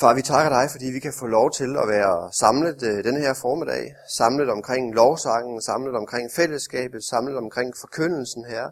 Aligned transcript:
Far, 0.00 0.14
vi 0.14 0.22
takker 0.22 0.50
dig, 0.58 0.70
fordi 0.70 0.86
vi 0.86 1.00
kan 1.00 1.12
få 1.12 1.26
lov 1.26 1.50
til 1.50 1.76
at 1.82 1.88
være 1.88 2.32
samlet 2.32 2.82
øh, 2.82 3.04
denne 3.04 3.20
her 3.20 3.34
formiddag. 3.34 3.94
Samlet 4.08 4.50
omkring 4.50 4.94
lovsangen, 4.94 5.62
samlet 5.62 5.96
omkring 5.96 6.30
fællesskabet, 6.30 7.04
samlet 7.04 7.36
omkring 7.36 7.74
forkyndelsen 7.80 8.44
her. 8.44 8.70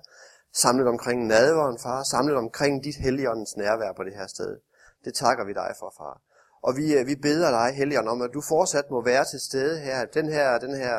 Samlet 0.55 0.89
omkring 0.89 1.27
nadveren, 1.27 1.79
far. 1.79 2.03
Samlet 2.03 2.37
omkring 2.37 2.85
dit 2.85 2.97
helligåndens 2.97 3.57
nærvær 3.57 3.93
på 3.97 4.05
det 4.05 4.15
her 4.15 4.27
sted. 4.27 4.57
Det 5.05 5.15
takker 5.15 5.45
vi 5.45 5.53
dig 5.53 5.71
for, 5.79 5.95
far. 5.99 6.21
Og 6.63 6.77
vi, 6.77 6.95
øh, 6.99 7.07
vi 7.07 7.17
beder 7.17 7.51
dig, 7.51 7.75
helligånd, 7.75 8.09
om 8.09 8.23
at 8.23 8.31
du 8.35 8.41
fortsat 8.41 8.91
må 8.91 9.05
være 9.05 9.25
til 9.25 9.41
stede 9.41 9.81
her. 9.81 10.05
Den 10.05 10.29
her, 10.29 10.59
den 10.59 10.75
her 10.75 10.99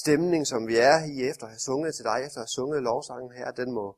stemning, 0.00 0.46
som 0.46 0.66
vi 0.66 0.76
er 0.76 0.98
i 1.04 1.28
efter 1.30 1.44
at 1.44 1.50
have 1.50 1.58
sunget 1.58 1.94
til 1.94 2.04
dig, 2.04 2.18
efter 2.26 2.38
at 2.38 2.46
have 2.46 2.56
sunget 2.58 2.82
lovsangen 2.82 3.32
her, 3.32 3.50
den 3.50 3.72
må 3.72 3.96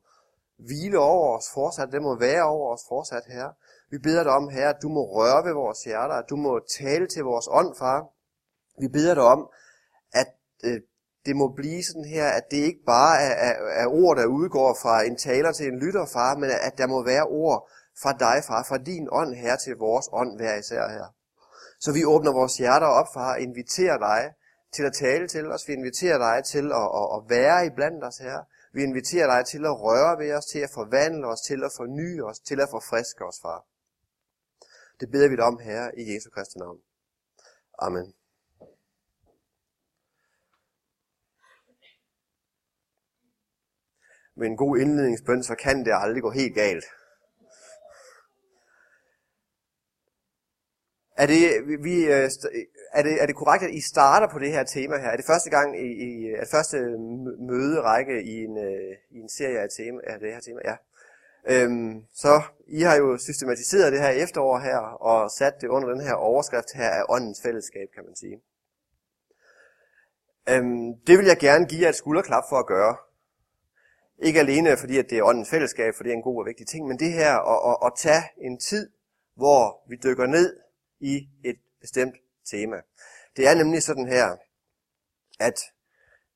hvile 0.67 0.99
over 0.99 1.37
os 1.37 1.49
fortsat. 1.53 1.89
Den 1.91 2.03
må 2.03 2.19
være 2.19 2.43
over 2.43 2.73
os 2.73 2.83
fortsat 2.89 3.25
her. 3.27 3.47
Vi 3.91 3.97
beder 3.97 4.23
dig 4.23 4.31
om, 4.31 4.49
Herre, 4.49 4.69
at 4.69 4.81
du 4.81 4.89
må 4.89 5.03
røre 5.17 5.45
ved 5.45 5.53
vores 5.53 5.83
hjerter, 5.83 6.15
at 6.15 6.29
du 6.29 6.35
må 6.35 6.59
tale 6.79 7.07
til 7.07 7.23
vores 7.23 7.47
ånd, 7.51 7.75
far. 7.79 8.07
Vi 8.81 8.87
beder 8.87 9.13
dig 9.13 9.23
om, 9.23 9.49
at 10.13 10.27
øh, 10.63 10.81
det 11.25 11.35
må 11.35 11.47
blive 11.55 11.83
sådan 11.83 12.05
her, 12.05 12.27
at 12.27 12.43
det 12.51 12.57
ikke 12.57 12.83
bare 12.85 13.21
er, 13.21 13.33
er, 13.49 13.53
er 13.83 13.87
ord, 13.87 14.17
der 14.17 14.25
udgår 14.25 14.77
fra 14.81 15.03
en 15.03 15.17
taler 15.17 15.51
til 15.51 15.67
en 15.67 15.79
lytter, 15.79 16.05
far, 16.05 16.35
men 16.35 16.49
at 16.49 16.77
der 16.77 16.87
må 16.87 17.03
være 17.03 17.23
ord 17.23 17.69
fra 18.01 18.13
dig, 18.13 18.43
far, 18.47 18.65
fra 18.69 18.77
din 18.77 19.07
ånd 19.11 19.33
her 19.33 19.55
til 19.55 19.75
vores 19.75 20.09
ånd 20.11 20.37
hver 20.37 20.55
især 20.55 20.89
her. 20.89 21.07
Så 21.79 21.91
vi 21.91 22.05
åbner 22.05 22.31
vores 22.31 22.57
hjerter 22.57 22.87
op, 22.87 23.07
far, 23.13 23.33
og 23.33 23.39
inviterer 23.39 23.97
dig 23.97 24.33
til 24.75 24.83
at 24.83 24.93
tale 24.93 25.27
til 25.27 25.51
os. 25.51 25.67
Vi 25.67 25.73
inviterer 25.73 26.17
dig 26.17 26.43
til 26.43 26.65
at, 26.71 26.89
at, 26.99 27.07
at 27.15 27.21
være 27.29 27.65
i 27.65 27.69
blandt 27.69 28.03
os 28.03 28.17
her. 28.17 28.39
Vi 28.73 28.83
inviterer 28.83 29.27
dig 29.27 29.45
til 29.45 29.65
at 29.65 29.81
røre 29.81 30.19
ved 30.19 30.33
os, 30.33 30.45
til 30.45 30.59
at 30.59 30.69
forvandle 30.73 31.27
os, 31.27 31.41
til 31.41 31.63
at 31.63 31.71
forny 31.77 32.21
os, 32.21 32.39
til 32.39 32.61
at 32.61 32.69
forfriske 32.69 33.25
os, 33.25 33.39
far. 33.41 33.65
Det 34.99 35.11
beder 35.11 35.29
vi 35.29 35.35
dig 35.35 35.43
om, 35.43 35.59
Herre, 35.59 35.99
i 35.99 36.13
Jesu 36.13 36.29
Kristi 36.29 36.59
navn. 36.59 36.79
Amen. 37.79 38.13
Med 44.35 44.47
en 44.47 44.57
god 44.57 44.77
indledningsbøn, 44.77 45.43
så 45.43 45.55
kan 45.55 45.85
det 45.85 45.93
aldrig 45.93 46.21
gå 46.21 46.31
helt 46.31 46.55
galt. 46.55 46.85
Er 51.17 51.27
det, 51.27 51.39
vi, 51.83 51.95
øh, 52.05 52.29
er, 52.93 53.03
det, 53.03 53.21
er 53.21 53.25
det 53.25 53.35
korrekt, 53.35 53.63
at 53.63 53.73
I 53.73 53.81
starter 53.81 54.27
på 54.27 54.39
det 54.39 54.51
her 54.51 54.63
tema 54.63 54.97
her? 54.97 55.09
Er 55.09 55.15
det 55.17 55.25
første 55.25 55.49
gang 55.49 55.79
i, 55.79 55.89
i 56.07 56.29
er 56.29 56.39
det 56.39 56.51
første 56.51 56.77
møderække 57.39 58.23
i 58.23 58.35
en, 58.43 58.57
øh, 58.57 58.95
i 59.09 59.17
en 59.17 59.29
serie 59.29 59.59
af, 59.59 59.69
tema, 59.77 59.99
af 60.03 60.19
det 60.19 60.33
her 60.33 60.39
tema? 60.39 60.59
Ja. 60.65 60.75
Øhm, 61.47 62.05
så 62.13 62.41
I 62.67 62.81
har 62.81 62.95
jo 62.95 63.17
systematiseret 63.17 63.93
det 63.93 64.01
her 64.01 64.09
efterår 64.09 64.59
her, 64.59 64.77
og 64.77 65.31
sat 65.31 65.53
det 65.61 65.67
under 65.67 65.89
den 65.89 66.01
her 66.01 66.13
overskrift 66.13 66.73
her 66.75 66.89
af 66.89 67.03
åndens 67.09 67.41
fællesskab, 67.41 67.87
kan 67.95 68.05
man 68.05 68.15
sige. 68.15 68.41
Øhm, 70.49 70.99
det 71.07 71.17
vil 71.17 71.25
jeg 71.25 71.37
gerne 71.37 71.65
give 71.65 71.81
jer 71.81 71.89
et 71.89 71.95
skulderklap 71.95 72.43
for 72.49 72.55
at 72.55 72.67
gøre. 72.67 72.97
Ikke 74.21 74.39
alene 74.39 74.77
fordi, 74.77 74.97
at 74.97 75.09
det 75.09 75.17
er 75.17 75.23
åndens 75.23 75.49
fællesskab, 75.49 75.93
for 75.95 76.03
det 76.03 76.09
er 76.09 76.15
en 76.15 76.23
god 76.23 76.39
og 76.39 76.45
vigtig 76.45 76.67
ting, 76.67 76.87
men 76.87 76.99
det 76.99 77.13
her 77.13 77.33
at, 77.35 77.71
at, 77.71 77.87
at 77.87 77.93
tage 77.97 78.23
en 78.37 78.59
tid, 78.59 78.89
hvor 79.35 79.89
vi 79.89 79.95
dykker 80.03 80.25
ned 80.25 80.57
i 80.99 81.29
et 81.43 81.59
bestemt 81.81 82.15
tema. 82.51 82.81
Det 83.37 83.47
er 83.47 83.55
nemlig 83.55 83.83
sådan 83.83 84.07
her, 84.07 84.37
at 85.39 85.59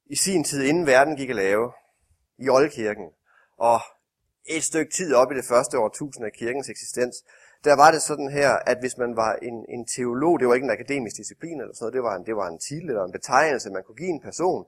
i 0.05 0.15
sin 0.15 0.43
tid, 0.43 0.63
inden 0.63 0.87
verden 0.87 1.15
gik 1.15 1.29
at 1.29 1.35
lave, 1.35 1.73
i 2.37 2.49
Oldkirken, 2.49 3.09
og 3.57 3.79
et 4.45 4.63
stykke 4.63 4.91
tid 4.91 5.13
op 5.13 5.31
i 5.31 5.35
det 5.35 5.45
første 5.45 5.79
årtusind 5.79 6.25
af 6.25 6.31
kirkens 6.31 6.69
eksistens, 6.69 7.15
der 7.63 7.75
var 7.75 7.91
det 7.91 8.01
sådan 8.01 8.31
her, 8.31 8.51
at 8.51 8.77
hvis 8.79 8.97
man 8.97 9.15
var 9.15 9.33
en, 9.33 9.65
en 9.69 9.85
teolog, 9.85 10.39
det 10.39 10.47
var 10.47 10.53
ikke 10.53 10.65
en 10.65 10.71
akademisk 10.71 11.17
disciplin 11.17 11.61
eller 11.61 11.73
sådan 11.73 11.83
noget, 11.83 11.93
det 11.93 12.03
var 12.03 12.15
en, 12.15 12.25
det 12.25 12.35
var 12.35 12.47
en 12.47 12.59
titel 12.59 12.89
eller 12.89 13.03
en 13.03 13.11
betegnelse, 13.11 13.69
man 13.69 13.83
kunne 13.83 13.95
give 13.95 14.09
en 14.09 14.21
person. 14.21 14.65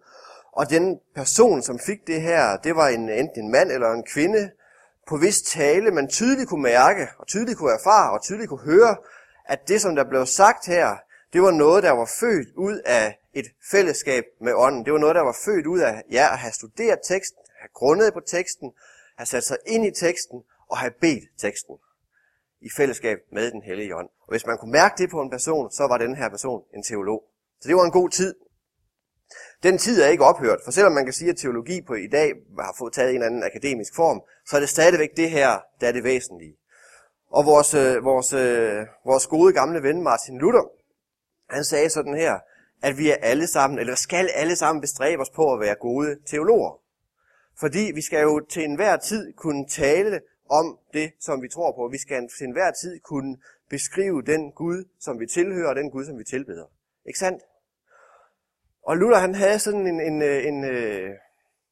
Og 0.52 0.70
den 0.70 1.00
person, 1.16 1.62
som 1.62 1.80
fik 1.80 2.08
det 2.08 2.22
her, 2.22 2.58
det 2.58 2.76
var 2.76 2.88
en, 2.88 3.10
enten 3.10 3.44
en 3.44 3.52
mand 3.52 3.72
eller 3.72 3.92
en 3.92 4.04
kvinde, 4.14 4.52
på 5.08 5.18
vis 5.18 5.42
tale, 5.42 5.92
man 5.92 6.08
tydeligt 6.08 6.50
kunne 6.50 6.62
mærke, 6.64 7.08
og 7.18 7.28
tydeligt 7.28 7.58
kunne 7.58 7.74
erfare, 7.74 8.12
og 8.12 8.22
tydeligt 8.22 8.50
kunne 8.50 8.74
høre, 8.74 8.96
at 9.46 9.68
det, 9.68 9.82
som 9.82 9.96
der 9.96 10.04
blev 10.04 10.26
sagt 10.26 10.66
her, 10.66 10.96
det 11.34 11.42
var 11.42 11.52
noget, 11.52 11.84
der 11.84 11.92
var 11.92 12.10
født 12.20 12.48
ud 12.56 12.82
af 12.86 13.20
et 13.34 13.46
fællesskab 13.72 14.24
med 14.42 14.54
ånden. 14.54 14.86
Det 14.86 14.94
var 14.94 15.00
noget, 15.00 15.16
der 15.16 15.22
var 15.22 15.38
født 15.46 15.66
ud 15.66 15.80
af 15.80 16.04
ja, 16.12 16.28
at 16.32 16.40
have 16.40 16.54
studeret 16.54 17.00
teksten, 17.08 17.40
have 17.60 17.70
grundet 17.74 18.14
på 18.14 18.20
teksten, 18.20 18.72
have 19.18 19.26
sat 19.26 19.44
sig 19.44 19.58
ind 19.68 19.86
i 19.86 19.92
teksten 19.92 20.44
og 20.70 20.78
have 20.78 20.92
bedt 21.02 21.24
teksten 21.38 21.76
i 22.62 22.70
fællesskab 22.78 23.18
med 23.32 23.52
den 23.52 23.62
hellige 23.62 23.96
ånd. 23.96 24.10
Og 24.22 24.30
hvis 24.30 24.46
man 24.46 24.58
kunne 24.58 24.72
mærke 24.72 24.96
det 24.98 25.10
på 25.10 25.22
en 25.22 25.30
person, 25.30 25.72
så 25.72 25.84
var 25.88 25.98
den 25.98 26.16
her 26.16 26.30
person 26.30 26.64
en 26.76 26.84
teolog. 26.84 27.24
Så 27.62 27.68
det 27.68 27.76
var 27.76 27.86
en 27.86 27.92
god 27.92 28.10
tid. 28.10 28.36
Den 29.64 29.78
tid 29.78 30.02
er 30.02 30.08
ikke 30.08 30.24
ophørt, 30.24 30.60
for 30.64 30.72
selvom 30.72 30.94
man 30.94 31.04
kan 31.04 31.14
sige, 31.14 31.30
at 31.30 31.38
teologi 31.38 31.82
på 31.82 31.94
i 31.94 32.08
dag 32.08 32.34
har 32.60 32.76
fået 32.78 32.94
taget 32.94 33.10
en 33.10 33.16
eller 33.16 33.26
anden 33.26 33.44
akademisk 33.44 33.96
form, 33.96 34.22
så 34.48 34.56
er 34.56 34.60
det 34.60 34.70
stadigvæk 34.70 35.10
det 35.18 35.30
her, 35.30 35.60
der 35.82 35.88
er 35.88 35.92
det 35.92 36.04
væsentlige. 36.04 36.56
Og 37.32 37.46
vores, 37.46 37.74
øh, 37.74 38.04
vores, 38.04 38.34
øh, 38.34 38.86
vores 39.06 39.28
gode 39.28 39.54
gamle 39.54 39.84
ven 39.84 40.04
Martin 40.04 40.38
Luther, 40.38 40.70
han 41.50 41.64
sagde 41.64 41.90
sådan 41.90 42.16
her, 42.16 42.40
at 42.84 42.98
vi 42.98 43.12
er 43.12 43.16
alle 43.22 43.48
sammen, 43.48 43.80
eller 43.80 43.96
skal 43.96 44.30
alle 44.34 44.56
sammen 44.56 44.82
bestræbe 44.82 45.22
os 45.22 45.30
på 45.30 45.54
at 45.54 45.60
være 45.60 45.76
gode 45.76 46.18
teologer. 46.26 46.80
Fordi 47.60 47.92
vi 47.96 48.02
skal 48.02 48.22
jo 48.22 48.40
til 48.40 48.64
enhver 48.64 48.98
tid 48.98 49.34
kunne 49.34 49.68
tale 49.68 50.22
om 50.50 50.80
det, 50.94 51.12
som 51.20 51.42
vi 51.42 51.48
tror 51.48 51.72
på. 51.72 51.88
Vi 51.92 51.98
skal 51.98 52.30
til 52.38 52.46
enhver 52.48 52.72
tid 52.72 53.00
kunne 53.00 53.38
beskrive 53.70 54.22
den 54.22 54.52
Gud, 54.52 54.86
som 55.00 55.20
vi 55.20 55.28
tilhører, 55.28 55.70
og 55.70 55.76
den 55.76 55.92
Gud, 55.92 56.06
som 56.06 56.20
vi 56.20 56.24
tilbeder. 56.24 56.66
Ikke 57.06 57.20
sandt? 57.20 57.44
Og 58.82 58.98
Luther, 58.98 59.20
han 59.20 59.36
havde 59.36 59.60
sådan 59.60 59.88
en, 59.88 60.02
en, 60.02 60.22
øh, 60.22 60.46
en, 60.46 60.64
en 60.64 61.18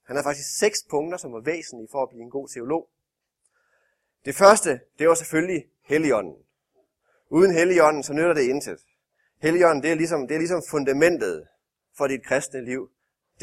han 0.08 0.16
havde 0.16 0.24
faktisk 0.24 0.58
seks 0.58 0.78
punkter, 0.90 1.18
som 1.18 1.34
var 1.34 1.40
væsentlige 1.40 1.88
for 1.92 2.04
at 2.04 2.10
blive 2.10 2.24
en 2.24 2.30
god 2.30 2.48
teolog. 2.48 2.90
Det 4.26 4.36
første, 4.36 4.80
det 5.00 5.08
var 5.08 5.14
selvfølgelig 5.14 5.66
Helligånden. 5.82 6.36
Uden 7.30 7.54
Helligånden, 7.54 8.04
så 8.04 8.14
nytter 8.14 8.34
det 8.34 8.42
intet. 8.42 8.80
Helligånden, 9.42 9.84
det 9.84 9.92
er 9.92 9.96
ligesom, 9.96 10.28
det 10.28 10.36
er 10.36 10.40
ligesom 10.40 10.64
fundamentet 10.70 11.48
for 11.98 12.08
dit 12.08 12.26
kristne 12.26 12.66
liv. 12.66 12.90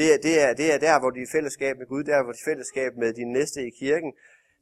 Det 0.00 0.14
er, 0.14 0.18
det, 0.18 0.34
er, 0.44 0.54
det 0.54 0.74
er 0.74 0.78
der, 0.78 1.00
hvor 1.00 1.10
dit 1.10 1.30
fællesskab 1.30 1.78
med 1.78 1.86
Gud, 1.86 2.04
der 2.04 2.22
hvor 2.22 2.32
dit 2.32 2.44
fællesskab 2.44 2.96
med 2.96 3.12
din 3.12 3.32
næste 3.32 3.66
i 3.66 3.70
kirken, 3.70 4.12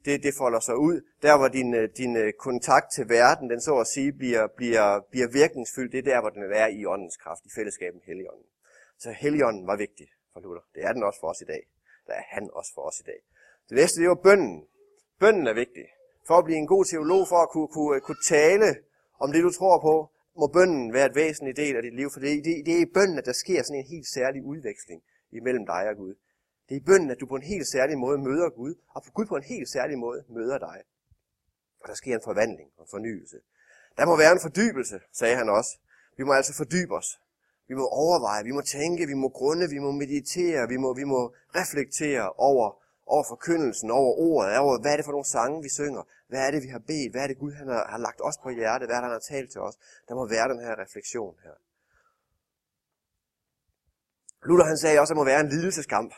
det, 0.05 0.23
det 0.23 0.33
folder 0.37 0.59
sig 0.59 0.77
ud. 0.77 1.01
Der 1.21 1.37
hvor 1.37 1.47
din, 1.47 1.73
øh, 1.73 1.89
din 1.97 2.15
øh, 2.15 2.33
kontakt 2.33 2.91
til 2.91 3.09
verden, 3.09 3.49
den 3.49 3.61
så 3.61 3.75
at 3.77 3.87
sige, 3.87 4.11
bliver, 4.13 4.47
bliver, 4.47 4.99
bliver 5.11 5.27
virkningsfyldt, 5.27 5.91
det 5.91 5.97
er 5.97 6.11
der, 6.11 6.21
hvor 6.21 6.29
den 6.29 6.43
er 6.53 6.67
i 6.67 6.85
åndens 6.85 7.17
kraft, 7.17 7.45
i 7.45 7.49
fællesskab 7.55 7.93
med 7.93 8.01
Helligånden. 8.05 8.45
Så 8.97 9.11
Helligånden 9.11 9.67
var 9.67 9.77
vigtig 9.77 10.07
for 10.33 10.39
Luther. 10.39 10.63
Det 10.75 10.83
er 10.83 10.93
den 10.93 11.03
også 11.03 11.19
for 11.19 11.27
os 11.27 11.41
i 11.41 11.45
dag. 11.45 11.67
Der 12.07 12.13
er 12.13 12.25
han 12.27 12.49
også 12.53 12.71
for 12.75 12.81
os 12.81 12.99
i 12.99 13.03
dag. 13.03 13.19
Det 13.69 13.75
næste, 13.77 14.01
det 14.01 14.09
var 14.09 14.15
bønden. 14.15 14.65
Bønden 15.19 15.47
er 15.47 15.53
vigtig. 15.53 15.85
For 16.27 16.37
at 16.37 16.45
blive 16.45 16.57
en 16.57 16.67
god 16.67 16.85
teolog, 16.85 17.27
for 17.27 17.39
at 17.45 17.49
kunne, 17.49 17.67
kunne, 17.67 17.99
kunne 17.99 18.23
tale 18.25 18.75
om 19.19 19.31
det, 19.31 19.43
du 19.43 19.51
tror 19.51 19.79
på, 19.81 20.11
må 20.39 20.47
bønden 20.47 20.93
være 20.93 21.05
et 21.05 21.15
væsentligt 21.15 21.57
del 21.57 21.75
af 21.75 21.81
dit 21.83 21.95
liv, 21.95 22.09
for 22.13 22.19
det, 22.19 22.45
det, 22.45 22.65
det 22.65 22.73
er 22.77 22.81
i 22.81 22.93
bønden, 22.93 23.17
at 23.17 23.25
der 23.25 23.33
sker 23.43 23.63
sådan 23.63 23.79
en 23.79 23.91
helt 23.93 24.07
særlig 24.07 24.43
udveksling 24.43 25.01
imellem 25.31 25.65
dig 25.65 25.89
og 25.89 25.95
Gud. 25.95 26.15
Det 26.69 26.75
er 26.75 26.79
i 26.79 26.83
bønden, 26.83 27.11
at 27.11 27.19
du 27.19 27.25
på 27.25 27.35
en 27.35 27.43
helt 27.43 27.67
særlig 27.67 27.97
måde 27.97 28.17
møder 28.17 28.49
Gud, 28.49 28.75
og 28.89 29.03
Gud 29.13 29.25
på 29.25 29.35
en 29.35 29.43
helt 29.43 29.69
særlig 29.69 29.97
måde 29.97 30.23
møder 30.29 30.57
dig. 30.57 30.81
Og 31.81 31.87
der 31.87 31.93
sker 31.93 32.15
en 32.15 32.21
forvandling 32.23 32.69
og 32.77 32.83
en 32.83 32.89
fornyelse. 32.91 33.37
Der 33.97 34.05
må 34.05 34.17
være 34.17 34.31
en 34.31 34.39
fordybelse, 34.41 34.99
sagde 35.13 35.35
han 35.35 35.49
også. 35.49 35.77
Vi 36.17 36.23
må 36.23 36.33
altså 36.33 36.53
fordybe 36.53 36.93
os. 36.95 37.19
Vi 37.67 37.73
må 37.73 37.85
overveje, 37.87 38.43
vi 38.43 38.51
må 38.51 38.61
tænke, 38.61 39.07
vi 39.07 39.13
må 39.13 39.29
grunde, 39.29 39.69
vi 39.69 39.79
må 39.79 39.91
meditere, 39.91 40.67
vi 40.67 40.77
må, 40.77 40.93
vi 40.93 41.03
må 41.03 41.33
reflektere 41.55 42.29
over, 42.29 42.83
over 43.05 43.23
forkyndelsen, 43.27 43.91
over 43.91 44.13
ordet, 44.17 44.57
over 44.57 44.79
hvad 44.81 44.91
er 44.91 44.95
det 44.95 45.05
for 45.05 45.11
nogle 45.11 45.25
sange, 45.25 45.63
vi 45.63 45.69
synger, 45.69 46.03
hvad 46.27 46.47
er 46.47 46.51
det, 46.51 46.63
vi 46.63 46.67
har 46.67 46.79
bedt, 46.79 47.11
hvad 47.11 47.23
er 47.23 47.27
det 47.27 47.37
Gud 47.37 47.51
han 47.51 47.67
har, 47.67 47.87
har 47.89 47.97
lagt 47.97 48.21
os 48.23 48.37
på 48.43 48.49
hjertet, 48.49 48.87
hvad 48.87 48.95
er 48.97 49.01
det, 49.01 49.09
han 49.09 49.19
har 49.19 49.27
talt 49.33 49.51
til 49.51 49.61
os. 49.61 49.75
Der 50.07 50.15
må 50.15 50.27
være 50.27 50.49
den 50.49 50.59
her 50.59 50.79
refleksion 50.83 51.35
her. 51.43 51.55
Luther 54.45 54.65
han 54.65 54.77
sagde 54.77 54.99
også, 54.99 55.13
at 55.13 55.15
der 55.15 55.21
må 55.21 55.25
være 55.25 55.41
en 55.41 55.49
lidelseskamp. 55.49 56.13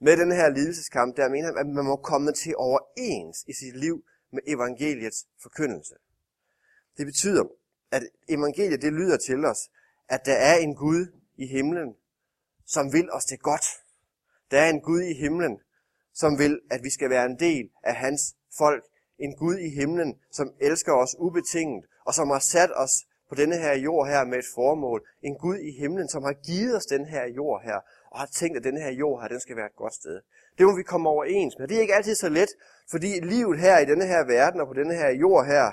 Med 0.00 0.16
den 0.16 0.32
her 0.32 0.48
lidelseskamp, 0.48 1.16
der 1.16 1.28
mener 1.28 1.46
han, 1.46 1.58
at 1.58 1.66
man 1.66 1.84
må 1.84 1.96
komme 1.96 2.32
til 2.32 2.56
overens 2.56 3.44
i 3.48 3.52
sit 3.52 3.76
liv 3.76 4.04
med 4.32 4.40
evangeliets 4.46 5.26
forkyndelse. 5.42 5.94
Det 6.96 7.06
betyder, 7.06 7.44
at 7.90 8.02
evangeliet 8.28 8.82
det 8.82 8.92
lyder 8.92 9.16
til 9.16 9.44
os, 9.44 9.58
at 10.08 10.20
der 10.24 10.34
er 10.34 10.56
en 10.56 10.74
Gud 10.74 11.06
i 11.36 11.46
himlen, 11.46 11.94
som 12.66 12.92
vil 12.92 13.12
os 13.12 13.24
det 13.24 13.40
godt. 13.40 13.64
Der 14.50 14.60
er 14.60 14.70
en 14.70 14.80
Gud 14.80 15.00
i 15.00 15.14
himlen, 15.14 15.60
som 16.14 16.38
vil, 16.38 16.60
at 16.70 16.82
vi 16.82 16.90
skal 16.90 17.10
være 17.10 17.26
en 17.26 17.38
del 17.38 17.70
af 17.82 17.94
hans 17.94 18.34
folk. 18.58 18.84
En 19.18 19.36
Gud 19.36 19.58
i 19.58 19.68
himlen, 19.68 20.14
som 20.30 20.54
elsker 20.60 20.92
os 20.92 21.16
ubetinget, 21.18 21.84
og 22.04 22.14
som 22.14 22.30
har 22.30 22.38
sat 22.38 22.70
os 22.76 23.06
på 23.34 23.40
denne 23.40 23.56
her 23.56 23.74
jord 23.74 24.08
her 24.08 24.24
med 24.24 24.38
et 24.38 24.44
formål. 24.54 25.08
En 25.22 25.34
Gud 25.34 25.58
i 25.58 25.70
himlen, 25.80 26.08
som 26.08 26.22
har 26.22 26.32
givet 26.32 26.76
os 26.76 26.86
den 26.86 27.04
her 27.06 27.26
jord 27.26 27.62
her, 27.62 27.78
og 28.10 28.18
har 28.18 28.26
tænkt, 28.26 28.56
at 28.56 28.64
den 28.64 28.76
her 28.76 28.90
jord 28.90 29.20
her, 29.20 29.28
den 29.28 29.40
skal 29.40 29.56
være 29.56 29.66
et 29.66 29.76
godt 29.76 29.94
sted. 29.94 30.20
Det 30.58 30.66
må 30.66 30.76
vi 30.76 30.82
komme 30.82 31.08
overens 31.08 31.54
med. 31.58 31.68
Det 31.68 31.76
er 31.76 31.80
ikke 31.80 31.94
altid 31.94 32.14
så 32.14 32.28
let, 32.28 32.48
fordi 32.90 33.20
livet 33.20 33.60
her 33.60 33.78
i 33.78 33.84
denne 33.84 34.06
her 34.06 34.24
verden 34.24 34.60
og 34.60 34.66
på 34.66 34.74
denne 34.74 34.94
her 34.94 35.10
jord 35.10 35.46
her, 35.46 35.72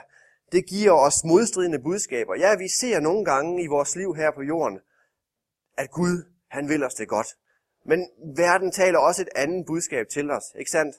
det 0.52 0.66
giver 0.66 0.92
os 0.92 1.24
modstridende 1.24 1.80
budskaber. 1.80 2.36
Ja, 2.36 2.56
vi 2.56 2.68
ser 2.68 3.00
nogle 3.00 3.26
gange 3.26 3.64
i 3.64 3.68
vores 3.68 3.96
liv 3.96 4.16
her 4.16 4.32
på 4.32 4.42
jorden, 4.42 4.80
at 5.78 5.92
Gud, 5.92 6.26
han 6.48 6.70
vil 6.70 6.84
os 6.84 6.94
det 6.94 7.08
godt. 7.08 7.28
Men 7.86 8.10
verden 8.36 8.72
taler 8.72 9.00
også 9.00 9.22
et 9.22 9.30
andet 9.36 9.66
budskab 9.66 10.08
til 10.08 10.32
os, 10.32 10.44
ikke 10.56 10.72
sandt? 10.72 10.96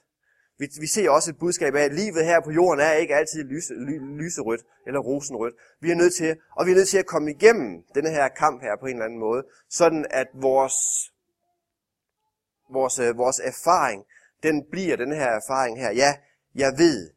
Vi, 0.63 0.69
vi 0.81 0.87
ser 0.87 1.11
også 1.11 1.31
et 1.31 1.39
budskab 1.39 1.75
af, 1.75 1.83
at 1.83 1.95
livet 1.95 2.25
her 2.25 2.41
på 2.41 2.51
jorden 2.51 2.81
er 2.81 2.93
ikke 2.93 3.15
altid 3.15 3.45
lyse, 3.45 3.75
ly, 3.75 3.99
lyserødt 4.23 4.63
eller 4.87 5.01
rosenrødt. 5.01 5.55
Vi 5.81 5.91
er 5.91 5.95
nødt 5.95 6.15
til, 6.15 6.37
og 6.57 6.67
vi 6.67 6.71
er 6.71 6.75
nødt 6.75 6.89
til 6.89 6.99
at 6.99 7.07
komme 7.07 7.31
igennem 7.31 7.83
denne 7.95 8.11
her 8.11 8.29
kamp 8.29 8.63
her 8.63 8.77
på 8.81 8.87
en 8.87 8.93
eller 8.93 9.05
anden 9.05 9.19
måde, 9.19 9.45
sådan 9.69 10.07
at 10.11 10.29
vores, 10.35 10.75
vores, 12.73 12.99
øh, 12.99 13.19
vores 13.19 13.41
erfaring, 13.41 14.05
den 14.43 14.65
bliver 14.71 14.97
den 14.97 15.13
her 15.13 15.31
erfaring 15.41 15.81
her. 15.81 15.91
Ja, 15.91 16.17
jeg 16.55 16.73
ved, 16.79 17.11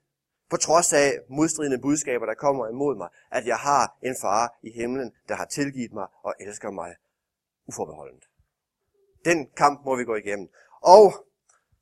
på 0.50 0.58
trods 0.58 0.94
af 0.94 1.20
modstridende 1.30 1.80
budskaber, 1.82 2.26
der 2.26 2.34
kommer 2.34 2.68
imod 2.68 2.96
mig, 2.98 3.10
at 3.32 3.46
jeg 3.46 3.58
har 3.58 3.98
en 4.02 4.16
far 4.22 4.58
i 4.64 4.72
himlen, 4.72 5.12
der 5.28 5.36
har 5.36 5.46
tilgivet 5.46 5.94
mig 5.94 6.08
og 6.24 6.34
elsker 6.40 6.72
mig 6.72 6.96
uforbeholdent. 7.68 8.24
Den 9.26 9.48
kamp 9.58 9.86
må 9.86 9.96
vi 9.96 10.04
gå 10.04 10.16
igennem. 10.16 10.48
Og 10.82 11.26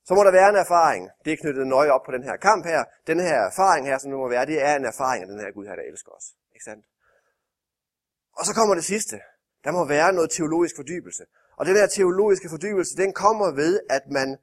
så 0.05 0.13
må 0.13 0.23
der 0.23 0.31
være 0.31 0.50
en 0.50 0.55
erfaring. 0.55 1.09
Det 1.25 1.33
er 1.33 1.38
knyttet 1.38 1.67
nøje 1.67 1.89
op 1.89 2.03
på 2.05 2.11
den 2.11 2.23
her 2.23 2.38
kamp 2.38 2.65
her. 2.65 2.83
Den 3.07 3.19
her 3.19 3.39
erfaring 3.51 3.88
her, 3.88 3.97
som 3.97 4.11
det 4.11 4.19
må 4.19 4.29
være, 4.29 4.45
det 4.45 4.61
er 4.61 4.75
en 4.75 4.85
erfaring 4.85 5.21
af 5.23 5.27
den 5.27 5.39
her 5.39 5.51
Gud 5.51 5.65
her, 5.65 5.75
der 5.75 5.83
elsker 5.83 6.11
os. 6.11 6.25
Ikke 6.53 6.63
sandt? 6.63 6.85
Og 8.33 8.45
så 8.45 8.53
kommer 8.53 8.75
det 8.75 8.83
sidste. 8.83 9.21
Der 9.63 9.71
må 9.71 9.85
være 9.85 10.13
noget 10.13 10.31
teologisk 10.31 10.75
fordybelse. 10.75 11.25
Og 11.55 11.65
den 11.65 11.75
her 11.75 11.88
teologiske 11.88 12.50
fordybelse, 12.50 12.97
den 12.97 13.13
kommer 13.13 13.51
ved, 13.51 13.79
at 13.89 14.03
man 14.07 14.38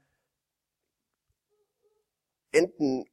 enten 2.52 3.06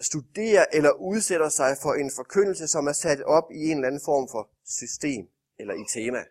studerer 0.00 0.66
eller 0.72 0.90
udsætter 0.90 1.48
sig 1.48 1.76
for 1.82 1.94
en 1.94 2.10
forkyndelse, 2.16 2.68
som 2.68 2.86
er 2.86 2.92
sat 2.92 3.22
op 3.22 3.50
i 3.50 3.70
en 3.70 3.76
eller 3.76 3.86
anden 3.86 4.00
form 4.04 4.28
for 4.28 4.50
system 4.64 5.28
eller 5.58 5.74
i 5.74 5.84
tema. 5.92 6.24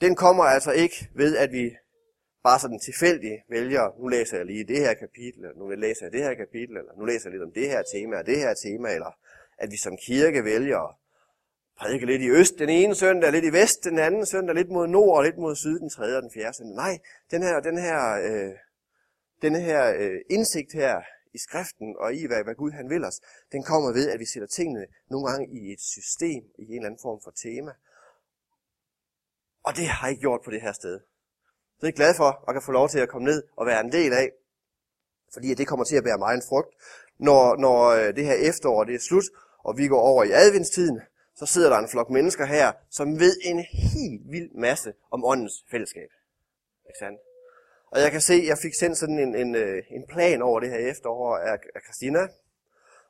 Den 0.00 0.14
kommer 0.14 0.44
altså 0.44 0.72
ikke 0.72 1.10
ved, 1.14 1.36
at 1.36 1.52
vi 1.52 1.76
bare 2.48 2.60
sådan 2.60 2.80
tilfældige 2.88 3.38
vælger, 3.48 3.84
nu 4.00 4.06
læser 4.08 4.36
jeg 4.36 4.46
lige 4.46 4.64
det 4.72 4.78
her 4.78 4.94
kapitel, 4.94 5.40
eller 5.44 5.58
nu 5.62 5.66
læser 5.68 6.06
jeg 6.06 6.12
det 6.12 6.22
her 6.22 6.34
kapitel, 6.34 6.76
eller 6.76 6.92
nu 6.98 7.04
læser 7.04 7.24
jeg 7.28 7.32
lidt 7.32 7.46
om 7.48 7.52
det 7.52 7.68
her 7.72 7.82
tema 7.92 8.18
og 8.20 8.26
det 8.26 8.38
her 8.38 8.54
tema, 8.54 8.88
eller 8.96 9.12
at 9.58 9.68
vi 9.70 9.76
som 9.76 9.96
kirke 10.06 10.44
vælger 10.44 10.80
at 10.88 10.94
prædike 11.78 12.06
lidt 12.06 12.22
i 12.22 12.30
øst 12.30 12.54
den 12.58 12.68
ene 12.68 12.94
søndag, 12.94 13.32
lidt 13.32 13.44
i 13.44 13.52
vest 13.52 13.84
den 13.84 13.98
anden 13.98 14.26
søndag, 14.26 14.54
lidt 14.54 14.70
mod 14.76 14.86
nord 14.86 15.16
og 15.16 15.24
lidt 15.24 15.38
mod 15.38 15.54
syd 15.56 15.78
den 15.78 15.90
tredje 15.90 16.16
og 16.16 16.22
den 16.22 16.30
fjerde 16.34 16.56
søndag. 16.56 16.76
Nej, 16.76 16.98
den 17.30 17.42
her, 17.42 17.60
den 17.60 17.78
her, 17.78 18.00
øh, 18.28 18.54
den 19.42 19.54
her 19.54 19.80
øh, 20.02 20.18
indsigt 20.30 20.72
her 20.72 20.94
i 21.34 21.38
skriften 21.38 21.96
og 21.98 22.14
i, 22.14 22.26
hvad, 22.26 22.44
hvad 22.44 22.54
Gud 22.54 22.70
han 22.70 22.90
vil 22.90 23.04
os, 23.04 23.20
den 23.52 23.62
kommer 23.62 23.92
ved, 23.92 24.10
at 24.10 24.20
vi 24.20 24.26
sætter 24.26 24.48
tingene 24.48 24.86
nogle 25.10 25.26
gange 25.28 25.44
i 25.58 25.72
et 25.72 25.80
system, 25.80 26.42
i 26.58 26.62
en 26.62 26.74
eller 26.74 26.86
anden 26.86 27.04
form 27.06 27.20
for 27.24 27.32
tema. 27.44 27.72
Og 29.66 29.76
det 29.76 29.86
har 29.86 30.08
jeg 30.08 30.16
gjort 30.16 30.40
på 30.44 30.50
det 30.50 30.62
her 30.62 30.72
sted. 30.72 31.00
Så 31.78 31.86
jeg 31.86 31.88
er 31.88 31.96
glad 31.96 32.14
for 32.14 32.44
at 32.48 32.54
kan 32.54 32.62
få 32.62 32.72
lov 32.72 32.88
til 32.88 32.98
at 32.98 33.08
komme 33.08 33.26
ned 33.26 33.42
og 33.56 33.66
være 33.66 33.80
en 33.80 33.92
del 33.92 34.12
af, 34.12 34.30
fordi 35.32 35.54
det 35.54 35.66
kommer 35.66 35.84
til 35.84 35.96
at 35.96 36.04
bære 36.04 36.18
mig 36.18 36.34
en 36.34 36.42
frugt. 36.48 36.74
Når, 37.18 37.56
når 37.56 37.86
øh, 37.86 38.16
det 38.16 38.24
her 38.24 38.34
efterår 38.34 38.84
det 38.84 38.94
er 38.94 38.98
slut, 39.08 39.24
og 39.64 39.78
vi 39.78 39.88
går 39.88 40.00
over 40.00 40.24
i 40.24 40.30
adventstiden, 40.32 41.00
så 41.36 41.46
sidder 41.46 41.70
der 41.70 41.78
en 41.78 41.88
flok 41.88 42.10
mennesker 42.10 42.44
her, 42.44 42.72
som 42.90 43.20
ved 43.20 43.36
en 43.44 43.64
helt 43.72 44.22
vild 44.30 44.50
masse 44.54 44.92
om 45.10 45.24
åndens 45.24 45.64
fællesskab. 45.70 46.08
Ikke 46.88 46.98
sandt? 46.98 47.20
Og 47.90 48.00
jeg 48.00 48.10
kan 48.10 48.20
se, 48.20 48.34
at 48.34 48.46
jeg 48.46 48.58
fik 48.58 48.74
sendt 48.74 48.98
sådan 48.98 49.18
en, 49.18 49.34
en, 49.34 49.54
øh, 49.54 49.82
en 49.90 50.04
plan 50.08 50.42
over 50.42 50.60
det 50.60 50.70
her 50.70 50.90
efterår 50.90 51.36
af, 51.36 51.58
af 51.74 51.80
Christina. 51.86 52.28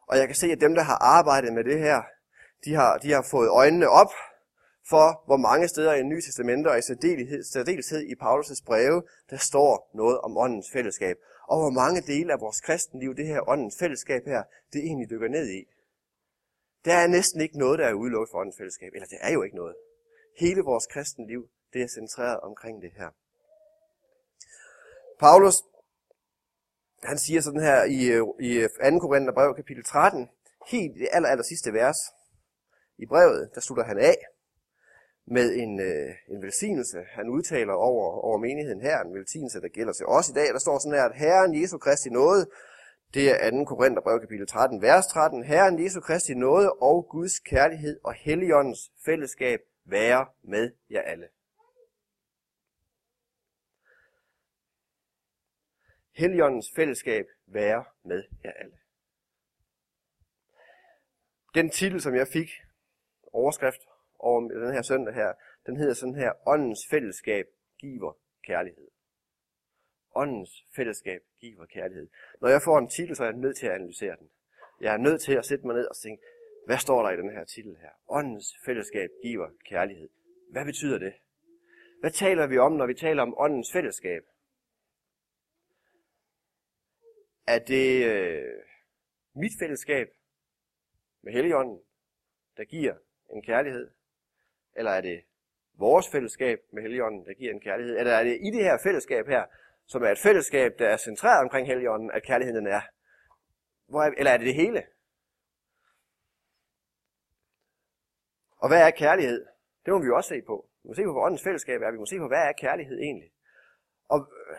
Og 0.06 0.18
jeg 0.18 0.26
kan 0.26 0.36
se, 0.36 0.46
at 0.52 0.60
dem, 0.60 0.74
der 0.74 0.82
har 0.82 0.96
arbejdet 0.96 1.52
med 1.52 1.64
det 1.64 1.78
her, 1.78 2.02
de 2.64 2.74
har, 2.74 2.98
de 2.98 3.12
har 3.12 3.22
fået 3.30 3.48
øjnene 3.48 3.88
op 3.88 4.12
for, 4.88 5.22
hvor 5.26 5.36
mange 5.36 5.68
steder 5.68 5.94
i 5.94 6.02
Nye 6.02 6.20
Testamente 6.20 6.68
og 6.68 6.78
i 6.78 6.82
særdeleshed, 6.82 7.42
særdeleshed 7.44 8.00
i 8.00 8.14
Paulus' 8.22 8.64
breve, 8.66 9.02
der 9.30 9.36
står 9.36 9.90
noget 9.94 10.18
om 10.20 10.36
åndens 10.36 10.70
fællesskab. 10.72 11.16
Og 11.48 11.58
hvor 11.60 11.70
mange 11.70 12.00
dele 12.00 12.32
af 12.32 12.40
vores 12.40 12.60
kristenliv, 12.60 13.16
det 13.16 13.26
her 13.26 13.48
åndens 13.48 13.76
fællesskab 13.78 14.22
her, 14.26 14.42
det 14.72 14.80
egentlig 14.80 15.10
dykker 15.10 15.28
ned 15.28 15.48
i. 15.48 15.64
Der 16.84 16.94
er 16.94 17.06
næsten 17.06 17.40
ikke 17.40 17.58
noget, 17.58 17.78
der 17.78 17.86
er 17.86 17.92
udelukket 17.92 18.30
for 18.30 18.38
åndens 18.38 18.56
fællesskab. 18.56 18.90
Eller 18.94 19.06
det 19.06 19.18
er 19.20 19.32
jo 19.32 19.42
ikke 19.42 19.56
noget. 19.56 19.76
Hele 20.38 20.60
vores 20.60 20.86
kristenliv, 20.86 21.48
det 21.72 21.82
er 21.82 21.88
centreret 21.88 22.40
omkring 22.40 22.82
det 22.82 22.92
her. 22.96 23.10
Paulus, 25.18 25.54
han 27.02 27.18
siger 27.18 27.40
sådan 27.40 27.60
her 27.60 27.84
i, 27.84 28.00
i 28.48 28.66
2. 28.92 28.98
Korintherbrev 28.98 29.54
kapitel 29.54 29.84
13, 29.84 30.28
helt 30.66 30.96
i 30.96 30.98
det 30.98 31.08
aller, 31.12 31.28
aller 31.28 31.44
sidste 31.44 31.72
vers. 31.72 31.96
I 32.98 33.06
brevet, 33.06 33.50
der 33.54 33.60
slutter 33.60 33.84
han 33.84 33.98
af 33.98 34.16
med 35.26 35.54
en, 35.54 35.80
øh, 35.80 36.14
en 36.28 36.42
velsignelse. 36.42 36.98
Han 37.08 37.28
udtaler 37.28 37.72
over, 37.72 38.04
over 38.10 38.38
menigheden 38.38 38.80
her, 38.80 39.00
en 39.00 39.14
velsignelse, 39.14 39.60
der 39.60 39.68
gælder 39.68 39.92
til 39.92 40.06
os 40.06 40.28
i 40.28 40.32
dag. 40.32 40.46
Der 40.46 40.58
står 40.58 40.78
sådan 40.78 40.98
her, 40.98 41.04
at 41.04 41.16
Herren 41.16 41.62
Jesu 41.62 41.78
Kristi 41.78 42.10
nåde, 42.10 42.46
det 43.14 43.30
er 43.30 43.50
2. 43.50 43.64
Korintherbrev 43.64 44.20
kapitel 44.20 44.46
13, 44.46 44.82
vers 44.82 45.06
13. 45.06 45.44
Herren 45.44 45.84
Jesu 45.84 46.00
Kristi 46.00 46.34
nåde 46.34 46.72
og 46.72 47.08
Guds 47.10 47.38
kærlighed 47.38 48.00
og 48.04 48.14
Helligåndens 48.14 48.92
fællesskab 49.04 49.60
være 49.84 50.26
med 50.44 50.72
jer 50.90 51.02
alle. 51.02 51.28
Helligåndens 56.16 56.66
fællesskab 56.76 57.24
være 57.46 57.84
med 58.04 58.24
jer 58.44 58.52
alle. 58.52 58.76
Den 61.54 61.70
titel, 61.70 62.00
som 62.00 62.14
jeg 62.14 62.28
fik, 62.28 62.50
overskrift 63.32 63.80
over 64.18 64.40
den 64.40 64.72
her 64.72 64.82
søndag 64.82 65.14
her, 65.14 65.32
den 65.66 65.76
hedder 65.76 65.94
sådan 65.94 66.14
her, 66.14 66.32
åndens 66.48 66.86
fællesskab 66.90 67.46
giver 67.78 68.12
kærlighed. 68.44 68.88
Åndens 70.14 70.50
fællesskab 70.76 71.20
giver 71.40 71.66
kærlighed. 71.66 72.08
Når 72.40 72.48
jeg 72.48 72.62
får 72.62 72.78
en 72.78 72.88
titel, 72.88 73.16
så 73.16 73.22
er 73.22 73.28
jeg 73.28 73.36
nødt 73.36 73.56
til 73.56 73.66
at 73.66 73.72
analysere 73.72 74.16
den. 74.16 74.30
Jeg 74.80 74.92
er 74.94 74.98
nødt 74.98 75.20
til 75.20 75.32
at 75.32 75.44
sætte 75.44 75.66
mig 75.66 75.76
ned 75.76 75.86
og 75.86 75.96
tænke, 75.96 76.22
hvad 76.66 76.78
står 76.78 77.02
der 77.02 77.10
i 77.10 77.16
den 77.16 77.30
her 77.30 77.44
titel 77.44 77.76
her? 77.76 77.90
Åndens 78.08 78.56
fællesskab 78.64 79.10
giver 79.22 79.48
kærlighed. 79.64 80.08
Hvad 80.50 80.64
betyder 80.64 80.98
det? 80.98 81.14
Hvad 82.00 82.10
taler 82.10 82.46
vi 82.46 82.58
om, 82.58 82.72
når 82.72 82.86
vi 82.86 82.94
taler 82.94 83.22
om 83.22 83.34
åndens 83.38 83.72
fællesskab? 83.72 84.22
Er 87.46 87.58
det 87.58 88.06
øh, 88.06 88.62
mit 89.34 89.52
fællesskab 89.58 90.08
med 91.22 91.32
Helligånden, 91.32 91.80
der 92.56 92.64
giver 92.64 92.94
en 93.30 93.42
kærlighed? 93.42 93.90
Eller 94.76 94.90
er 94.90 95.00
det 95.00 95.22
vores 95.78 96.08
fællesskab 96.08 96.58
med 96.72 96.82
Helligånden, 96.82 97.24
der 97.26 97.34
giver 97.34 97.52
en 97.52 97.60
kærlighed? 97.60 97.98
Eller 97.98 98.12
er 98.12 98.24
det 98.24 98.38
i 98.42 98.50
det 98.50 98.64
her 98.64 98.78
fællesskab 98.82 99.26
her, 99.26 99.44
som 99.86 100.02
er 100.02 100.08
et 100.08 100.18
fællesskab, 100.18 100.72
der 100.78 100.88
er 100.88 100.96
centreret 100.96 101.42
omkring 101.42 101.66
Helligånden, 101.66 102.10
at 102.10 102.22
kærligheden 102.22 102.66
er? 102.66 102.80
Hvor 103.88 104.02
er, 104.02 104.10
eller 104.18 104.30
er 104.30 104.36
det 104.36 104.46
det 104.46 104.54
hele? 104.54 104.82
Og 108.58 108.68
hvad 108.68 108.86
er 108.86 108.90
kærlighed? 108.90 109.46
Det 109.84 109.92
må 109.92 109.98
vi 109.98 110.06
jo 110.06 110.16
også 110.16 110.28
se 110.28 110.42
på. 110.42 110.68
Vi 110.82 110.88
må 110.88 110.94
se 110.94 111.04
på, 111.04 111.12
hvor 111.12 111.24
åndens 111.24 111.42
fællesskab 111.42 111.82
er. 111.82 111.90
Vi 111.90 111.98
må 111.98 112.06
se 112.06 112.18
på, 112.18 112.28
hvad 112.28 112.42
er 112.42 112.52
kærlighed 112.52 112.98
egentlig? 112.98 113.30
Og 114.08 114.32
øh, 114.50 114.56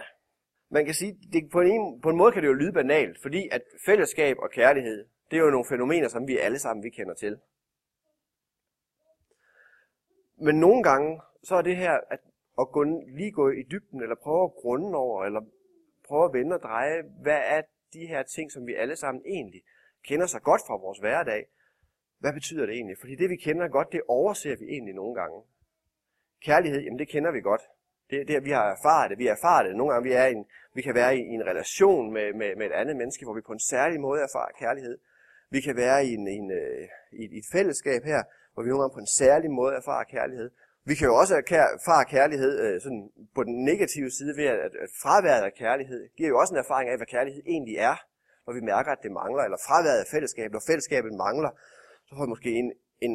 man 0.69 0.86
kan 0.86 0.93
sige, 0.93 1.17
det, 1.33 1.50
på, 1.51 1.62
en, 1.62 2.01
på 2.01 2.09
en 2.09 2.17
måde 2.17 2.31
kan 2.31 2.43
det 2.43 2.47
jo 2.47 2.53
lyde 2.53 2.74
banalt, 2.74 3.21
fordi 3.21 3.50
at 3.51 3.62
fællesskab 3.86 4.38
og 4.39 4.50
kærlighed, 4.51 5.05
det 5.31 5.38
er 5.38 5.43
jo 5.43 5.50
nogle 5.50 5.65
fænomener, 5.69 6.07
som 6.07 6.27
vi 6.27 6.38
alle 6.38 6.59
sammen 6.59 6.83
vi 6.83 6.89
kender 6.89 7.13
til. 7.13 7.38
Men 10.38 10.60
nogle 10.60 10.84
gange, 10.84 11.22
så 11.44 11.56
er 11.56 11.62
det 11.62 11.75
her 11.75 12.00
at, 12.12 12.20
at 12.60 12.67
gå, 12.72 12.84
lige 13.08 13.32
gå 13.32 13.50
i 13.50 13.63
dybden, 13.72 14.01
eller 14.01 14.15
prøve 14.15 14.44
at 14.44 14.51
grunde 14.62 14.98
over, 14.98 15.25
eller 15.25 15.41
prøve 16.08 16.25
at 16.25 16.34
vende 16.34 16.56
og 16.56 16.62
dreje, 16.62 17.03
hvad 17.22 17.41
er 17.46 17.62
de 17.94 18.08
her 18.08 18.24
ting, 18.24 18.51
som 18.51 18.67
vi 18.67 18.74
alle 18.74 18.96
sammen 18.96 19.24
egentlig 19.25 19.62
kender 20.08 20.25
så 20.25 20.39
godt 20.39 20.62
fra 20.67 20.77
vores 20.77 21.00
hverdag. 21.00 21.46
Hvad 22.20 22.34
betyder 22.34 22.65
det 22.65 22.75
egentlig? 22.75 22.98
Fordi 23.00 23.15
det, 23.15 23.29
vi 23.29 23.36
kender 23.36 23.67
godt, 23.67 23.91
det 23.91 24.01
overser 24.08 24.56
vi 24.60 24.65
egentlig 24.65 24.94
nogle 24.94 25.15
gange. 25.15 25.41
Kærlighed, 26.46 26.82
jamen 26.82 27.00
det 27.00 27.08
kender 27.08 27.32
vi 27.32 27.41
godt. 27.41 27.62
Det, 28.10 28.27
det, 28.27 28.46
vi 28.46 28.51
har 28.51 28.72
erfaret 28.72 29.10
det. 29.10 29.17
Vi 29.17 29.25
har 29.25 29.36
erfaret 29.36 29.65
det. 29.65 29.75
Nogle 29.75 29.94
gange 29.94 30.10
vi, 30.10 30.13
er 30.13 30.25
en, 30.25 30.46
vi 30.74 30.82
kan 30.82 30.96
være 30.96 31.17
i, 31.17 31.20
i 31.20 31.34
en 31.39 31.46
relation 31.46 32.13
med, 32.13 32.34
med, 32.34 32.56
med 32.56 32.65
et 32.65 32.72
andet 32.72 32.96
menneske, 32.96 33.25
hvor 33.25 33.34
vi 33.34 33.41
på 33.41 33.53
en 33.53 33.60
særlig 33.60 34.00
måde 34.01 34.22
erfarer 34.22 34.51
kærlighed. 34.60 34.98
Vi 35.50 35.62
kan 35.62 35.75
være 35.75 36.06
i, 36.06 36.13
en, 36.13 36.27
i, 36.27 36.36
en, 36.36 36.51
øh, 36.51 36.88
i, 37.12 37.25
et, 37.25 37.32
i 37.32 37.38
et 37.38 37.46
fællesskab 37.51 38.03
her, 38.03 38.24
hvor 38.57 38.63
vi 38.63 38.69
nogle 38.69 38.83
gange 38.83 38.97
på 38.97 39.05
en 39.05 39.15
særlig 39.21 39.49
måde 39.59 39.73
erfarer 39.81 40.05
kærlighed. 40.15 40.49
Vi 40.89 40.95
kan 40.95 41.07
jo 41.09 41.15
også 41.21 41.33
erfare 41.35 42.05
kærlighed 42.15 42.53
øh, 42.65 42.81
sådan 42.81 43.03
på 43.35 43.41
den 43.47 43.55
negative 43.71 44.09
side 44.17 44.33
ved, 44.39 44.47
at, 44.67 44.73
at 44.83 44.89
fraværet 45.03 45.43
af 45.49 45.53
kærlighed 45.63 46.01
giver 46.17 46.29
jo 46.29 46.37
også 46.41 46.53
en 46.53 46.63
erfaring 46.65 46.87
af, 46.89 46.97
hvad 46.97 47.11
kærlighed 47.15 47.41
egentlig 47.53 47.75
er, 47.91 47.95
når 48.45 48.53
vi 48.57 48.61
mærker, 48.71 48.91
at 48.91 49.01
det 49.05 49.11
mangler, 49.21 49.43
eller 49.43 49.59
fraværet 49.67 49.99
af 50.03 50.07
fællesskab, 50.13 50.49
når 50.51 50.63
fællesskabet 50.69 51.13
mangler, 51.25 51.51
så 52.07 52.11
får 52.15 52.25
vi 52.25 52.33
måske 52.35 52.51
en, 52.61 52.67
en, 53.07 53.13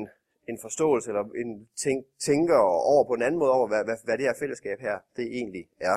en 0.51 0.59
forståelse, 0.67 1.07
eller 1.11 1.25
en 1.43 1.51
tænk, 1.85 2.01
tænker 2.29 2.59
over 2.93 3.05
på 3.07 3.15
en 3.19 3.23
anden 3.27 3.39
måde 3.43 3.53
over, 3.59 3.69
hvad, 3.73 3.83
hvad, 3.85 3.97
hvad 4.05 4.17
det 4.19 4.27
her 4.29 4.37
fællesskab 4.43 4.79
her, 4.87 4.97
det 5.17 5.27
egentlig 5.39 5.65
er. 5.91 5.97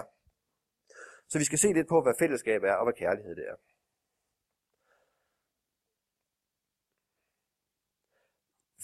Så 1.30 1.36
vi 1.42 1.46
skal 1.50 1.60
se 1.60 1.70
lidt 1.78 1.90
på, 1.94 1.98
hvad 2.02 2.16
fællesskab 2.20 2.62
er, 2.72 2.76
og 2.80 2.86
hvad 2.86 2.98
kærlighed 3.04 3.36
det 3.40 3.46
er. 3.52 3.58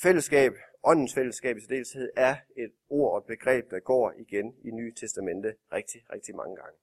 Fællesskab, 0.04 0.54
åndens 0.84 1.14
fællesskab 1.14 1.58
i 1.58 1.62
særdeleshed, 1.62 2.10
er 2.16 2.36
et 2.58 2.72
ord 2.90 3.12
og 3.12 3.18
et 3.18 3.26
begreb, 3.26 3.72
der 3.72 3.80
går 3.80 4.14
igen 4.18 4.56
i 4.64 4.72
Nye 4.72 4.94
Testamente 4.94 5.56
rigtig, 5.72 6.02
rigtig 6.14 6.36
mange 6.36 6.56
gange. 6.56 6.78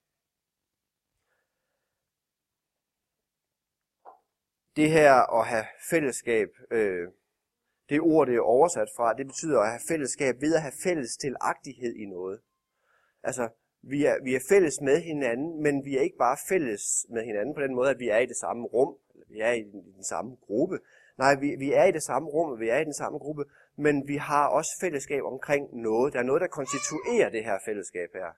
Det 4.76 4.90
her 4.90 5.38
at 5.38 5.46
have 5.46 5.64
fællesskab, 5.90 6.48
øh, 6.70 7.08
det 7.88 8.00
ord, 8.00 8.26
det 8.26 8.36
er 8.36 8.40
oversat 8.40 8.88
fra, 8.96 9.14
det 9.14 9.26
betyder 9.26 9.60
at 9.60 9.70
have 9.70 9.80
fællesskab 9.88 10.40
ved 10.40 10.54
at 10.54 10.62
have 10.62 10.78
fælles 10.82 11.16
tilagtighed 11.16 11.94
i 11.94 12.06
noget. 12.06 12.40
Altså, 13.22 13.48
vi 13.82 14.04
er, 14.04 14.22
vi 14.24 14.34
er 14.34 14.40
fælles 14.48 14.80
med 14.80 15.00
hinanden, 15.00 15.62
men 15.62 15.84
vi 15.84 15.96
er 15.96 16.00
ikke 16.00 16.18
bare 16.18 16.36
fælles 16.48 17.06
med 17.08 17.24
hinanden 17.24 17.54
på 17.54 17.60
den 17.60 17.74
måde, 17.74 17.90
at 17.90 17.98
vi 17.98 18.08
er 18.08 18.18
i 18.18 18.26
det 18.26 18.36
samme 18.36 18.66
rum, 18.66 18.96
eller 19.14 19.26
vi 19.28 19.40
er 19.40 19.52
i 19.52 19.62
den, 19.62 19.86
i 19.86 19.92
den 19.92 20.04
samme 20.04 20.36
gruppe. 20.36 20.78
Nej, 21.18 21.34
vi, 21.34 21.56
vi 21.58 21.72
er 21.72 21.84
i 21.84 21.92
det 21.92 22.02
samme 22.02 22.28
rum, 22.28 22.50
og 22.50 22.60
vi 22.60 22.68
er 22.68 22.78
i 22.78 22.84
den 22.84 22.94
samme 22.94 23.18
gruppe, 23.18 23.44
men 23.76 24.08
vi 24.08 24.16
har 24.16 24.48
også 24.48 24.70
fællesskab 24.80 25.22
omkring 25.24 25.76
noget. 25.76 26.12
Der 26.12 26.18
er 26.18 26.22
noget, 26.22 26.40
der 26.40 26.46
konstituerer 26.46 27.30
det 27.30 27.44
her 27.44 27.58
fællesskab 27.64 28.08
her. 28.14 28.32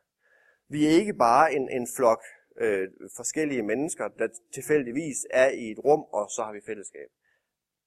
Vi 0.68 0.86
er 0.86 0.90
ikke 0.90 1.14
bare 1.14 1.52
en, 1.52 1.68
en 1.70 1.88
flok 1.96 2.22
øh, 2.56 2.88
forskellige 3.16 3.62
mennesker, 3.62 4.08
der 4.08 4.28
tilfældigvis 4.54 5.16
er 5.30 5.48
i 5.48 5.70
et 5.70 5.78
rum, 5.78 6.00
og 6.00 6.30
så 6.30 6.42
har 6.42 6.52
vi 6.52 6.60
fællesskab. 6.66 7.08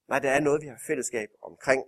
Nej, 0.08 0.18
der 0.18 0.30
er 0.30 0.40
noget, 0.40 0.62
vi 0.62 0.66
har 0.66 0.80
fællesskab 0.86 1.28
omkring. 1.42 1.84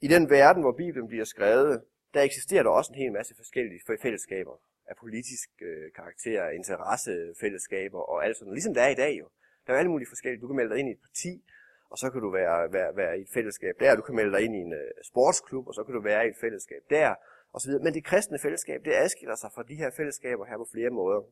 I 0.00 0.08
den 0.08 0.30
verden, 0.30 0.62
hvor 0.62 0.72
Bibelen 0.72 1.08
bliver 1.08 1.24
skrevet, 1.24 1.84
der 2.14 2.22
eksisterer 2.22 2.62
der 2.62 2.70
også 2.70 2.92
en 2.92 2.98
hel 2.98 3.12
masse 3.12 3.34
forskellige 3.36 3.80
fællesskaber 4.02 4.67
af 4.90 4.96
politisk 4.96 5.48
øh, 5.62 5.92
karakter, 5.98 6.48
interessefællesskaber 6.48 8.00
og 8.12 8.24
alt 8.24 8.36
sådan 8.36 8.52
Ligesom 8.52 8.74
der 8.74 8.82
er 8.82 8.88
i 8.88 8.94
dag 9.04 9.18
jo. 9.18 9.28
Der 9.66 9.72
er 9.72 9.78
alle 9.78 9.90
mulige 9.90 10.08
forskellige. 10.08 10.40
Du 10.40 10.46
kan 10.46 10.56
melde 10.56 10.70
dig 10.70 10.78
ind 10.78 10.88
i 10.88 10.92
et 10.92 11.00
parti, 11.00 11.44
og 11.90 11.98
så 11.98 12.10
kan 12.10 12.20
du 12.20 12.30
være, 12.30 12.72
være, 12.72 12.96
være 12.96 13.18
i 13.18 13.22
et 13.22 13.30
fællesskab 13.34 13.74
der. 13.80 13.96
Du 13.96 14.02
kan 14.02 14.14
melde 14.14 14.32
dig 14.32 14.42
ind 14.44 14.54
i 14.56 14.58
en 14.58 14.72
øh, 14.72 14.90
sportsklub, 15.04 15.66
og 15.68 15.74
så 15.74 15.84
kan 15.84 15.94
du 15.94 16.00
være 16.00 16.26
i 16.26 16.28
et 16.28 16.36
fællesskab 16.36 16.82
der, 16.90 17.14
og 17.52 17.60
så 17.60 17.68
videre. 17.68 17.84
Men 17.84 17.94
det 17.94 18.04
kristne 18.04 18.38
fællesskab, 18.38 18.84
det 18.84 18.92
adskiller 18.94 19.36
sig 19.36 19.50
fra 19.54 19.62
de 19.62 19.74
her 19.74 19.90
fællesskaber 19.96 20.44
her 20.44 20.56
på 20.56 20.68
flere 20.72 20.90
måder. 20.90 21.22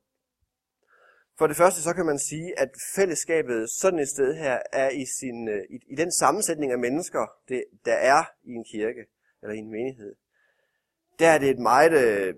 For 1.38 1.46
det 1.46 1.56
første 1.56 1.82
så 1.82 1.94
kan 1.94 2.06
man 2.06 2.18
sige, 2.18 2.58
at 2.58 2.70
fællesskabet 2.96 3.70
sådan 3.70 3.98
et 3.98 4.08
sted 4.08 4.34
her 4.34 4.58
er 4.72 4.90
i, 4.90 5.04
sin, 5.20 5.48
øh, 5.48 5.64
i, 5.70 5.76
i 5.86 5.94
den 5.94 6.12
sammensætning 6.12 6.72
af 6.72 6.78
mennesker, 6.78 7.26
det, 7.48 7.64
der 7.84 7.94
er 7.94 8.22
i 8.44 8.52
en 8.52 8.64
kirke 8.64 9.06
eller 9.42 9.54
i 9.54 9.58
en 9.58 9.70
menighed. 9.70 10.14
Der 11.18 11.28
er 11.28 11.38
det 11.38 11.50
et 11.50 11.58
meget 11.58 11.92
øh, 11.92 12.34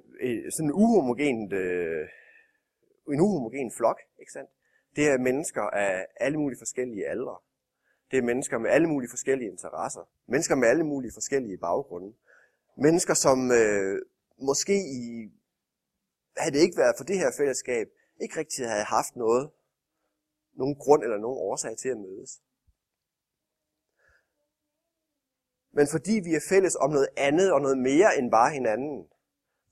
sådan 0.52 0.72
uhomogent, 0.72 1.52
øh, 1.52 2.08
en 3.12 3.20
uhomogen 3.20 3.72
flok, 3.76 4.00
ikke 4.18 4.32
sandt? 4.32 4.50
Det 4.96 5.08
er 5.08 5.18
mennesker 5.18 5.62
af 5.62 6.06
alle 6.16 6.38
mulige 6.38 6.58
forskellige 6.58 7.08
aldre. 7.08 7.38
Det 8.10 8.18
er 8.18 8.22
mennesker 8.22 8.58
med 8.58 8.70
alle 8.70 8.88
mulige 8.88 9.10
forskellige 9.10 9.50
interesser. 9.50 10.08
Mennesker 10.26 10.54
med 10.54 10.68
alle 10.68 10.84
mulige 10.84 11.12
forskellige 11.14 11.58
baggrunde. 11.58 12.14
Mennesker, 12.76 13.14
som 13.14 13.50
øh, 13.50 14.02
måske 14.38 14.74
i, 14.74 15.32
havde 16.36 16.54
det 16.54 16.60
ikke 16.60 16.76
været 16.76 16.94
for 16.96 17.04
det 17.04 17.18
her 17.18 17.30
fællesskab, 17.38 17.86
ikke 18.20 18.38
rigtig 18.40 18.68
havde 18.68 18.84
haft 18.84 19.16
noget, 19.16 19.50
nogen 20.52 20.74
grund 20.74 21.02
eller 21.02 21.18
nogen 21.18 21.38
årsag 21.38 21.76
til 21.76 21.88
at 21.88 21.98
mødes. 21.98 22.42
Men 25.78 25.86
fordi 25.94 26.14
vi 26.24 26.32
er 26.34 26.48
fælles 26.48 26.76
om 26.76 26.90
noget 26.90 27.08
andet 27.16 27.52
og 27.52 27.60
noget 27.60 27.78
mere 27.78 28.18
end 28.18 28.30
bare 28.30 28.50
hinanden, 28.52 29.06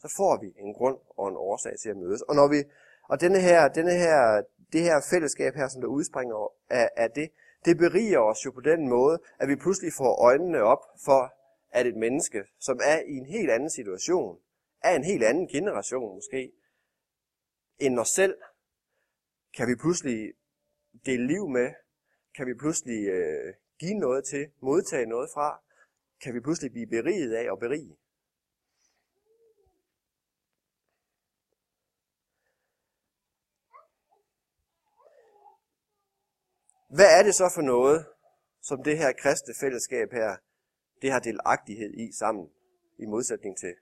så 0.02 0.08
får 0.16 0.40
vi 0.42 0.48
en 0.58 0.74
grund 0.74 0.98
og 1.18 1.28
en 1.28 1.36
årsag 1.36 1.78
til 1.82 1.88
at 1.88 1.96
mødes. 1.96 2.22
Og 2.22 2.34
når 2.34 2.48
vi 2.48 2.64
og 3.08 3.20
denne 3.20 3.40
her, 3.40 3.68
denne 3.68 3.92
her, 3.92 4.42
det 4.72 4.82
her 4.82 5.00
fællesskab 5.10 5.54
her, 5.54 5.68
som 5.68 5.80
der 5.80 5.88
udspringer 5.88 6.52
af, 6.70 6.90
af 6.96 7.10
det, 7.10 7.28
det 7.64 7.78
beriger 7.78 8.18
os 8.18 8.44
jo 8.44 8.50
på 8.50 8.60
den 8.60 8.88
måde, 8.88 9.18
at 9.40 9.48
vi 9.48 9.56
pludselig 9.56 9.92
får 9.92 10.22
øjnene 10.24 10.62
op 10.62 10.82
for, 11.04 11.32
at 11.70 11.86
et 11.86 11.96
menneske, 11.96 12.44
som 12.60 12.80
er 12.84 12.98
i 12.98 13.14
en 13.16 13.26
helt 13.26 13.50
anden 13.50 13.70
situation, 13.70 14.38
er 14.82 14.96
en 14.96 15.04
helt 15.04 15.24
anden 15.24 15.48
generation 15.48 16.14
måske, 16.14 16.52
end 17.78 17.98
os 17.98 18.08
selv, 18.08 18.34
kan 19.56 19.68
vi 19.68 19.74
pludselig 19.74 20.32
dele 21.06 21.26
liv 21.26 21.48
med, 21.48 21.68
kan 22.36 22.46
vi 22.46 22.54
pludselig 22.54 23.08
øh, 23.08 23.54
give 23.78 23.94
noget 23.94 24.24
til, 24.24 24.46
modtage 24.60 25.06
noget 25.06 25.30
fra, 25.34 25.65
kan 26.22 26.34
vi 26.34 26.40
pludselig 26.40 26.72
blive 26.72 26.86
beriget 26.86 27.34
af 27.34 27.50
og 27.50 27.58
berige. 27.58 27.96
Hvad 36.96 37.18
er 37.18 37.22
det 37.22 37.34
så 37.34 37.50
for 37.54 37.62
noget, 37.62 38.06
som 38.62 38.82
det 38.82 38.98
her 38.98 39.12
kristne 39.12 39.54
fællesskab 39.60 40.08
her, 40.12 40.36
det 41.02 41.12
har 41.12 41.20
delagtighed 41.20 41.94
i 41.94 42.12
sammen, 42.12 42.46
i 42.98 43.06
modsætning 43.06 43.58
til 43.58 43.74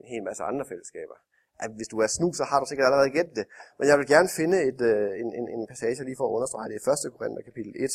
en 0.00 0.06
hel 0.06 0.22
masse 0.22 0.42
andre 0.42 0.64
fællesskaber? 0.66 1.16
At 1.60 1.70
hvis 1.76 1.88
du 1.88 1.98
er 1.98 2.06
snu, 2.06 2.32
så 2.32 2.44
har 2.44 2.60
du 2.60 2.66
sikkert 2.68 2.86
allerede 2.86 3.10
gættet 3.10 3.36
det. 3.36 3.46
Men 3.78 3.88
jeg 3.88 3.98
vil 3.98 4.06
gerne 4.06 4.28
finde 4.36 4.56
et, 4.70 4.80
øh, 4.80 5.20
en, 5.20 5.28
en, 5.38 5.48
en 5.48 5.66
passage 5.66 6.04
lige 6.04 6.16
for 6.16 6.26
at 6.28 6.34
understrege 6.36 6.68
det 6.68 6.74
i 6.74 7.08
1. 7.08 7.12
Korinther 7.16 7.42
kapitel 7.42 7.72
1. 7.76 7.90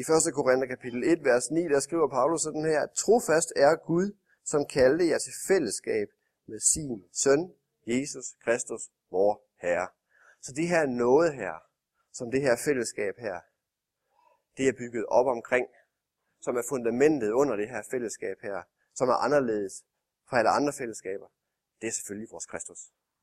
I 0.00 0.02
1. 0.02 0.34
Korinther 0.34 0.66
kapitel 0.66 1.04
1, 1.04 1.24
vers 1.24 1.50
9, 1.50 1.68
der 1.68 1.80
skriver 1.80 2.08
Paulus 2.08 2.42
sådan 2.42 2.64
her, 2.64 2.86
Trofast 2.86 3.52
er 3.56 3.76
Gud, 3.86 4.16
som 4.44 4.66
kaldte 4.66 5.08
jer 5.08 5.18
til 5.18 5.32
fællesskab 5.48 6.08
med 6.46 6.60
sin 6.60 7.04
søn, 7.12 7.52
Jesus 7.86 8.26
Kristus, 8.44 8.82
vor 9.10 9.42
Herre. 9.56 9.88
Så 10.42 10.52
det 10.52 10.68
her 10.68 10.86
noget 10.86 11.34
her, 11.34 11.54
som 12.12 12.30
det 12.30 12.40
her 12.40 12.56
fællesskab 12.64 13.14
her, 13.18 13.40
det 14.56 14.68
er 14.68 14.72
bygget 14.72 15.06
op 15.06 15.26
omkring, 15.26 15.66
som 16.40 16.56
er 16.56 16.62
fundamentet 16.68 17.30
under 17.30 17.56
det 17.56 17.68
her 17.68 17.82
fællesskab 17.90 18.36
her, 18.42 18.62
som 18.94 19.08
er 19.08 19.14
anderledes 19.26 19.84
fra 20.28 20.38
alle 20.38 20.50
andre 20.50 20.72
fællesskaber, 20.72 21.28
det 21.80 21.86
er 21.86 21.92
selvfølgelig 21.92 22.30
vores 22.30 22.46
Kristus. 22.46 22.78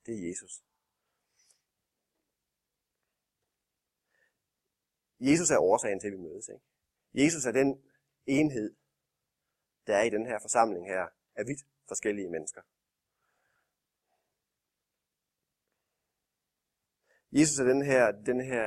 Det 0.05 0.13
er 0.13 0.29
Jesus. 0.29 0.63
Jesus 5.19 5.51
er 5.51 5.57
årsagen 5.57 5.99
til, 5.99 6.07
at 6.07 6.13
vi 6.13 6.17
mødes. 6.17 6.49
Ikke? 6.49 6.63
Jesus 7.13 7.45
er 7.45 7.51
den 7.51 7.83
enhed, 8.25 8.75
der 9.87 9.97
er 9.97 10.03
i 10.03 10.09
den 10.09 10.25
her 10.25 10.39
forsamling 10.41 10.87
her, 10.87 11.07
af 11.35 11.47
vidt 11.47 11.65
forskellige 11.87 12.29
mennesker. 12.29 12.61
Jesus 17.31 17.59
er 17.59 17.63
den 17.63 17.81
her, 17.81 18.11
den 18.11 18.41
her, 18.41 18.65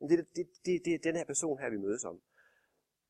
det, 0.00 0.26
det, 0.36 0.48
det, 0.64 0.84
det 0.84 0.94
er 0.94 0.98
den 0.98 1.16
her 1.16 1.24
person 1.24 1.58
her, 1.58 1.70
vi 1.70 1.76
mødes 1.76 2.04
om. 2.04 2.22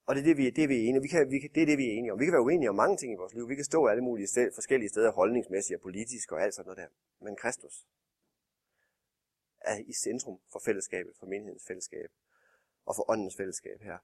Og 0.06 0.14
det 0.14 0.20
er 0.20 0.24
det, 0.24 0.36
vi, 0.36 0.50
det, 0.50 0.68
vi 0.68 0.76
er 0.76 0.88
enige. 0.88 1.02
Vi 1.02 1.08
kan, 1.08 1.30
vi 1.30 1.38
kan, 1.38 1.50
det 1.54 1.62
er 1.62 1.66
det, 1.66 1.78
vi 1.78 1.86
er 1.88 1.92
enige 1.92 2.12
om. 2.12 2.20
Vi 2.20 2.24
kan 2.24 2.32
være 2.32 2.42
uenige 2.42 2.70
om 2.70 2.76
mange 2.76 2.96
ting 2.96 3.12
i 3.12 3.16
vores 3.16 3.34
liv. 3.34 3.48
Vi 3.48 3.54
kan 3.54 3.64
stå 3.64 3.86
alle 3.86 4.04
mulige 4.04 4.26
sted, 4.26 4.52
forskellige 4.54 4.88
steder, 4.88 5.12
holdningsmæssigt 5.12 5.76
og 5.76 5.82
politisk 5.82 6.32
og 6.32 6.42
alt 6.42 6.54
sådan 6.54 6.66
noget 6.66 6.78
der. 6.78 7.24
Men 7.24 7.36
Kristus 7.36 7.86
er 9.60 9.78
i 9.86 9.92
centrum 9.92 10.40
for 10.52 10.60
fællesskabet, 10.64 11.12
for 11.18 11.26
menighedens 11.26 11.66
fællesskab 11.66 12.10
og 12.90 12.96
for 12.96 13.10
åndens 13.10 13.36
fællesskab 13.36 13.82
her. 13.82 13.98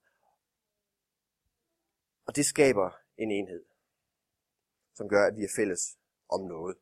Og 2.27 2.37
det 2.37 2.47
skaber 2.47 2.91
en 3.17 3.31
enhed, 3.31 3.65
som 4.95 5.09
gør, 5.09 5.27
at 5.27 5.37
vi 5.37 5.45
er 5.45 5.53
fælles 5.57 5.99
om 6.29 6.41
noget. 6.41 6.77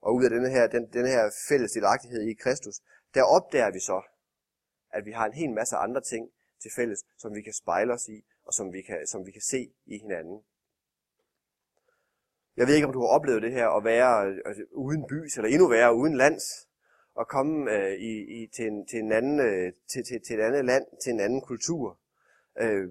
Og 0.00 0.14
ud 0.14 0.24
af 0.24 0.30
denne 0.30 0.50
her, 0.50 0.66
den, 0.66 0.92
den 0.92 1.06
her 1.06 1.30
fælles 1.48 1.72
delagtighed 1.72 2.22
i 2.22 2.34
Kristus, 2.34 2.80
der 3.14 3.22
opdager 3.22 3.70
vi 3.70 3.80
så, 3.80 4.02
at 4.90 5.04
vi 5.04 5.12
har 5.12 5.26
en 5.26 5.32
hel 5.32 5.50
masse 5.50 5.76
andre 5.76 6.00
ting 6.00 6.30
til 6.62 6.70
fælles, 6.76 7.04
som 7.16 7.34
vi 7.34 7.42
kan 7.42 7.52
spejle 7.52 7.92
os 7.92 8.08
i, 8.08 8.24
og 8.44 8.52
som 8.54 8.72
vi 8.72 8.82
kan, 8.82 9.06
som 9.06 9.26
vi 9.26 9.32
kan 9.32 9.42
se 9.42 9.74
i 9.86 9.98
hinanden. 9.98 10.44
Jeg 12.56 12.66
ved 12.66 12.74
ikke, 12.74 12.86
om 12.86 12.92
du 12.92 13.00
har 13.00 13.08
oplevet 13.08 13.42
det 13.42 13.52
her, 13.52 13.68
at 13.68 13.84
være 13.84 14.26
øh, 14.26 14.38
øh, 14.46 14.66
uden 14.72 15.06
bys, 15.08 15.36
eller 15.36 15.50
endnu 15.50 15.68
værre, 15.68 15.94
uden 15.94 16.16
lands, 16.16 16.68
og 17.14 17.28
komme 17.28 17.70
øh, 17.72 17.92
i, 17.92 18.42
i, 18.42 18.46
til, 18.46 18.66
en, 18.66 18.86
til, 18.86 18.98
en 18.98 19.12
anden, 19.12 19.40
øh, 19.40 19.72
til, 19.92 20.04
til, 20.04 20.20
til 20.26 20.38
et 20.38 20.42
andet 20.42 20.64
land, 20.64 20.84
til 21.04 21.12
en 21.12 21.20
anden 21.20 21.40
kultur, 21.40 21.98
øh, 22.60 22.88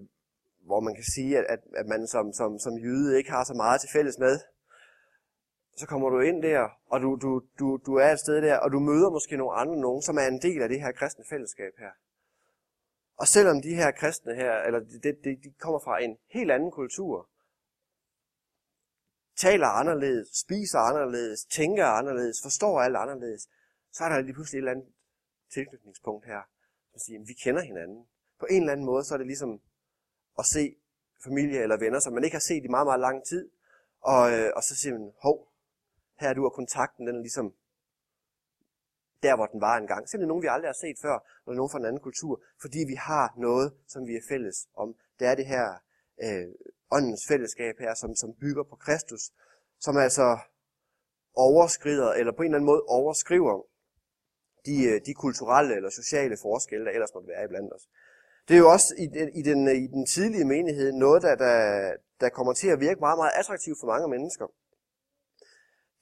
hvor 0.65 0.79
man 0.79 0.95
kan 0.95 1.03
sige, 1.03 1.37
at, 1.37 1.45
at, 1.49 1.59
at 1.75 1.85
man 1.85 2.07
som, 2.07 2.33
som, 2.33 2.59
som 2.59 2.77
jøde 2.77 3.17
ikke 3.17 3.31
har 3.31 3.43
så 3.43 3.53
meget 3.53 3.81
til 3.81 3.89
fælles 3.93 4.19
med. 4.19 4.39
Så 5.77 5.87
kommer 5.87 6.09
du 6.09 6.19
ind 6.19 6.43
der, 6.43 6.69
og 6.85 7.01
du, 7.01 7.15
du, 7.21 7.41
du, 7.59 7.79
du 7.85 7.95
er 7.95 8.09
et 8.11 8.19
sted 8.19 8.41
der, 8.41 8.57
og 8.57 8.71
du 8.71 8.79
møder 8.79 9.09
måske 9.09 9.37
nogle 9.37 9.57
andre 9.57 9.75
nogen, 9.75 10.01
som 10.01 10.17
er 10.17 10.27
en 10.27 10.41
del 10.41 10.61
af 10.61 10.69
det 10.69 10.81
her 10.81 10.91
kristne 10.91 11.25
fællesskab 11.29 11.73
her. 11.77 11.91
Og 13.17 13.27
selvom 13.27 13.61
de 13.61 13.75
her 13.75 13.91
kristne 13.91 14.35
her, 14.35 14.53
eller 14.53 14.79
de, 14.79 14.99
de, 15.23 15.37
de 15.43 15.53
kommer 15.59 15.79
fra 15.79 16.03
en 16.03 16.17
helt 16.29 16.51
anden 16.51 16.71
kultur, 16.71 17.29
taler 19.35 19.67
anderledes, 19.67 20.27
spiser 20.33 20.79
anderledes, 20.79 21.45
tænker 21.45 21.85
anderledes, 21.85 22.41
forstår 22.43 22.81
alt 22.81 22.95
anderledes, 22.97 23.47
så 23.93 24.03
er 24.03 24.09
der 24.09 24.21
lige 24.21 24.33
pludselig 24.33 24.57
et 24.57 24.61
eller 24.61 24.71
andet 24.71 24.87
tilknytningspunkt 25.53 26.25
her, 26.25 26.41
som 26.91 26.99
siger, 26.99 27.19
at 27.19 27.27
vi 27.27 27.33
kender 27.33 27.61
hinanden. 27.61 28.07
på 28.39 28.45
en 28.49 28.61
eller 28.61 28.71
anden 28.71 28.85
måde, 28.85 29.03
så 29.03 29.13
er 29.13 29.17
det 29.17 29.27
ligesom 29.27 29.61
at 30.39 30.45
se 30.45 30.75
familie 31.23 31.59
eller 31.61 31.77
venner, 31.77 31.99
som 31.99 32.13
man 32.13 32.23
ikke 32.23 32.35
har 32.35 32.47
set 32.51 32.63
i 32.63 32.67
meget, 32.67 32.87
meget 32.87 32.99
lang 32.99 33.25
tid. 33.25 33.49
Og, 34.01 34.31
øh, 34.33 34.51
og 34.55 34.63
så 34.63 34.75
siger 34.75 34.93
man, 34.93 35.11
hov, 35.21 35.47
her 36.19 36.29
er 36.29 36.33
du, 36.33 36.45
og 36.45 36.53
kontakten 36.53 37.07
den 37.07 37.15
er 37.15 37.19
ligesom 37.19 37.53
der, 39.23 39.35
hvor 39.35 39.45
den 39.45 39.61
var 39.61 39.77
engang. 39.77 40.09
Simpelthen 40.09 40.27
nogen, 40.27 40.43
vi 40.43 40.47
aldrig 40.47 40.69
har 40.69 40.79
set 40.85 40.97
før, 41.01 41.15
eller 41.45 41.55
nogen 41.55 41.71
fra 41.71 41.79
en 41.79 41.85
anden 41.85 42.01
kultur, 42.01 42.41
fordi 42.61 42.79
vi 42.87 42.95
har 42.95 43.33
noget, 43.37 43.73
som 43.87 44.07
vi 44.07 44.15
er 44.15 44.21
fælles 44.29 44.67
om. 44.75 44.95
Det 45.19 45.27
er 45.27 45.35
det 45.35 45.45
her 45.45 45.65
øh, 46.23 46.47
åndens 46.91 47.27
fællesskab 47.27 47.75
her, 47.79 47.93
som, 47.93 48.15
som 48.15 48.33
bygger 48.33 48.63
på 48.63 48.75
Kristus, 48.75 49.23
som 49.79 49.97
altså 49.97 50.39
overskrider, 51.35 52.11
eller 52.11 52.33
på 52.33 52.41
en 52.41 52.45
eller 52.45 52.57
anden 52.57 52.65
måde 52.65 52.83
overskriver 52.87 53.65
de, 54.65 54.75
øh, 54.89 55.01
de 55.05 55.13
kulturelle 55.13 55.75
eller 55.75 55.89
sociale 55.89 56.37
forskelle, 56.41 56.85
der 56.85 56.91
ellers 56.91 57.13
måtte 57.13 57.27
være 57.27 57.45
iblandt 57.45 57.73
os. 57.73 57.87
Det 58.47 58.53
er 58.53 58.59
jo 58.59 58.69
også 58.71 58.95
i 58.97 59.05
den, 59.05 59.29
i 59.35 59.41
den, 59.41 59.67
øh, 59.67 59.75
i 59.75 59.87
den 59.87 60.05
tidlige 60.05 60.45
menighed 60.45 60.91
noget, 60.91 61.21
der, 61.21 61.35
der, 61.35 61.57
der 62.21 62.29
kommer 62.29 62.53
til 62.53 62.67
at 62.67 62.79
virke 62.79 62.99
meget, 62.99 63.17
meget 63.17 63.31
attraktivt 63.35 63.77
for 63.79 63.87
mange 63.87 64.07
mennesker. 64.07 64.47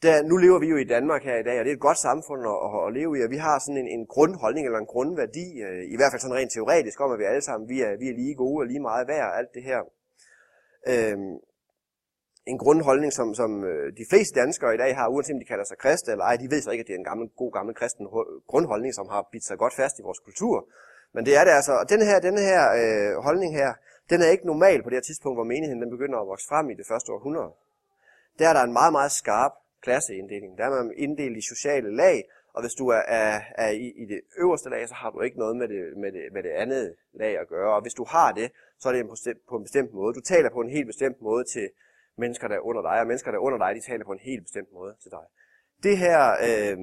Der, 0.02 0.24
nu 0.24 0.38
lever 0.38 0.60
vi 0.60 0.68
jo 0.68 0.78
i 0.78 0.84
Danmark 0.84 1.24
her 1.24 1.38
i 1.38 1.44
dag, 1.44 1.60
og 1.60 1.66
det 1.66 1.72
er 1.72 1.76
et 1.76 1.88
godt 1.90 1.98
samfund 1.98 2.42
at, 2.54 2.60
at, 2.68 2.88
at 2.88 2.94
leve 2.94 3.20
i, 3.20 3.24
og 3.24 3.30
vi 3.30 3.38
har 3.38 3.60
sådan 3.60 3.78
en, 3.78 3.88
en 3.88 4.06
grundholdning 4.06 4.66
eller 4.66 4.80
en 4.80 4.94
grundværdi, 4.94 5.62
øh, 5.62 5.84
i 5.94 5.96
hvert 5.96 6.12
fald 6.12 6.22
sådan 6.22 6.36
rent 6.36 6.52
teoretisk, 6.52 7.00
om 7.02 7.12
at 7.12 7.20
vi 7.20 7.24
alle 7.24 7.42
sammen 7.42 7.70
vi 7.70 7.82
er, 7.82 7.98
vi 7.98 8.08
er 8.10 8.14
lige 8.14 8.36
gode 8.36 8.62
og 8.64 8.68
lige 8.68 8.80
meget 8.80 9.08
værd 9.08 9.28
og 9.30 9.38
alt 9.38 9.54
det 9.54 9.64
her. 9.64 9.82
Øhm, 10.88 11.34
en 12.46 12.58
grundholdning, 12.58 13.14
som, 13.14 13.34
som 13.34 13.64
øh, 13.64 13.98
de 13.98 14.06
fleste 14.10 14.40
danskere 14.40 14.76
i 14.76 14.78
dag 14.78 14.96
har, 14.96 15.08
uanset 15.08 15.34
om 15.34 15.40
de 15.40 15.46
kalder 15.46 15.64
sig 15.64 15.78
kristne 15.78 16.12
eller 16.12 16.26
ej, 16.26 16.36
de 16.36 16.52
ved 16.52 16.62
så 16.62 16.72
ikke, 16.72 16.82
at 16.82 16.88
det 16.88 16.94
er 16.94 16.98
en 16.98 17.04
gammel, 17.12 17.30
god 17.38 17.52
gammel 17.52 17.76
kristen 17.76 18.08
grundholdning, 18.48 18.94
som 18.94 19.08
har 19.10 19.28
bidt 19.32 19.46
sig 19.46 19.58
godt 19.58 19.74
fast 19.74 20.00
i 20.00 20.02
vores 20.02 20.20
kultur. 20.20 20.68
Men 21.14 21.26
det 21.26 21.38
er 21.38 21.44
det 21.44 21.52
altså. 21.52 21.74
Og 21.74 21.90
den 21.90 22.02
her, 22.02 22.20
den 22.20 22.38
her 22.38 22.62
øh, 22.82 23.24
holdning 23.24 23.56
her, 23.56 23.74
den 24.10 24.22
er 24.22 24.30
ikke 24.30 24.46
normal 24.46 24.84
på 24.84 24.90
det 24.90 24.96
her 24.96 25.02
tidspunkt, 25.02 25.38
hvor 25.38 25.44
menigheden 25.44 25.82
den 25.82 25.90
begynder 25.90 26.20
at 26.20 26.28
vokse 26.28 26.48
frem 26.50 26.70
i 26.70 26.74
det 26.74 26.86
første 26.88 27.12
århundrede. 27.12 27.52
Der 28.40 28.50
er 28.50 28.54
der 28.54 28.64
en 28.64 28.74
meget, 28.74 28.92
meget 28.92 29.12
skarp 29.12 29.52
klasseinddeling. 29.82 30.58
Der 30.58 30.66
er 30.66 30.84
man 30.84 30.94
inddelt 30.98 31.38
i 31.38 31.42
sociale 31.42 31.96
lag, 31.96 32.24
og 32.54 32.62
hvis 32.62 32.74
du 32.74 32.88
er, 32.88 33.04
er, 33.08 33.42
er 33.56 33.70
i, 33.70 33.88
i 34.02 34.06
det 34.06 34.22
øverste 34.38 34.70
lag, 34.70 34.88
så 34.88 34.94
har 34.94 35.10
du 35.10 35.22
ikke 35.22 35.40
noget 35.40 35.56
med 35.58 35.68
det, 35.68 35.98
med, 35.98 36.12
det, 36.12 36.24
med 36.34 36.44
det 36.44 36.50
andet 36.50 36.96
lag 37.14 37.40
at 37.40 37.48
gøre. 37.48 37.76
Og 37.76 37.82
hvis 37.82 37.94
du 37.94 38.04
har 38.04 38.32
det, 38.32 38.52
så 38.80 38.90
er 38.90 38.94
det 38.94 39.02
en, 39.02 39.36
på 39.50 39.56
en 39.58 39.64
bestemt 39.64 39.94
måde. 39.94 40.14
Du 40.14 40.22
taler 40.22 40.50
på 40.50 40.62
en 40.62 40.70
helt 40.70 40.88
bestemt 40.88 41.22
måde 41.22 41.44
til 41.44 41.70
mennesker, 42.18 42.48
der 42.48 42.56
er 42.56 42.60
under 42.60 42.82
dig, 42.82 43.00
og 43.00 43.08
mennesker, 43.08 43.32
der 43.32 43.38
er 43.38 43.42
under 43.42 43.58
dig, 43.58 43.76
de 43.76 43.82
taler 43.82 44.06
på 44.06 44.12
en 44.12 44.20
helt 44.20 44.44
bestemt 44.44 44.72
måde 44.74 44.96
til 45.02 45.12
dig. 45.12 45.26
Det 45.84 45.98
her, 45.98 46.32
øh, 46.48 46.78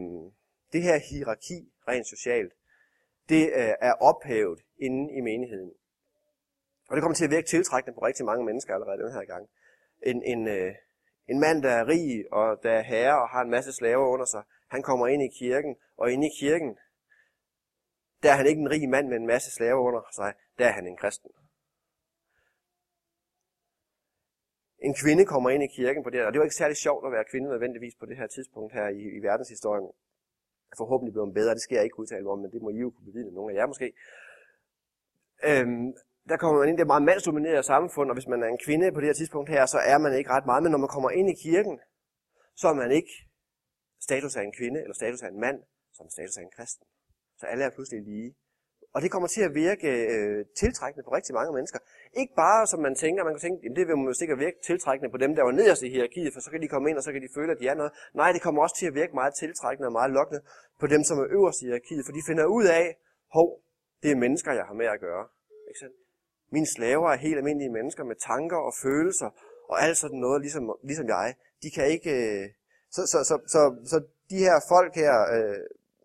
det 0.72 0.82
her 0.82 0.98
hierarki, 1.10 1.72
rent 1.88 2.06
socialt, 2.06 2.52
det 3.28 3.44
øh, 3.46 3.74
er 3.80 3.92
ophævet 3.92 4.60
inde 4.78 5.12
i 5.12 5.20
menigheden. 5.20 5.72
Og 6.88 6.96
det 6.96 7.02
kommer 7.02 7.14
til 7.14 7.24
at 7.24 7.30
virke 7.30 7.46
tiltrækkende 7.46 7.94
på 7.94 8.00
rigtig 8.06 8.24
mange 8.26 8.44
mennesker 8.44 8.74
allerede 8.74 9.02
den 9.02 9.12
her 9.12 9.24
gang. 9.24 9.48
En, 10.02 10.22
en, 10.22 10.48
øh, 10.48 10.74
en 11.28 11.40
mand, 11.40 11.62
der 11.62 11.70
er 11.70 11.88
rig 11.88 12.32
og 12.32 12.62
der 12.62 12.70
er 12.70 12.82
herre 12.82 13.22
og 13.22 13.28
har 13.28 13.42
en 13.42 13.50
masse 13.50 13.72
slaver 13.72 14.06
under 14.06 14.26
sig, 14.26 14.42
han 14.70 14.82
kommer 14.82 15.06
ind 15.06 15.22
i 15.22 15.28
kirken, 15.38 15.76
og 15.96 16.12
inde 16.12 16.26
i 16.26 16.30
kirken, 16.40 16.78
der 18.22 18.30
er 18.32 18.36
han 18.36 18.46
ikke 18.46 18.60
en 18.60 18.70
rig 18.70 18.88
mand 18.88 19.08
med 19.08 19.16
en 19.16 19.26
masse 19.26 19.50
slaver 19.50 19.80
under 19.80 20.02
sig, 20.14 20.34
der 20.58 20.66
er 20.66 20.72
han 20.72 20.86
en 20.86 20.96
kristen. 20.96 21.30
En 24.78 24.94
kvinde 24.94 25.24
kommer 25.24 25.50
ind 25.50 25.62
i 25.62 25.66
kirken 25.66 26.02
på 26.04 26.10
det, 26.10 26.24
og 26.24 26.32
det 26.32 26.38
var 26.38 26.44
ikke 26.44 26.62
særlig 26.62 26.76
sjovt 26.76 27.06
at 27.06 27.12
være 27.12 27.24
kvinde 27.30 27.48
nødvendigvis 27.48 27.94
på 28.00 28.06
det 28.06 28.16
her 28.16 28.26
tidspunkt 28.26 28.72
her 28.72 28.88
i, 28.88 29.02
i 29.18 29.22
verdenshistorien. 29.22 29.90
Forhåbentlig 30.76 31.12
bliver 31.12 31.32
bedre, 31.32 31.54
det 31.54 31.62
skal 31.62 31.74
jeg 31.74 31.84
ikke 31.84 31.98
udtale 31.98 32.30
om, 32.30 32.38
men 32.38 32.50
det 32.52 32.62
må 32.62 32.68
I 32.70 32.78
jo 32.78 32.90
kunne 32.90 33.04
bevidne, 33.12 33.32
nogle 33.34 33.52
af 33.52 33.56
jer 33.58 33.66
måske. 33.66 33.92
Øhm, 35.44 35.94
der 36.28 36.36
kommer 36.36 36.58
man 36.58 36.68
ind, 36.68 36.76
det 36.78 36.82
er 36.82 36.94
meget 36.94 37.02
mandsdomineret 37.02 37.64
samfund, 37.64 38.10
og 38.10 38.14
hvis 38.14 38.26
man 38.26 38.42
er 38.42 38.48
en 38.48 38.58
kvinde 38.64 38.92
på 38.92 39.00
det 39.00 39.08
her 39.08 39.14
tidspunkt 39.14 39.50
her, 39.50 39.66
så 39.66 39.78
er 39.78 39.98
man 39.98 40.12
ikke 40.18 40.30
ret 40.30 40.46
meget. 40.46 40.62
Men 40.62 40.72
når 40.72 40.78
man 40.78 40.88
kommer 40.88 41.10
ind 41.10 41.30
i 41.30 41.36
kirken, 41.42 41.80
så 42.56 42.68
er 42.68 42.74
man 42.74 42.90
ikke 42.90 43.12
status 44.00 44.36
af 44.36 44.42
en 44.42 44.52
kvinde 44.58 44.80
eller 44.80 44.94
status 44.94 45.22
af 45.22 45.28
en 45.28 45.40
mand, 45.40 45.58
som 45.92 46.10
status 46.10 46.36
af 46.36 46.42
en 46.42 46.50
kristen. 46.56 46.86
Så 47.36 47.46
alle 47.46 47.64
er 47.64 47.70
pludselig 47.70 48.02
lige. 48.02 48.34
Og 48.94 49.02
det 49.02 49.10
kommer 49.10 49.28
til 49.28 49.42
at 49.48 49.54
virke 49.54 49.88
øh, 50.14 50.44
tiltrækkende 50.60 51.04
på 51.04 51.10
rigtig 51.18 51.34
mange 51.34 51.52
mennesker. 51.52 51.78
Ikke 52.20 52.34
bare 52.36 52.66
som 52.66 52.80
man 52.80 52.94
tænker, 52.94 53.24
man 53.24 53.34
kan 53.34 53.40
tænke, 53.40 53.60
jamen 53.62 53.76
det 53.76 53.86
vil 53.86 53.94
jo 54.10 54.12
sikkert 54.12 54.38
virke 54.38 54.58
tiltrækkende 54.66 55.10
på 55.10 55.16
dem, 55.16 55.34
der 55.34 55.42
var 55.42 55.52
nederst 55.52 55.82
i 55.82 55.88
hierarkiet, 55.88 56.32
for 56.34 56.40
så 56.40 56.50
kan 56.50 56.62
de 56.62 56.68
komme 56.68 56.90
ind, 56.90 56.96
og 56.98 57.02
så 57.02 57.12
kan 57.12 57.22
de 57.22 57.28
føle, 57.34 57.52
at 57.52 57.58
de 57.60 57.68
er 57.68 57.74
noget. 57.74 57.92
Nej, 58.14 58.32
det 58.32 58.42
kommer 58.42 58.62
også 58.62 58.76
til 58.78 58.86
at 58.86 58.94
virke 58.94 59.14
meget 59.14 59.34
tiltrækkende 59.34 59.88
og 59.88 59.92
meget 59.92 60.10
lokkende 60.10 60.40
på 60.80 60.86
dem, 60.86 61.04
som 61.04 61.18
er 61.18 61.26
øverst 61.36 61.62
i 61.62 61.64
hierarkiet, 61.64 62.04
for 62.06 62.12
de 62.12 62.22
finder 62.26 62.44
ud 62.44 62.64
af, 62.64 62.96
hov, 63.32 63.48
det 64.02 64.10
er 64.10 64.16
mennesker, 64.16 64.52
jeg 64.52 64.64
har 64.64 64.74
med 64.74 64.86
at 64.86 65.00
gøre. 65.00 65.24
Ikke 65.68 65.78
sandt? 65.78 65.94
Mine 66.52 66.66
slaver 66.66 67.08
er 67.10 67.16
helt 67.16 67.36
almindelige 67.36 67.72
mennesker 67.72 68.04
med 68.04 68.16
tanker 68.16 68.56
og 68.56 68.72
følelser 68.82 69.30
og 69.68 69.82
alt 69.82 69.96
sådan 69.96 70.18
noget, 70.18 70.40
ligesom, 70.40 70.76
ligesom 70.82 71.08
jeg. 71.08 71.34
De 71.62 71.70
kan 71.70 71.86
ikke... 71.86 72.10
Øh, 72.10 72.48
så, 72.90 73.02
så, 73.06 73.18
så, 73.24 73.36
så, 73.46 73.60
så 73.90 73.96
de 74.30 74.38
her 74.38 74.60
folk 74.68 74.94
her, 74.94 75.14
øh, 75.36 75.60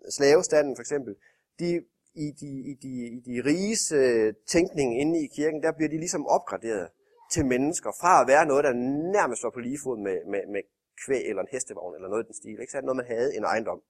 slavestanden 0.09 0.75
for 0.75 0.81
eksempel, 0.81 1.15
de, 1.59 1.83
i 2.15 2.31
de, 2.31 2.51
i 2.71 2.73
de, 2.73 3.07
i 3.07 3.19
de 3.19 3.41
riges 3.49 3.91
øh, 3.91 4.33
tænkning 4.47 5.01
inde 5.01 5.23
i 5.23 5.27
kirken, 5.27 5.63
der 5.63 5.71
bliver 5.71 5.89
de 5.89 5.97
ligesom 5.97 6.27
opgraderet 6.27 6.89
til 7.31 7.45
mennesker, 7.45 7.91
fra 8.01 8.21
at 8.21 8.27
være 8.27 8.45
noget, 8.45 8.63
der 8.63 8.73
nærmest 9.17 9.43
var 9.43 9.49
på 9.49 9.59
lige 9.59 9.79
fod 9.83 9.97
med, 9.97 10.17
med, 10.25 10.41
med 10.53 10.61
kvæg 11.05 11.23
eller 11.29 11.41
en 11.41 11.47
hestevogn 11.51 11.95
eller 11.95 12.09
noget 12.09 12.23
i 12.23 12.27
den 12.27 12.33
stil. 12.33 12.59
Ikke? 12.59 12.71
Så 12.71 12.77
er 12.77 12.81
det 12.81 12.85
noget, 12.85 12.97
man 12.97 13.15
havde 13.15 13.35
en 13.37 13.43
ejendom. 13.43 13.81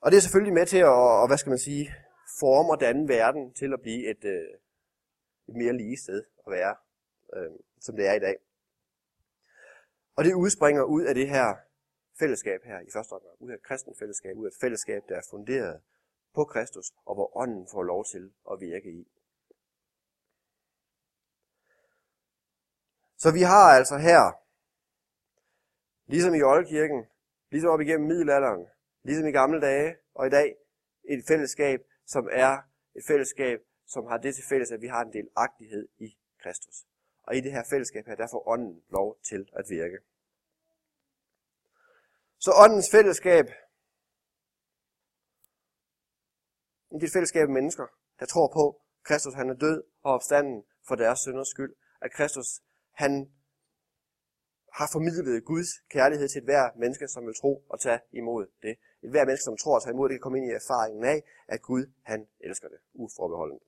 Og 0.00 0.10
det 0.10 0.16
er 0.16 0.20
selvfølgelig 0.20 0.54
med 0.54 0.66
til 0.66 0.78
at, 0.78 0.94
og, 1.22 1.26
hvad 1.26 1.38
skal 1.38 1.50
man 1.50 1.58
sige, 1.58 1.94
forme 2.40 2.70
og 2.72 2.80
danne 2.80 3.08
verden 3.08 3.52
til 3.52 3.72
at 3.72 3.80
blive 3.80 4.10
et, 4.10 4.24
øh, 4.24 4.48
et 5.48 5.56
mere 5.56 5.72
lige 5.72 5.96
sted 5.96 6.24
at 6.46 6.50
være, 6.52 6.74
øh, 7.36 7.52
som 7.80 7.96
det 7.96 8.06
er 8.06 8.14
i 8.14 8.18
dag. 8.18 8.36
Og 10.16 10.24
det 10.24 10.34
udspringer 10.34 10.82
ud 10.82 11.02
af 11.04 11.14
det 11.14 11.28
her 11.28 11.56
fællesskab 12.18 12.60
her 12.64 12.80
i 12.80 12.90
første 12.92 13.12
omgang, 13.12 13.36
ud 13.40 13.50
af 13.50 13.54
et 13.54 13.62
kristen 13.62 13.94
fællesskab, 13.98 14.36
ud 14.36 14.46
af 14.46 14.50
et 14.50 14.60
fællesskab, 14.60 15.02
der 15.08 15.16
er 15.16 15.26
funderet 15.30 15.80
på 16.34 16.44
Kristus, 16.44 16.92
og 17.04 17.14
hvor 17.14 17.36
ånden 17.36 17.68
får 17.72 17.82
lov 17.82 18.04
til 18.04 18.32
at 18.50 18.60
virke 18.60 18.90
i. 18.90 19.08
Så 23.16 23.32
vi 23.32 23.42
har 23.42 23.66
altså 23.78 23.96
her, 23.98 24.22
ligesom 26.06 26.34
i 26.34 26.42
Oldkirken, 26.42 27.06
ligesom 27.50 27.70
op 27.70 27.80
igennem 27.80 28.08
middelalderen, 28.08 28.66
ligesom 29.02 29.26
i 29.26 29.30
gamle 29.30 29.60
dage 29.60 29.96
og 30.14 30.26
i 30.26 30.30
dag, 30.30 30.56
et 31.04 31.24
fællesskab, 31.28 31.80
som 32.06 32.28
er 32.32 32.58
et 32.94 33.04
fællesskab, 33.06 33.60
som 33.86 34.06
har 34.06 34.18
det 34.18 34.34
til 34.34 34.44
fælles, 34.48 34.70
at 34.70 34.80
vi 34.80 34.86
har 34.86 35.04
en 35.04 35.12
del 35.12 35.28
agtighed 35.36 35.88
i 35.98 36.18
Kristus. 36.42 36.86
Og 37.22 37.36
i 37.36 37.40
det 37.40 37.52
her 37.52 37.64
fællesskab 37.70 38.06
her, 38.06 38.14
der 38.14 38.28
får 38.30 38.48
ånden 38.48 38.82
lov 38.88 39.18
til 39.22 39.48
at 39.52 39.64
virke. 39.70 39.98
Så 42.38 42.52
åndens 42.64 42.90
fællesskab, 42.90 43.46
det 46.98 47.02
er 47.02 47.06
et 47.06 47.12
fællesskab 47.12 47.42
af 47.42 47.54
mennesker, 47.60 47.86
der 48.20 48.26
tror 48.26 48.48
på, 48.58 48.68
at 48.68 49.04
Kristus 49.04 49.34
han 49.34 49.50
er 49.50 49.54
død 49.54 49.82
og 50.02 50.12
opstanden 50.12 50.64
for 50.88 50.94
deres 50.94 51.18
synders 51.18 51.48
skyld. 51.48 51.74
At 52.00 52.12
Kristus 52.12 52.60
han 52.92 53.30
har 54.72 54.88
formidlet 54.92 55.44
Guds 55.44 55.70
kærlighed 55.90 56.28
til 56.28 56.38
et 56.38 56.44
hver 56.44 56.70
menneske, 56.76 57.08
som 57.08 57.26
vil 57.26 57.34
tro 57.40 57.64
og 57.68 57.80
tage 57.80 58.00
imod 58.12 58.46
det. 58.62 58.74
Et 59.02 59.10
hver 59.10 59.24
menneske, 59.24 59.44
som 59.44 59.56
tror 59.56 59.74
og 59.74 59.82
tager 59.82 59.94
imod 59.94 60.08
det, 60.08 60.14
kan 60.14 60.20
komme 60.20 60.38
ind 60.38 60.46
i 60.46 60.54
erfaringen 60.62 61.04
af, 61.04 61.22
at 61.48 61.62
Gud 61.62 61.84
han 62.02 62.26
elsker 62.40 62.68
det 62.68 62.78
uforbeholdent. 62.94 63.62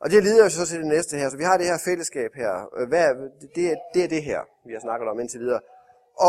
Og 0.00 0.10
det 0.10 0.24
leder 0.24 0.44
jo 0.44 0.50
så 0.50 0.66
til 0.66 0.78
det 0.78 0.86
næste 0.86 1.16
her. 1.16 1.28
Så 1.30 1.36
vi 1.36 1.44
har 1.44 1.56
det 1.56 1.66
her 1.66 1.78
fællesskab 1.84 2.30
her. 2.34 2.52
Hvad, 2.86 3.06
det, 3.54 3.64
er, 3.70 3.76
det 3.94 4.04
er 4.04 4.08
det 4.08 4.22
her, 4.22 4.40
vi 4.66 4.72
har 4.72 4.80
snakket 4.80 5.08
om 5.08 5.20
indtil 5.20 5.40
videre. 5.40 5.60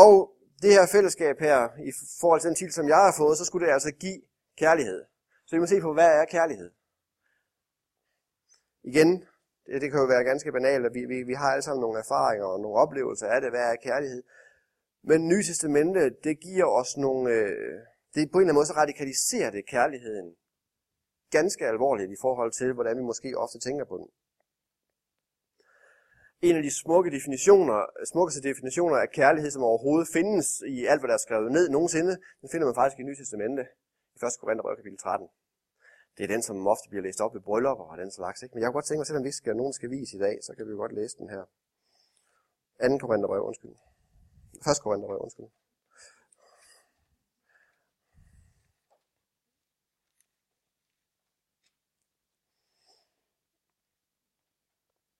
Og 0.04 0.32
det 0.62 0.70
her 0.72 0.86
fællesskab 0.86 1.36
her, 1.38 1.58
i 1.90 1.92
forhold 2.20 2.40
til 2.40 2.48
den 2.48 2.56
titel, 2.56 2.72
som 2.72 2.88
jeg 2.88 2.96
har 2.96 3.14
fået, 3.18 3.38
så 3.38 3.44
skulle 3.44 3.66
det 3.66 3.72
altså 3.72 3.90
give 3.90 4.20
kærlighed. 4.58 5.04
Så 5.46 5.56
vi 5.56 5.60
må 5.60 5.66
se 5.66 5.80
på, 5.80 5.92
hvad 5.92 6.10
er 6.20 6.24
kærlighed? 6.24 6.70
Igen, 8.82 9.10
det, 9.66 9.82
det 9.82 9.90
kan 9.90 10.00
jo 10.00 10.06
være 10.06 10.24
ganske 10.30 10.52
banalt, 10.52 10.86
og 10.86 10.94
vi, 10.94 11.02
vi, 11.12 11.22
vi 11.22 11.34
har 11.40 11.50
alle 11.52 11.62
sammen 11.62 11.80
nogle 11.80 11.98
erfaringer 11.98 12.46
og 12.46 12.60
nogle 12.60 12.78
oplevelser 12.84 13.26
af 13.26 13.40
det, 13.40 13.50
hvad 13.50 13.64
er 13.72 13.76
kærlighed. 13.88 14.22
Men 15.02 15.28
Nye 15.28 15.42
Testamente, 15.42 16.10
det 16.24 16.40
giver 16.40 16.68
os 16.80 16.96
nogle, 16.96 17.30
øh, 17.30 17.78
det 18.14 18.30
på 18.30 18.38
en 18.38 18.42
eller 18.42 18.48
anden 18.48 18.54
måde 18.54 18.66
så 18.66 18.72
radikaliserer 18.72 19.50
det 19.50 19.66
kærligheden 19.66 20.28
ganske 21.30 21.66
alvorligt 21.66 22.10
i 22.12 22.20
forhold 22.20 22.52
til, 22.52 22.72
hvordan 22.72 22.96
vi 22.96 23.02
måske 23.02 23.38
ofte 23.38 23.58
tænker 23.58 23.84
på 23.84 23.96
den. 23.98 24.08
En 26.42 26.56
af 26.56 26.62
de 26.62 26.80
smukke 26.82 27.10
definitioner, 27.10 27.78
smukkeste 28.12 28.48
definitioner 28.48 28.96
af 28.96 29.10
kærlighed, 29.10 29.50
som 29.50 29.62
overhovedet 29.62 30.08
findes 30.12 30.62
i 30.68 30.86
alt, 30.86 31.00
hvad 31.00 31.08
der 31.08 31.14
er 31.14 31.26
skrevet 31.26 31.52
ned 31.52 31.68
nogensinde, 31.68 32.14
den 32.40 32.48
finder 32.52 32.66
man 32.66 32.74
faktisk 32.74 32.98
i 32.98 33.02
Nye 33.02 33.16
Testamente, 33.16 33.66
i 34.22 34.26
1. 34.26 34.40
Korintherbrev 34.40 34.76
kapitel 34.76 34.98
13. 34.98 35.28
Det 36.16 36.24
er 36.24 36.28
den, 36.28 36.42
som 36.42 36.66
ofte 36.66 36.88
bliver 36.88 37.02
læst 37.02 37.20
op 37.20 37.34
ved 37.34 37.40
bryllupper 37.40 37.84
og 37.84 37.98
den 37.98 38.10
slags. 38.10 38.42
Ikke? 38.42 38.54
Men 38.54 38.60
jeg 38.62 38.66
kunne 38.66 38.78
godt 38.78 38.86
tænke 38.86 38.98
mig, 38.98 39.06
selvom 39.06 39.24
vi 39.24 39.32
skal, 39.32 39.56
nogen 39.56 39.72
skal 39.72 39.90
vise 39.90 40.16
i 40.16 40.20
dag, 40.20 40.38
så 40.42 40.54
kan 40.56 40.68
vi 40.68 40.72
godt 40.72 40.92
læse 40.92 41.18
den 41.18 41.28
her. 41.30 41.44
2. 42.98 43.06
Korintherbrev, 43.06 43.42
undskyld. 43.42 43.70
1. 43.70 44.82
Korintherbrev, 44.82 45.20
undskyld. 45.20 45.46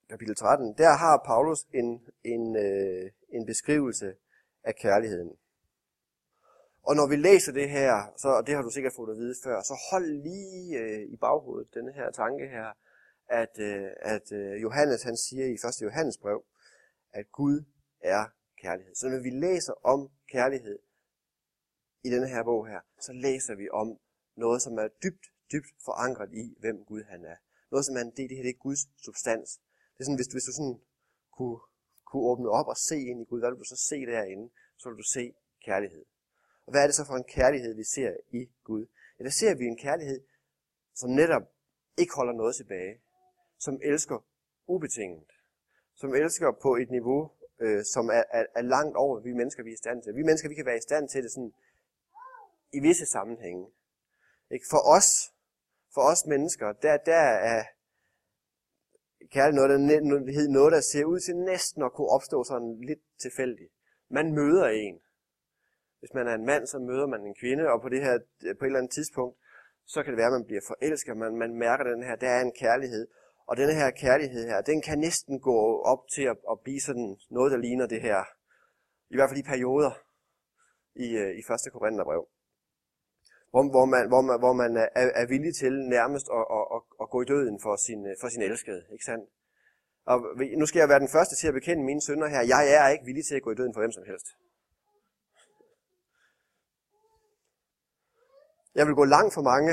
kapitel 0.09 0.35
13, 0.35 0.75
der 0.79 0.93
har 0.97 1.23
Paulus 1.27 1.65
en, 1.75 2.07
en, 2.25 2.57
øh, 2.57 3.11
en 3.29 3.47
beskrivelse 3.47 4.15
af 4.65 4.75
kærligheden. 4.75 5.37
Og 6.89 6.95
når 6.97 7.07
vi 7.13 7.17
læser 7.17 7.53
det 7.53 7.69
her, 7.71 7.93
så, 8.17 8.29
og 8.29 8.47
det 8.47 8.55
har 8.55 8.63
du 8.63 8.71
sikkert 8.71 8.93
fået 8.97 9.11
at 9.11 9.19
vide 9.23 9.37
før, 9.45 9.63
så 9.63 9.75
hold 9.91 10.09
lige 10.29 10.79
øh, 10.79 11.03
i 11.15 11.17
baghovedet 11.17 11.75
denne 11.75 11.93
her 11.93 12.11
tanke 12.11 12.49
her, 12.57 12.69
at, 13.43 13.55
øh, 13.59 13.91
at 14.15 14.33
øh, 14.33 14.63
Johannes 14.63 15.03
han 15.03 15.17
siger 15.17 15.47
i 15.47 15.53
1. 15.53 15.83
Johannes 15.83 16.19
brev, 16.19 16.45
at 17.13 17.33
Gud 17.33 17.65
er 18.01 18.25
kærlighed. 18.63 18.95
Så 18.95 19.09
når 19.09 19.23
vi 19.23 19.31
læser 19.31 19.75
om 19.93 20.11
kærlighed 20.33 20.79
i 22.05 22.09
denne 22.11 22.29
her 22.29 22.43
bog 22.45 22.67
her, 22.67 22.81
så 23.01 23.13
læser 23.13 23.55
vi 23.55 23.67
om 23.71 23.89
noget, 24.37 24.63
som 24.63 24.79
er 24.79 24.89
dybt, 25.05 25.27
dybt 25.53 25.73
forankret 25.85 26.31
i, 26.33 26.57
hvem 26.61 26.85
Gud 26.85 27.03
han 27.03 27.25
er. 27.25 27.37
Noget, 27.71 27.87
som 27.87 27.97
er 27.97 28.01
en 28.01 28.17
del, 28.17 28.29
det 28.29 28.37
her 28.37 28.45
det 28.49 28.55
er 28.57 28.65
Guds 28.67 28.83
substans. 29.05 29.51
Det 29.93 30.01
er 30.01 30.05
sådan, 30.05 30.21
hvis, 30.21 30.27
hvis 30.27 30.49
du 30.49 30.53
sådan 30.53 30.77
kunne, 31.37 31.59
kunne 32.09 32.25
åbne 32.31 32.49
op 32.59 32.69
og 32.73 32.77
se 32.77 32.97
ind 33.11 33.21
i 33.21 33.25
Gud, 33.31 33.41
hvad 33.41 33.51
vil 33.51 33.59
du 33.65 33.71
så 33.75 33.79
se 33.91 33.99
derinde? 34.13 34.47
Så 34.79 34.89
vil 34.89 34.99
du 35.03 35.09
se 35.17 35.25
kærlighed. 35.65 36.05
Og 36.69 36.73
hvad 36.73 36.83
er 36.83 36.87
det 36.87 36.95
så 36.95 37.05
for 37.05 37.15
en 37.15 37.25
kærlighed, 37.25 37.75
vi 37.75 37.85
ser 37.85 38.13
i 38.31 38.49
Gud? 38.65 38.87
Ja, 39.19 39.25
der 39.25 39.31
ser 39.31 39.55
vi 39.55 39.65
en 39.65 39.77
kærlighed, 39.77 40.21
som 40.95 41.11
netop 41.11 41.43
ikke 41.97 42.15
holder 42.15 42.33
noget 42.33 42.57
tilbage. 42.57 43.01
Som 43.59 43.81
elsker 43.83 44.25
ubetinget. 44.67 45.31
Som 45.95 46.15
elsker 46.15 46.53
på 46.63 46.77
et 46.77 46.91
niveau, 46.91 47.31
øh, 47.61 47.85
som 47.85 48.09
er, 48.09 48.25
er, 48.31 48.47
er 48.55 48.63
langt 48.63 48.97
over, 48.97 49.21
vi 49.21 49.33
mennesker 49.33 49.63
vi 49.63 49.71
er 49.71 49.75
i 49.75 49.77
stand 49.77 50.03
til. 50.03 50.17
Vi 50.17 50.23
mennesker 50.23 50.49
vi 50.49 50.55
kan 50.55 50.67
være 50.67 50.77
i 50.77 50.89
stand 50.89 51.09
til 51.09 51.23
det 51.23 51.31
sådan 51.33 51.53
i 52.73 52.81
visse 52.81 53.07
sammenhænge. 53.07 53.67
Ikke? 54.51 54.67
For 54.71 54.97
os, 54.97 55.11
for 55.95 56.01
os 56.01 56.27
mennesker, 56.27 56.73
der, 56.73 56.97
der 56.97 57.25
er 57.55 57.65
kærlighed 59.31 59.57
noget, 59.61 59.71
der, 59.71 60.49
noget, 60.49 60.73
der 60.73 60.81
ser 60.81 61.05
ud 61.05 61.21
til 61.21 61.37
næsten 61.37 61.83
at 61.83 61.93
kunne 61.93 62.09
opstå 62.09 62.45
sådan 62.45 62.81
lidt 62.81 63.03
tilfældigt. 63.19 63.73
Man 64.11 64.33
møder 64.33 64.69
en. 64.69 65.01
Hvis 66.01 66.15
man 66.15 66.27
er 66.29 66.35
en 66.35 66.47
mand, 66.47 66.67
så 66.67 66.79
møder 66.79 67.07
man 67.07 67.21
en 67.21 67.35
kvinde, 67.35 67.71
og 67.73 67.83
på 67.83 67.89
det 67.89 68.01
her, 68.03 68.15
øh, 68.47 68.57
på 68.59 68.65
et 68.65 68.69
eller 68.69 68.79
andet 68.79 68.93
tidspunkt, 68.93 69.37
så 69.87 70.03
kan 70.03 70.13
det 70.13 70.19
være, 70.19 70.27
at 70.27 70.33
man 70.33 70.45
bliver 70.45 70.61
forelsket, 70.67 71.17
man, 71.17 71.37
man 71.37 71.55
mærker 71.55 71.85
den 71.85 72.03
her, 72.03 72.17
der 72.17 72.29
er 72.29 72.41
en 72.41 72.53
kærlighed. 72.53 73.07
Og 73.47 73.57
den 73.57 73.71
her 73.75 73.91
kærlighed 73.91 74.49
her, 74.49 74.61
den 74.61 74.83
kan 74.83 74.99
næsten 74.99 75.41
gå 75.41 75.83
op 75.83 76.09
til 76.15 76.23
at, 76.23 76.37
at 76.51 76.61
blive 76.65 76.81
sådan 76.81 77.17
noget, 77.31 77.53
der 77.53 77.59
ligner 77.59 77.87
det 77.87 78.03
her. 78.03 78.25
I 79.11 79.17
hvert 79.17 79.31
fald 79.31 79.41
i 79.41 79.51
perioder 79.53 79.93
i, 80.95 81.17
øh, 81.17 81.31
i 81.31 81.39
1. 81.39 81.73
Korintherbrev 81.73 82.29
hvor, 83.51 83.63
hvor, 83.71 83.85
man, 83.85 84.09
hvor, 84.09 84.21
man, 84.21 84.39
hvor 84.39 84.53
man 84.53 84.77
er, 84.77 84.89
er 85.23 85.27
villig 85.27 85.55
til 85.55 85.73
nærmest 85.97 86.27
at, 86.39 86.45
at, 86.59 86.65
at, 86.77 86.81
at 87.03 87.11
gå 87.11 87.23
i 87.23 87.25
døden 87.25 87.61
for 87.65 87.77
sin, 87.77 88.07
øh, 88.07 88.15
for 88.21 88.29
sin 88.29 88.43
elskede. 88.43 88.83
Ikke 88.93 89.05
sandt? 89.05 89.25
Og 90.07 90.19
nu 90.61 90.67
skal 90.67 90.81
jeg 90.81 90.89
være 90.89 91.01
den 91.05 91.15
første 91.17 91.37
til 91.37 91.49
at 91.49 91.55
bekende 91.55 91.85
mine 91.85 92.03
sønder 92.03 92.29
her. 92.29 92.43
Jeg 92.55 92.63
er 92.79 92.89
ikke 92.89 93.05
villig 93.05 93.25
til 93.27 93.37
at 93.37 93.43
gå 93.43 93.51
i 93.51 93.55
døden 93.55 93.75
for 93.75 93.81
hvem 93.81 93.93
som 93.93 94.05
helst. 94.07 94.27
Jeg 98.79 98.87
vil 98.87 98.95
gå 99.01 99.05
langt 99.05 99.35
for 99.35 99.43
mange, 99.53 99.73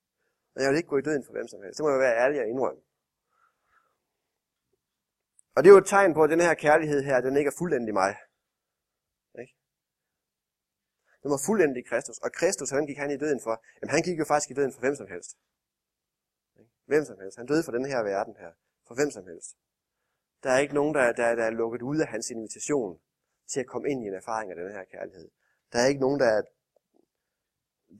men 0.52 0.60
jeg 0.62 0.70
vil 0.70 0.78
ikke 0.80 0.92
gå 0.94 0.98
i 0.98 1.06
døden 1.08 1.24
for 1.26 1.32
hvem 1.32 1.48
som 1.48 1.62
helst. 1.62 1.76
Det 1.78 1.84
må 1.84 1.90
jeg 1.90 2.04
være 2.06 2.16
ærlig 2.22 2.40
og 2.42 2.48
indrømme. 2.52 2.82
Og 5.54 5.58
det 5.60 5.68
er 5.68 5.74
jo 5.76 5.82
et 5.84 5.92
tegn 5.94 6.14
på, 6.14 6.22
at 6.24 6.30
den 6.30 6.40
her 6.40 6.54
kærlighed 6.54 7.00
her, 7.02 7.20
den 7.20 7.36
ikke 7.36 7.48
er 7.48 7.58
fuldendt 7.58 7.88
i 7.88 7.92
mig. 8.02 8.12
Ikke? 9.42 9.54
Den 11.22 11.30
var 11.34 11.40
fuldendt 11.46 11.76
i 11.78 11.82
Kristus. 11.90 12.18
Og 12.18 12.30
Kristus, 12.32 12.70
han 12.70 12.86
gik 12.86 12.98
han 12.98 13.10
i 13.10 13.16
døden 13.24 13.40
for? 13.46 13.54
Jamen 13.76 13.90
han 13.94 14.02
gik 14.02 14.18
jo 14.18 14.24
faktisk 14.24 14.50
i 14.50 14.54
døden 14.58 14.72
for 14.72 14.80
hvem 14.80 14.94
som 15.00 15.06
helst. 15.14 15.30
Hvem 16.90 17.04
som 17.04 17.16
helst. 17.20 17.36
Han 17.36 17.46
døde 17.46 17.64
for 17.64 17.72
den 17.72 17.86
her 17.92 18.02
verden 18.02 18.34
her. 18.42 18.52
For 18.86 18.94
hvem 18.94 19.10
som 19.10 19.24
helst. 19.30 19.50
Der 20.42 20.50
er 20.50 20.58
ikke 20.58 20.74
nogen, 20.74 20.94
der, 20.94 21.12
der, 21.12 21.34
der 21.34 21.44
er 21.44 21.50
lukket 21.50 21.82
ud 21.82 21.98
af 22.04 22.08
hans 22.14 22.30
invitation 22.30 23.00
til 23.50 23.60
at 23.60 23.66
komme 23.66 23.90
ind 23.90 24.04
i 24.04 24.06
en 24.06 24.14
erfaring 24.14 24.50
af 24.50 24.56
den 24.56 24.72
her 24.72 24.84
kærlighed. 24.84 25.28
Der 25.72 25.78
er 25.78 25.86
ikke 25.86 26.00
nogen, 26.00 26.20
der 26.20 26.26
er, 26.26 26.42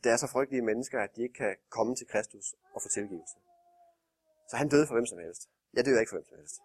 der 0.05 0.13
er 0.13 0.17
så 0.17 0.27
frygtelige 0.27 0.63
mennesker, 0.63 1.01
at 1.01 1.11
de 1.17 1.23
ikke 1.23 1.35
kan 1.35 1.57
komme 1.71 1.97
til 1.97 2.07
Kristus 2.07 2.55
og 2.75 2.83
få 2.83 2.89
tilgivelse. 2.89 3.37
Så 4.51 4.57
han 4.57 4.69
døde 4.69 4.87
for 4.87 4.95
hvem 4.95 5.07
som 5.07 5.19
helst. 5.19 5.49
Jeg 5.75 5.85
dør 5.85 6.01
ikke 6.01 6.11
for 6.11 6.17
hvem 6.17 6.29
som 6.29 6.37
helst. 6.37 6.57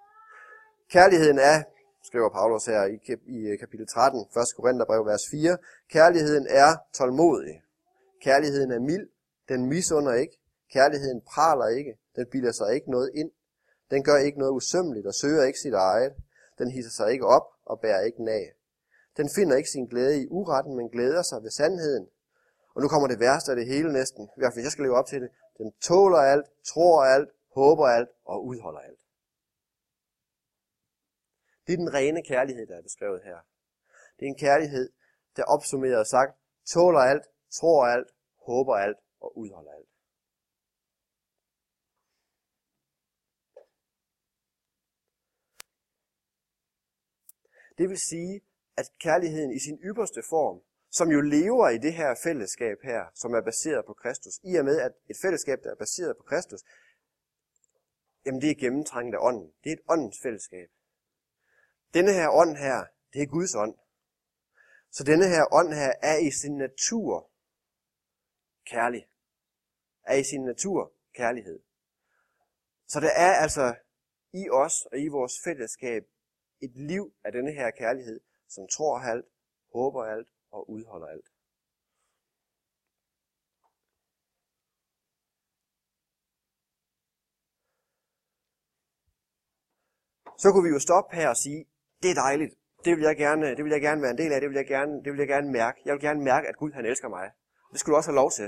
Kærligheden 0.89 1.39
er 1.39 1.63
skriver 2.07 2.29
Paulus 2.29 2.65
her 2.65 2.83
i, 2.85 2.97
i 3.37 3.39
øh, 3.47 3.59
kapitel 3.59 3.87
13, 3.87 4.19
1. 4.19 4.27
Korintherbrev, 4.55 5.05
vers 5.05 5.25
4. 5.31 5.57
Kærligheden 5.89 6.47
er 6.49 6.69
tålmodig. 6.93 7.61
Kærligheden 8.21 8.71
er 8.71 8.79
mild. 8.79 9.07
Den 9.49 9.65
misunder 9.65 10.13
ikke. 10.13 10.37
Kærligheden 10.73 11.21
praler 11.21 11.67
ikke. 11.67 11.97
Den 12.15 12.25
bilder 12.31 12.51
sig 12.51 12.75
ikke 12.75 12.91
noget 12.91 13.11
ind. 13.13 13.31
Den 13.91 14.03
gør 14.03 14.17
ikke 14.17 14.39
noget 14.39 14.51
usømmeligt 14.51 15.07
og 15.07 15.13
søger 15.13 15.43
ikke 15.43 15.59
sit 15.59 15.73
eget. 15.73 16.13
Den 16.59 16.71
hisser 16.71 16.91
sig 16.91 17.11
ikke 17.11 17.25
op 17.25 17.47
og 17.65 17.79
bærer 17.79 18.01
ikke 18.01 18.23
nag. 18.23 18.53
Den 19.17 19.29
finder 19.35 19.55
ikke 19.55 19.69
sin 19.69 19.85
glæde 19.85 20.21
i 20.21 20.27
uretten, 20.29 20.75
men 20.75 20.89
glæder 20.89 21.21
sig 21.21 21.43
ved 21.43 21.49
sandheden. 21.49 22.07
Og 22.75 22.81
nu 22.81 22.87
kommer 22.87 23.07
det 23.07 23.19
værste 23.19 23.51
af 23.51 23.55
det 23.57 23.67
hele 23.67 23.93
næsten, 23.93 24.23
i 24.37 24.39
hvert 24.39 24.53
fald 24.53 24.65
jeg 24.65 24.71
skal 24.71 24.83
leve 24.85 24.97
op 24.97 25.05
til 25.05 25.21
det. 25.21 25.29
Den 25.57 25.71
tåler 25.89 26.17
alt, 26.17 26.47
tror 26.71 27.03
alt, 27.03 27.29
håber 27.53 27.87
alt 27.87 28.09
og 28.25 28.45
udholder 28.45 28.79
alt. 28.79 29.01
Det 31.67 31.73
er 31.73 31.77
den 31.77 31.93
rene 31.93 32.23
kærlighed, 32.23 32.67
der 32.67 32.77
er 32.77 32.81
beskrevet 32.81 33.21
her. 33.23 33.37
Det 34.15 34.25
er 34.25 34.29
en 34.29 34.37
kærlighed, 34.37 34.89
der 35.35 35.43
opsummeret 35.43 36.07
sagt, 36.07 36.31
tåler 36.65 36.99
alt, 36.99 37.25
tror 37.51 37.85
alt, 37.85 38.09
håber 38.45 38.75
alt 38.75 38.97
og 39.19 39.37
udholder 39.37 39.71
alt. 39.71 39.89
Det 47.77 47.89
vil 47.89 47.97
sige, 47.97 48.41
at 48.77 48.85
kærligheden 48.99 49.51
i 49.51 49.59
sin 49.59 49.77
ypperste 49.77 50.21
form, 50.29 50.61
som 50.97 51.11
jo 51.11 51.21
lever 51.21 51.69
i 51.69 51.77
det 51.77 51.93
her 51.93 52.15
fællesskab 52.23 52.77
her, 52.83 53.05
som 53.13 53.33
er 53.33 53.41
baseret 53.41 53.85
på 53.85 53.93
Kristus, 53.93 54.39
i 54.43 54.55
og 54.55 54.65
med 54.65 54.81
at 54.81 54.91
et 55.09 55.17
fællesskab, 55.21 55.63
der 55.63 55.71
er 55.71 55.75
baseret 55.75 56.17
på 56.17 56.23
Kristus, 56.23 56.61
jamen 58.25 58.41
det 58.41 58.51
er 58.51 58.55
gennemtrængt 58.55 59.15
af 59.15 59.19
ånden. 59.21 59.53
Det 59.63 59.69
er 59.69 59.73
et 59.73 59.85
åndens 59.89 60.19
fællesskab. 60.23 60.69
Denne 61.93 62.13
her 62.13 62.29
ånd 62.29 62.55
her, 62.57 62.85
det 63.13 63.21
er 63.21 63.25
Guds 63.25 63.55
ånd. 63.55 63.75
Så 64.91 65.03
denne 65.03 65.27
her 65.27 65.53
ånd 65.53 65.73
her 65.73 65.93
er 66.01 66.17
i 66.17 66.31
sin 66.31 66.57
natur 66.57 67.29
kærlig. 68.65 69.07
Er 70.03 70.15
i 70.15 70.23
sin 70.23 70.45
natur 70.45 70.93
kærlighed. 71.13 71.59
Så 72.87 72.99
der 72.99 73.11
er 73.15 73.33
altså 73.33 73.75
i 74.33 74.49
os 74.49 74.85
og 74.85 74.99
i 74.99 75.07
vores 75.07 75.33
fællesskab 75.43 76.03
et 76.61 76.71
liv 76.75 77.13
af 77.23 77.31
denne 77.31 77.51
her 77.51 77.71
kærlighed, 77.71 78.19
som 78.47 78.67
tror 78.67 78.99
alt, 78.99 79.25
håber 79.73 80.03
alt 80.03 80.27
og 80.55 80.69
udholder 80.69 81.07
alt. 81.07 81.27
Så 90.37 90.51
kunne 90.51 90.63
vi 90.63 90.73
jo 90.77 90.79
stoppe 90.79 91.15
her 91.15 91.29
og 91.29 91.37
sige, 91.37 91.65
det 92.03 92.09
er 92.11 92.15
dejligt. 92.15 92.53
Det 92.85 92.97
vil 92.97 93.03
jeg 93.03 93.17
gerne, 93.17 93.55
det 93.55 93.63
vil 93.65 93.71
jeg 93.71 93.81
gerne 93.81 94.01
være 94.01 94.11
en 94.11 94.17
del 94.17 94.31
af. 94.33 94.41
Det 94.41 94.49
vil 94.49 94.55
jeg 94.55 94.67
gerne, 94.67 94.93
det 95.03 95.11
vil 95.11 95.19
jeg 95.19 95.27
gerne 95.27 95.51
mærke. 95.51 95.77
Jeg 95.85 95.93
vil 95.93 96.01
gerne 96.01 96.21
mærke, 96.23 96.47
at 96.47 96.57
Gud 96.57 96.71
han 96.71 96.85
elsker 96.85 97.09
mig. 97.09 97.31
Det 97.71 97.79
skulle 97.79 97.93
du 97.93 97.97
også 97.97 98.09
have 98.11 98.21
lov 98.23 98.31
til. 98.31 98.45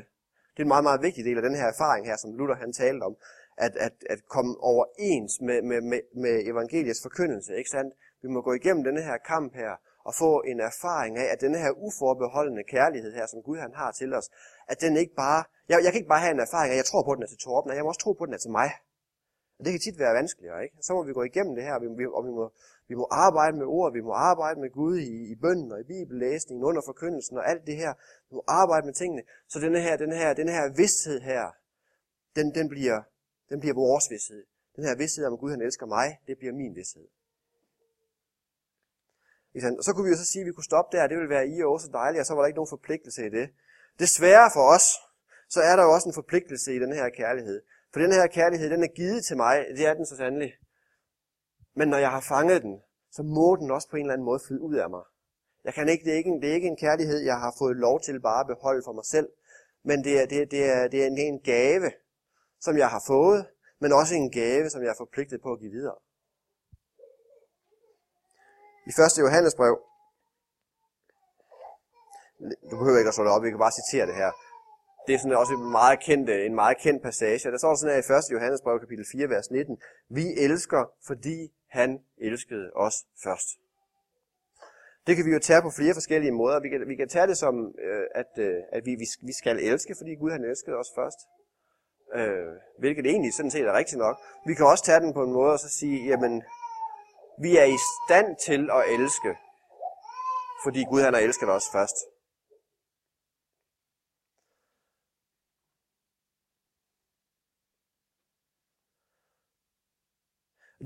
Det 0.53 0.59
er 0.59 0.67
en 0.67 0.67
meget, 0.75 0.83
meget 0.83 1.01
vigtig 1.01 1.25
del 1.25 1.37
af 1.37 1.43
den 1.43 1.55
her 1.55 1.67
erfaring 1.73 2.05
her, 2.05 2.17
som 2.17 2.33
Luther 2.37 2.55
han 2.55 2.73
talte 2.73 3.03
om. 3.03 3.15
At, 3.57 3.75
at, 3.75 3.93
at 4.09 4.19
komme 4.35 4.51
overens 4.71 5.41
med, 5.41 5.61
med, 5.61 5.81
med, 5.81 6.01
med 6.23 6.35
evangeliets 6.51 7.01
forkyndelse. 7.01 7.55
Ikke 7.55 7.69
sandt? 7.69 7.93
Vi 8.21 8.27
må 8.29 8.41
gå 8.41 8.53
igennem 8.53 8.83
den 8.83 8.97
her 8.97 9.17
kamp 9.17 9.53
her, 9.55 9.73
og 10.07 10.13
få 10.23 10.31
en 10.51 10.59
erfaring 10.59 11.13
af, 11.17 11.27
at 11.33 11.41
den 11.41 11.55
her 11.55 11.71
uforbeholdende 11.87 12.63
kærlighed 12.73 13.11
her, 13.13 13.25
som 13.25 13.41
Gud 13.47 13.57
han 13.57 13.73
har 13.81 13.91
til 13.91 14.13
os, 14.13 14.27
at 14.71 14.81
den 14.81 14.97
ikke 14.97 15.15
bare, 15.15 15.43
jeg, 15.69 15.75
jeg 15.83 15.91
kan 15.91 15.99
ikke 16.01 16.13
bare 16.15 16.25
have 16.25 16.35
en 16.37 16.45
erfaring 16.47 16.69
af, 16.71 16.75
at 16.75 16.81
jeg 16.83 16.89
tror 16.91 17.03
på, 17.03 17.11
at 17.11 17.17
den 17.17 17.23
er 17.23 17.27
til 17.27 17.43
Torben, 17.45 17.75
jeg 17.75 17.83
må 17.83 17.89
også 17.89 18.03
tro 18.03 18.13
på, 18.13 18.23
at 18.23 18.27
den 18.27 18.33
er 18.33 18.43
til 18.45 18.51
mig. 18.59 18.69
Og 19.57 19.65
det 19.65 19.71
kan 19.73 19.81
tit 19.81 19.99
være 19.99 20.13
vanskeligere, 20.19 20.63
ikke? 20.63 20.75
Så 20.81 20.93
må 20.93 21.03
vi 21.03 21.13
gå 21.13 21.23
igennem 21.23 21.55
det 21.55 21.63
her, 21.63 21.73
og 21.75 21.81
vi, 21.81 22.05
og 22.17 22.23
vi 22.27 22.31
må 22.39 22.45
vi 22.89 22.95
må 22.95 23.07
arbejde 23.11 23.57
med 23.57 23.65
ord, 23.65 23.93
vi 23.93 24.01
må 24.01 24.11
arbejde 24.11 24.59
med 24.59 24.69
Gud 24.69 24.97
i, 24.97 25.31
i 25.31 25.35
bønden 25.35 25.71
og 25.71 25.79
i 25.79 25.83
bibellæsningen, 25.83 26.63
under 26.63 26.81
forkyndelsen 26.85 27.37
og 27.37 27.49
alt 27.49 27.67
det 27.67 27.75
her. 27.75 27.93
Vi 28.29 28.33
må 28.35 28.43
arbejde 28.47 28.85
med 28.85 28.93
tingene. 28.93 29.23
Så 29.47 29.59
denne 29.59 29.79
her, 29.81 29.97
den 29.97 30.11
her, 30.11 30.33
den 30.33 30.49
her 30.49 30.69
vidsthed 30.75 31.21
her, 31.21 31.51
den, 32.35 32.55
den, 32.55 32.69
bliver, 32.69 33.01
den 33.49 33.59
bliver 33.59 33.75
vores 33.75 34.05
vidsthed. 34.09 34.43
Den 34.75 34.83
her 34.83 34.95
vidsthed 34.95 35.25
om, 35.25 35.33
at 35.33 35.39
Gud 35.39 35.51
han 35.51 35.61
elsker 35.61 35.85
mig, 35.85 36.19
det 36.27 36.37
bliver 36.37 36.53
min 36.53 36.75
vidsthed. 36.75 37.07
Og 39.77 39.83
så 39.83 39.93
kunne 39.93 40.05
vi 40.05 40.09
jo 40.09 40.17
så 40.17 40.25
sige, 40.25 40.41
at 40.41 40.47
vi 40.47 40.51
kunne 40.51 40.63
stoppe 40.63 40.97
der, 40.97 41.07
det 41.07 41.17
ville 41.17 41.29
være 41.29 41.47
i 41.47 41.63
og 41.63 41.81
så 41.81 41.87
dejligt, 41.93 42.19
og 42.19 42.25
så 42.25 42.33
var 42.33 42.41
der 42.41 42.47
ikke 42.47 42.57
nogen 42.57 42.75
forpligtelse 42.77 43.25
i 43.25 43.29
det. 43.29 43.49
Desværre 43.99 44.51
for 44.53 44.75
os, 44.75 44.87
så 45.49 45.61
er 45.61 45.75
der 45.75 45.83
jo 45.83 45.93
også 45.93 46.09
en 46.09 46.13
forpligtelse 46.13 46.75
i 46.75 46.79
den 46.79 46.93
her 46.93 47.09
kærlighed. 47.09 47.61
For 47.93 47.99
den 47.99 48.11
her 48.11 48.27
kærlighed, 48.27 48.69
den 48.69 48.83
er 48.83 48.87
givet 48.87 49.25
til 49.25 49.37
mig, 49.37 49.65
det 49.77 49.87
er 49.87 49.93
den 49.93 50.05
så 50.05 50.15
sandelig. 50.15 50.53
Men 51.75 51.87
når 51.87 51.97
jeg 51.97 52.11
har 52.11 52.19
fanget 52.19 52.61
den, 52.61 52.81
så 53.11 53.23
må 53.23 53.55
den 53.55 53.71
også 53.71 53.89
på 53.89 53.95
en 53.95 54.01
eller 54.01 54.13
anden 54.13 54.25
måde 54.25 54.39
flyde 54.47 54.61
ud 54.61 54.75
af 54.75 54.89
mig. 54.89 55.03
Jeg 55.63 55.73
kan 55.73 55.89
ikke, 55.89 56.05
det, 56.05 56.13
er 56.13 56.17
ikke 56.17 56.29
en, 56.29 56.41
det 56.41 56.49
er 56.49 56.53
ikke 56.53 56.67
en 56.67 56.77
kærlighed, 56.77 57.19
jeg 57.19 57.39
har 57.39 57.55
fået 57.57 57.75
lov 57.75 58.01
til 58.01 58.19
bare 58.19 58.39
at 58.39 58.47
beholde 58.47 58.81
for 58.85 58.93
mig 58.93 59.05
selv, 59.05 59.29
men 59.83 60.03
det 60.03 60.21
er, 60.21 60.25
det, 60.25 60.51
det, 60.51 60.65
er, 60.65 60.87
det 60.87 61.03
er, 61.03 61.07
en, 61.07 61.15
det 61.17 61.23
er 61.23 61.27
en 61.27 61.39
gave, 61.39 61.91
som 62.61 62.77
jeg 62.77 62.89
har 62.89 63.03
fået, 63.07 63.45
men 63.79 63.93
også 63.93 64.15
en 64.15 64.31
gave, 64.31 64.69
som 64.69 64.81
jeg 64.81 64.89
er 64.89 64.97
forpligtet 64.97 65.41
på 65.41 65.51
at 65.51 65.59
give 65.59 65.71
videre. 65.71 65.95
I 68.89 68.89
1. 68.89 69.17
Johannes 69.25 69.55
brev, 69.55 69.75
du 72.71 72.75
behøver 72.77 72.97
ikke 72.97 73.07
at 73.07 73.13
slå 73.13 73.23
det 73.23 73.31
op, 73.31 73.43
vi 73.43 73.49
kan 73.49 73.59
bare 73.59 73.77
citere 73.81 74.07
det 74.07 74.15
her. 74.15 74.31
Det 75.07 75.15
er 75.15 75.19
sådan 75.19 75.37
også 75.37 75.53
en 75.53 75.71
meget 75.71 75.99
kendt, 75.99 76.29
en 76.29 76.55
meget 76.55 76.77
kendt 76.77 77.03
passage. 77.03 77.51
Der 77.51 77.57
står 77.57 77.75
sådan 77.75 77.95
her 77.95 78.15
i 78.15 78.17
1. 78.17 78.33
Johannes 78.35 78.61
brev, 78.61 78.79
kapitel 78.79 79.05
4, 79.11 79.29
vers 79.29 79.51
19. 79.51 79.77
Vi 80.09 80.25
elsker, 80.37 80.91
fordi 81.07 81.53
han 81.67 81.99
elskede 82.17 82.71
os 82.75 83.05
først. 83.23 83.47
Det 85.07 85.15
kan 85.15 85.25
vi 85.25 85.31
jo 85.31 85.39
tage 85.39 85.61
på 85.61 85.69
flere 85.69 85.93
forskellige 85.93 86.31
måder. 86.31 86.59
Vi 86.59 86.69
kan, 86.69 86.87
vi 86.87 86.95
kan 86.95 87.09
tage 87.09 87.27
det 87.27 87.37
som, 87.37 87.55
øh, 87.85 88.05
at, 88.15 88.31
øh, 88.37 88.55
at 88.71 88.85
vi, 88.85 88.95
vi 89.21 89.33
skal 89.33 89.59
elske, 89.59 89.95
fordi 89.97 90.15
Gud 90.15 90.31
han 90.31 90.43
elskede 90.43 90.77
os 90.77 90.91
først. 90.95 91.19
Øh, 92.15 92.53
hvilket 92.79 93.05
egentlig 93.05 93.33
sådan 93.33 93.51
set 93.51 93.65
er 93.67 93.77
rigtigt 93.77 93.99
nok. 93.99 94.17
Vi 94.47 94.53
kan 94.53 94.65
også 94.65 94.83
tage 94.83 94.99
den 94.99 95.13
på 95.13 95.23
en 95.23 95.33
måde 95.33 95.51
og 95.53 95.59
så 95.59 95.69
sige, 95.69 96.07
jamen, 96.09 96.43
vi 97.41 97.57
er 97.57 97.67
i 97.75 97.79
stand 97.97 98.29
til 98.47 98.61
at 98.77 98.83
elske, 98.95 99.31
fordi 100.63 100.81
Gud 100.91 101.01
han 101.01 101.13
har 101.13 101.21
elsket 101.21 101.49
os 101.49 101.67
først. 101.75 101.97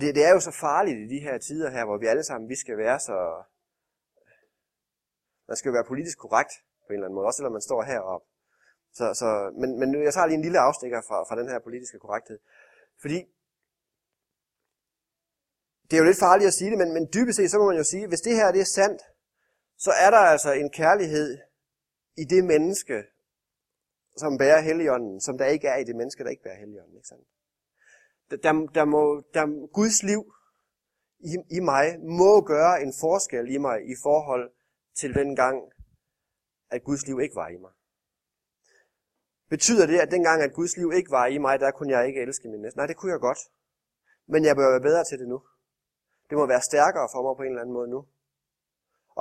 Det, 0.02 0.16
det 0.16 0.24
er 0.26 0.34
jo 0.34 0.40
så 0.40 0.52
farligt 0.52 1.00
i 1.00 1.08
de 1.16 1.20
her 1.20 1.38
tider 1.38 1.70
her, 1.70 1.86
hvor 1.86 1.98
vi 1.98 2.08
alle 2.08 2.24
sammen 2.24 2.50
vi 2.50 2.56
skal 2.56 2.78
være 2.78 3.00
så... 3.00 3.18
Man 5.48 5.58
skal 5.58 5.70
jo 5.70 5.74
være 5.74 5.92
politisk 5.92 6.18
korrekt 6.20 6.54
på 6.84 6.90
en 6.90 6.94
eller 6.94 7.08
anden 7.08 7.16
måde, 7.16 7.28
også 7.28 7.38
selvom 7.38 7.52
man 7.52 7.62
står 7.62 7.82
heroppe. 7.84 8.28
Så, 8.94 9.14
så, 9.14 9.28
men, 9.62 9.80
men 9.80 10.04
jeg 10.04 10.14
tager 10.14 10.28
lige 10.28 10.40
en 10.42 10.48
lille 10.48 10.60
afstikker 10.60 11.02
fra, 11.08 11.18
fra 11.28 11.40
den 11.40 11.50
her 11.50 11.60
politiske 11.60 12.00
korrekthed. 12.00 12.40
Fordi 13.02 13.18
det 15.92 15.98
er 15.98 16.02
jo 16.02 16.06
lidt 16.06 16.20
farligt 16.20 16.48
at 16.48 16.54
sige 16.54 16.70
det, 16.70 16.78
men, 16.78 16.94
men 16.94 17.10
dybest 17.14 17.38
set 17.38 17.52
så 17.52 17.58
må 17.60 17.66
man 17.66 17.78
jo 17.78 17.84
sige, 17.84 18.08
hvis 18.08 18.22
det 18.22 18.36
her 18.36 18.52
det 18.52 18.62
er 18.62 18.66
sandt, 18.66 19.02
så 19.78 19.92
er 19.92 20.10
der 20.10 20.18
altså 20.18 20.52
en 20.52 20.70
kærlighed 20.70 21.38
i 22.18 22.24
det 22.24 22.44
menneske, 22.44 23.04
som 24.18 24.38
bærer 24.38 24.62
helligånden, 24.62 25.22
som 25.22 25.38
der 25.38 25.46
ikke 25.46 25.68
er 25.68 25.78
i 25.78 25.84
det 25.84 25.96
menneske, 25.96 26.24
der 26.24 26.30
ikke 26.30 26.44
bærer 26.44 26.60
helligånden. 26.60 26.96
Ikke 26.96 27.08
sandt? 27.08 27.28
der, 28.38 28.52
der 28.74 28.86
må, 28.86 29.24
der, 29.34 29.68
Guds 29.74 30.04
liv 30.04 30.34
i, 31.20 31.56
i 31.58 31.60
mig 31.60 32.00
må 32.00 32.42
gøre 32.42 32.82
en 32.82 32.94
forskel 33.02 33.52
i 33.56 33.58
mig 33.58 33.78
i 33.94 33.96
forhold 34.04 34.52
til 34.96 35.14
den 35.14 35.36
gang, 35.36 35.58
at 36.70 36.84
Guds 36.84 37.08
liv 37.08 37.20
ikke 37.20 37.36
var 37.36 37.50
i 37.50 37.58
mig. 37.58 37.72
Betyder 39.50 39.86
det, 39.86 40.00
at 40.00 40.12
dengang, 40.12 40.42
at 40.42 40.54
Guds 40.54 40.78
liv 40.78 40.92
ikke 40.96 41.12
var 41.12 41.26
i 41.26 41.38
mig, 41.38 41.60
der 41.60 41.72
kunne 41.72 41.92
jeg 41.98 42.08
ikke 42.08 42.22
elske 42.22 42.48
min 42.50 42.62
næste? 42.62 42.78
Nej, 42.78 42.88
det 42.88 42.98
kunne 42.98 43.12
jeg 43.12 43.20
godt. 43.20 43.40
Men 44.28 44.46
jeg 44.46 44.56
bør 44.56 44.70
være 44.70 44.82
bedre 44.82 45.04
til 45.04 45.20
det 45.20 45.28
nu. 45.28 45.42
Det 46.32 46.40
må 46.40 46.46
være 46.54 46.62
stærkere 46.72 47.08
for 47.14 47.22
mig 47.26 47.34
på 47.38 47.44
en 47.44 47.52
eller 47.54 47.62
anden 47.62 47.78
måde 47.80 47.90
nu. 47.96 48.00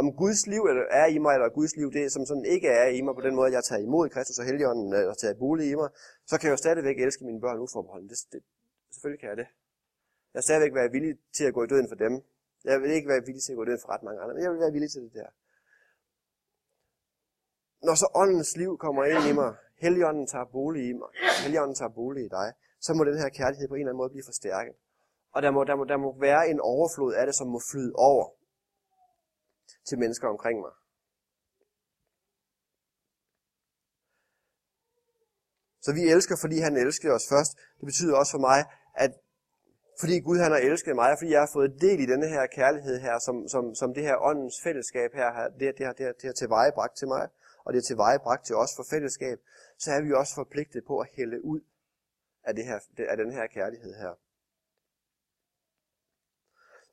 Om 0.01 0.07
Guds 0.23 0.47
liv 0.47 0.63
er 1.03 1.07
i 1.07 1.19
mig, 1.19 1.35
eller 1.35 1.49
Guds 1.49 1.77
liv 1.77 1.93
det, 1.93 2.13
som 2.13 2.27
sådan 2.27 2.45
ikke 2.45 2.69
er 2.69 2.89
i 2.89 3.01
mig 3.01 3.15
på 3.15 3.21
den 3.21 3.35
måde, 3.35 3.53
jeg 3.53 3.65
tager 3.65 3.83
imod 3.83 4.09
Kristus 4.09 4.39
og 4.39 4.45
Helligånden, 4.45 4.93
øh, 4.93 5.09
og 5.09 5.19
tager 5.19 5.35
bolig 5.35 5.71
i 5.71 5.75
mig, 5.75 5.89
så 6.27 6.35
kan 6.39 6.47
jeg 6.47 6.53
jo 6.53 6.57
stadigvæk 6.57 6.99
elske 6.99 7.25
mine 7.25 7.41
børn 7.41 7.59
uforbeholdent. 7.59 8.11
Det, 8.11 8.19
det, 8.33 8.43
Selvfølgelig 8.93 9.21
kan 9.21 9.29
jeg 9.29 9.37
det. 9.37 9.49
Jeg 10.33 10.39
vil 10.39 10.43
stadigvæk 10.43 10.75
være 10.75 10.91
villig 10.91 11.19
til 11.37 11.45
at 11.45 11.55
gå 11.55 11.65
i 11.65 11.67
døden 11.67 11.89
for 11.89 11.95
dem. 11.95 12.13
Jeg 12.65 12.81
vil 12.83 12.91
ikke 12.91 13.09
være 13.09 13.23
villig 13.27 13.43
til 13.43 13.53
at 13.53 13.57
gå 13.57 13.63
i 13.63 13.67
døden 13.67 13.83
for 13.85 13.89
ret 13.95 14.03
mange 14.03 14.21
andre, 14.21 14.35
men 14.35 14.43
jeg 14.43 14.51
vil 14.53 14.61
være 14.61 14.73
villig 14.73 14.91
til 14.91 15.03
det 15.03 15.13
der. 15.15 15.29
Når 17.87 17.95
så 17.95 18.07
åndens 18.15 18.57
liv 18.57 18.79
kommer 18.79 19.05
ind 19.05 19.23
i 19.31 19.33
mig, 19.33 19.55
Helligånden 19.83 20.27
tager 20.27 20.45
bolig 20.45 20.89
i 20.89 20.93
mig, 20.93 21.09
Helligånden 21.43 21.77
tager 21.81 21.93
bolig 22.01 22.25
i 22.25 22.29
dig, 22.29 22.53
så 22.81 22.95
må 22.95 23.05
den 23.05 23.19
her 23.19 23.29
kærlighed 23.29 23.69
på 23.69 23.75
en 23.75 23.81
eller 23.81 23.91
anden 23.91 24.03
måde 24.03 24.11
blive 24.11 24.25
forstærket. 24.25 24.75
Og 25.33 25.43
der 25.43 25.51
må, 25.51 25.65
der 25.65 25.77
må, 25.77 25.85
der 25.85 25.97
må 25.97 26.21
være 26.21 26.49
en 26.49 26.61
overflod 26.61 27.15
af 27.15 27.27
det, 27.27 27.35
som 27.35 27.47
må 27.47 27.61
flyde 27.71 27.93
over 27.95 28.27
til 29.89 29.99
mennesker 29.99 30.29
omkring 30.29 30.61
mig. 30.61 30.73
Så 35.83 35.93
vi 35.93 36.03
elsker, 36.15 36.37
fordi 36.41 36.59
han 36.59 36.77
elskede 36.77 37.13
os 37.13 37.29
først. 37.29 37.53
Det 37.79 37.87
betyder 37.87 38.17
også 38.17 38.33
for 38.33 38.39
mig, 38.39 38.65
at 38.95 39.13
fordi 40.01 40.21
Gud 40.21 40.39
han 40.39 40.53
har 40.53 40.59
elsket 40.59 40.95
mig, 40.95 41.13
og 41.13 41.19
fordi 41.19 41.31
jeg 41.33 41.41
har 41.41 41.51
fået 41.53 41.81
del 41.81 42.01
i 42.01 42.07
denne 42.07 42.29
her 42.29 42.47
kærlighed 42.47 43.01
her, 43.01 43.19
som, 43.19 43.49
som, 43.49 43.75
som 43.75 43.95
det 43.95 44.03
her 44.03 44.17
åndens 44.17 44.61
fællesskab 44.63 45.11
her, 45.15 45.49
det, 45.49 45.61
det, 45.61 45.79
det, 45.79 45.99
det, 45.99 46.15
det 46.21 46.27
har 46.31 46.33
tilvejebragt 46.33 46.97
til 46.97 47.09
mig, 47.09 47.29
og 47.65 47.73
det 47.73 47.79
er 47.79 47.83
tilvejebragt 47.83 48.47
til 48.47 48.57
os 48.57 48.73
for 48.77 48.85
fællesskab, 48.91 49.39
så 49.79 49.93
er 49.93 50.01
vi 50.01 50.13
også 50.13 50.35
forpligtet 50.35 50.85
på 50.87 50.99
at 50.99 51.09
hælde 51.17 51.45
ud 51.45 51.61
af, 52.45 52.55
det 52.55 52.65
her, 52.65 52.79
af 52.99 53.17
den 53.17 53.33
her 53.33 53.47
kærlighed 53.47 53.95
her. 53.95 54.15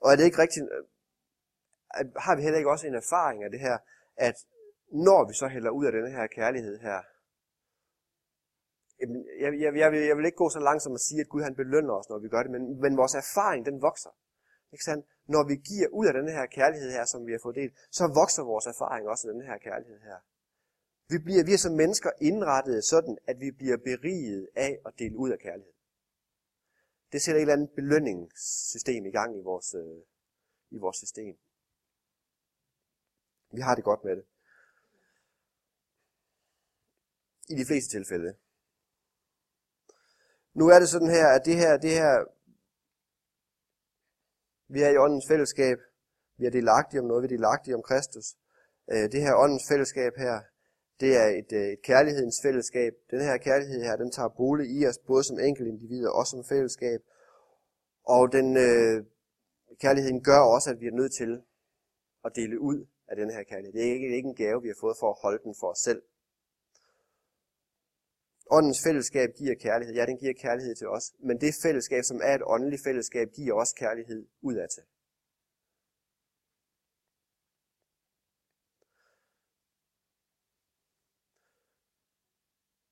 Og 0.01 0.11
er 0.11 0.15
det 0.15 0.25
ikke 0.25 0.41
rigtigt, 0.41 0.65
øh, 0.75 0.83
at 1.99 2.07
har 2.25 2.35
vi 2.35 2.41
heller 2.41 2.57
ikke 2.57 2.71
også 2.71 2.87
en 2.87 2.95
erfaring 2.95 3.43
af 3.43 3.49
det 3.51 3.59
her, 3.59 3.77
at 4.15 4.37
når 4.91 5.27
vi 5.27 5.33
så 5.33 5.47
hælder 5.47 5.69
ud 5.69 5.85
af 5.85 5.91
den 5.91 6.11
her 6.11 6.27
kærlighed 6.27 6.79
her, 6.79 6.99
jeg, 9.43 9.49
jeg, 9.63 9.75
jeg, 9.81 9.91
vil, 9.91 10.01
jeg 10.09 10.17
vil 10.17 10.25
ikke 10.25 10.43
gå 10.43 10.49
så 10.49 10.59
langt 10.59 10.83
som 10.83 10.93
at 10.93 10.99
sige, 10.99 11.21
at 11.21 11.29
Gud 11.29 11.41
han 11.41 11.55
belønner 11.55 11.93
os, 11.93 12.09
når 12.09 12.19
vi 12.19 12.29
gør 12.29 12.43
det, 12.43 12.51
men, 12.51 12.81
men 12.81 12.97
vores 12.97 13.15
erfaring, 13.15 13.65
den 13.65 13.81
vokser. 13.81 14.13
Ikke 14.73 14.83
sandt? 14.83 15.05
Når 15.27 15.43
vi 15.47 15.55
giver 15.55 15.87
ud 15.99 16.05
af 16.07 16.13
den 16.13 16.29
her 16.29 16.45
kærlighed 16.45 16.91
her, 16.91 17.05
som 17.05 17.25
vi 17.27 17.31
har 17.31 17.39
fået 17.43 17.55
delt, 17.55 17.73
så 17.91 18.03
vokser 18.21 18.43
vores 18.43 18.67
erfaring 18.73 19.07
også 19.07 19.27
af 19.27 19.33
den 19.33 19.43
her 19.49 19.57
kærlighed 19.57 19.99
her. 20.09 20.17
Vi, 21.11 21.17
bliver, 21.25 21.43
vi 21.49 21.53
er 21.53 21.63
som 21.65 21.73
mennesker 21.83 22.11
indrettet 22.21 22.83
sådan, 22.83 23.17
at 23.27 23.39
vi 23.39 23.51
bliver 23.51 23.77
beriget 23.77 24.47
af 24.55 24.73
at 24.85 24.93
dele 24.99 25.17
ud 25.17 25.29
af 25.35 25.39
kærlighed. 25.39 25.73
Det 27.11 27.21
sætter 27.21 27.39
et 27.39 27.41
eller 27.41 27.53
andet 27.53 27.71
belønningssystem 27.75 29.05
i 29.05 29.11
gang 29.11 29.39
i 29.39 29.41
vores, 29.41 29.73
øh, 29.73 30.01
i 30.69 30.77
vores 30.77 30.97
system. 30.97 31.37
Vi 33.51 33.61
har 33.61 33.75
det 33.75 33.83
godt 33.83 34.03
med 34.03 34.15
det. 34.15 34.25
I 37.49 37.55
de 37.55 37.65
fleste 37.65 37.89
tilfælde. 37.97 38.35
Nu 40.53 40.67
er 40.67 40.79
det 40.79 40.89
sådan 40.89 41.09
her, 41.09 41.27
at 41.27 41.45
det 41.45 41.55
her, 41.55 41.77
det 41.77 41.91
her, 41.91 42.25
vi 44.67 44.81
er 44.81 44.89
i 44.89 44.97
åndens 44.97 45.27
fællesskab, 45.27 45.77
vi 46.37 46.45
er 46.45 46.49
delagtige 46.51 46.99
om 47.01 47.07
noget, 47.07 47.21
vi 47.21 47.25
er 47.25 47.37
delagtige 47.37 47.75
om 47.75 47.83
Kristus. 47.83 48.37
Øh, 48.91 49.11
det 49.11 49.21
her 49.21 49.35
åndens 49.35 49.67
fællesskab 49.67 50.13
her, 50.17 50.41
det 50.99 51.17
er 51.17 51.27
et, 51.27 51.51
øh, 51.53 51.67
et 51.67 51.81
kærlighedens 51.81 52.39
fællesskab. 52.43 52.93
Den 53.11 53.21
her 53.21 53.37
kærlighed 53.37 53.83
her, 53.83 53.95
den 53.95 54.11
tager 54.11 54.29
bolig 54.29 54.65
i 54.77 54.85
os, 54.85 54.97
både 54.97 55.23
som 55.23 55.39
enkeltindivider 55.39 56.09
og 56.09 56.27
som 56.27 56.43
fællesskab. 56.43 57.01
Og 58.03 58.31
den 58.31 58.57
øh, 58.57 59.05
kærligheden 59.79 60.23
gør 60.23 60.39
også, 60.39 60.69
at 60.69 60.81
vi 60.81 60.87
er 60.87 60.91
nødt 60.91 61.13
til 61.13 61.41
at 62.25 62.31
dele 62.35 62.59
ud 62.59 62.85
af 63.07 63.15
den 63.15 63.29
her 63.29 63.43
kærlighed. 63.43 63.73
Det 63.73 63.87
er 63.87 63.93
ikke, 63.93 64.05
det 64.05 64.13
er 64.13 64.15
ikke 64.15 64.29
en 64.29 64.35
gave, 64.35 64.61
vi 64.61 64.67
har 64.67 64.79
fået 64.79 64.97
for 64.99 65.09
at 65.09 65.17
holde 65.21 65.39
den 65.43 65.55
for 65.59 65.67
os 65.67 65.77
selv. 65.77 66.01
Åndens 68.51 68.83
fællesskab 68.83 69.29
giver 69.37 69.55
kærlighed. 69.55 69.95
Ja, 69.95 70.05
den 70.05 70.17
giver 70.17 70.33
kærlighed 70.33 70.75
til 70.75 70.87
os. 70.87 71.13
Men 71.19 71.41
det 71.41 71.55
fællesskab, 71.63 72.03
som 72.03 72.19
er 72.23 72.35
et 72.35 72.41
åndeligt 72.45 72.83
fællesskab, 72.83 73.27
giver 73.31 73.53
også 73.53 73.75
kærlighed 73.75 74.27
udad 74.41 74.67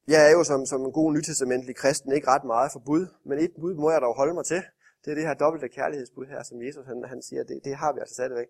Jeg 0.07 0.27
er 0.27 0.31
jo 0.31 0.43
som, 0.43 0.65
som 0.65 0.85
en 0.85 0.91
god 0.91 1.13
nytestamentlig 1.13 1.75
kristen 1.75 2.11
ikke 2.11 2.27
ret 2.27 2.43
meget 2.43 2.71
for 2.71 2.79
bud, 2.79 3.07
men 3.23 3.39
et 3.39 3.53
bud 3.59 3.73
må 3.75 3.91
jeg 3.91 4.01
dog 4.01 4.15
holde 4.15 4.33
mig 4.33 4.45
til. 4.45 4.63
Det 5.05 5.11
er 5.11 5.15
det 5.15 5.27
her 5.27 5.33
dobbelte 5.33 5.69
kærlighedsbud 5.69 6.25
her, 6.25 6.43
som 6.43 6.61
Jesus 6.61 6.85
han, 6.85 7.03
han 7.07 7.21
siger, 7.21 7.43
det, 7.43 7.61
det 7.63 7.75
har 7.75 7.93
vi 7.93 7.99
altså 7.99 8.13
stadigvæk. 8.13 8.47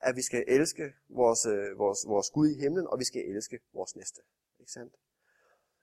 At 0.00 0.16
vi 0.16 0.22
skal 0.22 0.44
elske 0.48 0.84
vores, 1.08 1.46
øh, 1.46 1.78
vores, 1.78 1.98
vores 2.06 2.30
Gud 2.30 2.48
i 2.48 2.60
himlen, 2.60 2.86
og 2.86 2.98
vi 2.98 3.04
skal 3.04 3.22
elske 3.34 3.58
vores 3.74 3.96
næste. 3.96 4.20
Ikke 4.60 4.72
sandt? 4.72 4.94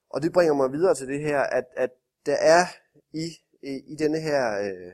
Og 0.10 0.22
det 0.22 0.34
bringer 0.34 0.54
mig 0.54 0.72
videre 0.72 0.96
til 0.96 1.08
det 1.08 1.20
her, 1.22 1.40
at, 1.40 1.66
at 1.78 1.92
der 2.26 2.36
er 2.36 2.66
i, 3.14 3.26
i, 3.62 3.74
i 3.94 3.96
denne 3.96 4.20
her, 4.20 4.44
øh, 4.66 4.92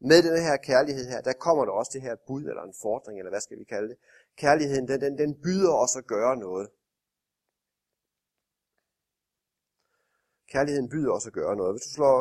med 0.00 0.22
denne 0.22 0.40
her 0.40 0.56
kærlighed 0.56 1.06
her, 1.08 1.20
der 1.20 1.32
kommer 1.32 1.64
der 1.64 1.72
også 1.72 1.90
det 1.94 2.02
her 2.02 2.16
bud, 2.26 2.42
eller 2.42 2.62
en 2.62 2.74
fordring, 2.82 3.18
eller 3.18 3.30
hvad 3.30 3.40
skal 3.40 3.58
vi 3.58 3.64
kalde 3.64 3.88
det. 3.88 3.96
Kærligheden, 4.36 4.88
den, 4.88 5.00
den, 5.00 5.18
den 5.18 5.40
byder 5.42 5.72
os 5.72 5.96
at 5.96 6.06
gøre 6.06 6.36
noget. 6.36 6.68
Kærligheden 10.50 10.88
byder 10.88 11.12
os 11.12 11.26
at 11.26 11.32
gøre 11.32 11.56
noget. 11.56 11.74
Hvis 11.74 11.86
du 11.86 11.90
slår 11.90 12.16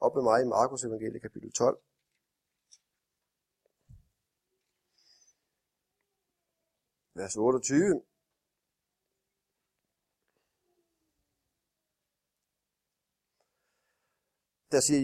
op 0.00 0.14
med 0.14 0.22
mig 0.22 0.42
i 0.42 0.48
Markus 0.56 0.84
evangelie 0.84 1.20
kapitel 1.20 1.52
12, 1.52 1.78
vers 7.14 7.36
28, 7.36 8.02
der 14.72 14.80
siger 14.80 15.00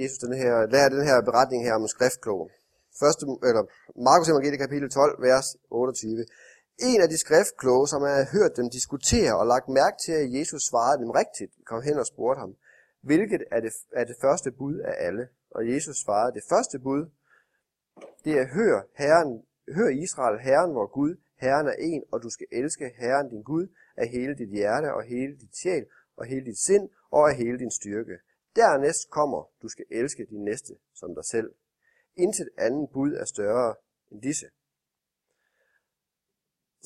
Jesus 0.00 0.18
den 0.18 0.32
her, 0.42 0.66
lærer 0.66 0.88
den 0.88 1.04
her 1.08 1.22
beretning 1.28 1.64
her 1.64 1.74
om 1.74 1.88
skriftklog. 1.88 2.50
Første, 3.00 3.22
eller 3.48 3.62
Markus 4.08 4.28
evangelie 4.28 4.58
kapitel 4.58 4.90
12, 4.90 5.22
vers 5.22 5.46
28. 5.70 6.26
En 6.78 7.00
af 7.00 7.08
de 7.08 7.18
skriftkloge, 7.18 7.88
som 7.88 8.02
havde 8.02 8.26
hørt 8.32 8.56
dem 8.56 8.70
diskutere 8.70 9.38
og 9.38 9.46
lagt 9.46 9.68
mærke 9.68 9.96
til, 10.04 10.12
at 10.12 10.32
Jesus 10.38 10.62
svarede 10.62 11.02
dem 11.02 11.10
rigtigt, 11.10 11.52
kom 11.64 11.82
hen 11.82 11.98
og 11.98 12.06
spurgte 12.06 12.40
ham, 12.40 12.56
hvilket 13.00 13.42
er 13.50 13.60
det, 13.60 13.72
er 13.92 14.04
det 14.04 14.16
første 14.20 14.50
bud 14.50 14.78
af 14.78 14.94
alle? 15.06 15.28
Og 15.50 15.68
Jesus 15.72 15.96
svarede, 15.96 16.34
det 16.34 16.44
første 16.48 16.78
bud, 16.78 17.10
det 18.24 18.32
er, 18.38 18.46
hør 18.46 18.82
Herren, 18.94 19.42
Hør 19.74 19.88
Israel, 19.88 20.38
Herren 20.38 20.74
vor 20.74 20.86
Gud, 20.86 21.16
Herren 21.36 21.66
er 21.66 21.76
en, 21.78 22.02
og 22.12 22.22
du 22.22 22.30
skal 22.30 22.46
elske 22.52 22.92
Herren 22.96 23.28
din 23.28 23.42
Gud 23.42 23.66
af 23.96 24.08
hele 24.08 24.34
dit 24.34 24.48
hjerte 24.48 24.94
og 24.94 25.02
hele 25.02 25.36
dit 25.36 25.56
sjæl 25.56 25.86
og 26.16 26.26
hele 26.26 26.44
dit 26.44 26.58
sind 26.58 26.88
og 27.10 27.30
af 27.30 27.36
hele 27.36 27.58
din 27.58 27.70
styrke. 27.70 28.18
Dernæst 28.56 29.10
kommer, 29.10 29.50
du 29.62 29.68
skal 29.68 29.84
elske 29.90 30.26
din 30.30 30.44
næste 30.44 30.74
som 30.94 31.14
dig 31.14 31.24
selv. 31.24 31.54
Intet 32.16 32.48
andet 32.58 32.90
bud 32.92 33.12
er 33.12 33.24
større 33.24 33.74
end 34.10 34.22
disse. 34.22 34.46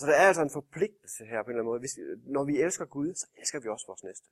Så 0.01 0.07
der 0.07 0.13
er 0.13 0.27
altså 0.29 0.43
en 0.43 0.51
forpligtelse 0.51 1.25
her 1.25 1.43
på 1.43 1.47
en 1.47 1.51
eller 1.51 1.61
anden 1.61 1.71
måde. 1.71 1.81
Hvis, 1.81 1.99
når 2.37 2.45
vi 2.45 2.61
elsker 2.61 2.85
Gud, 2.85 3.15
så 3.15 3.27
elsker 3.39 3.61
vi 3.61 3.69
også 3.69 3.87
vores 3.87 4.05
næste. 4.05 4.29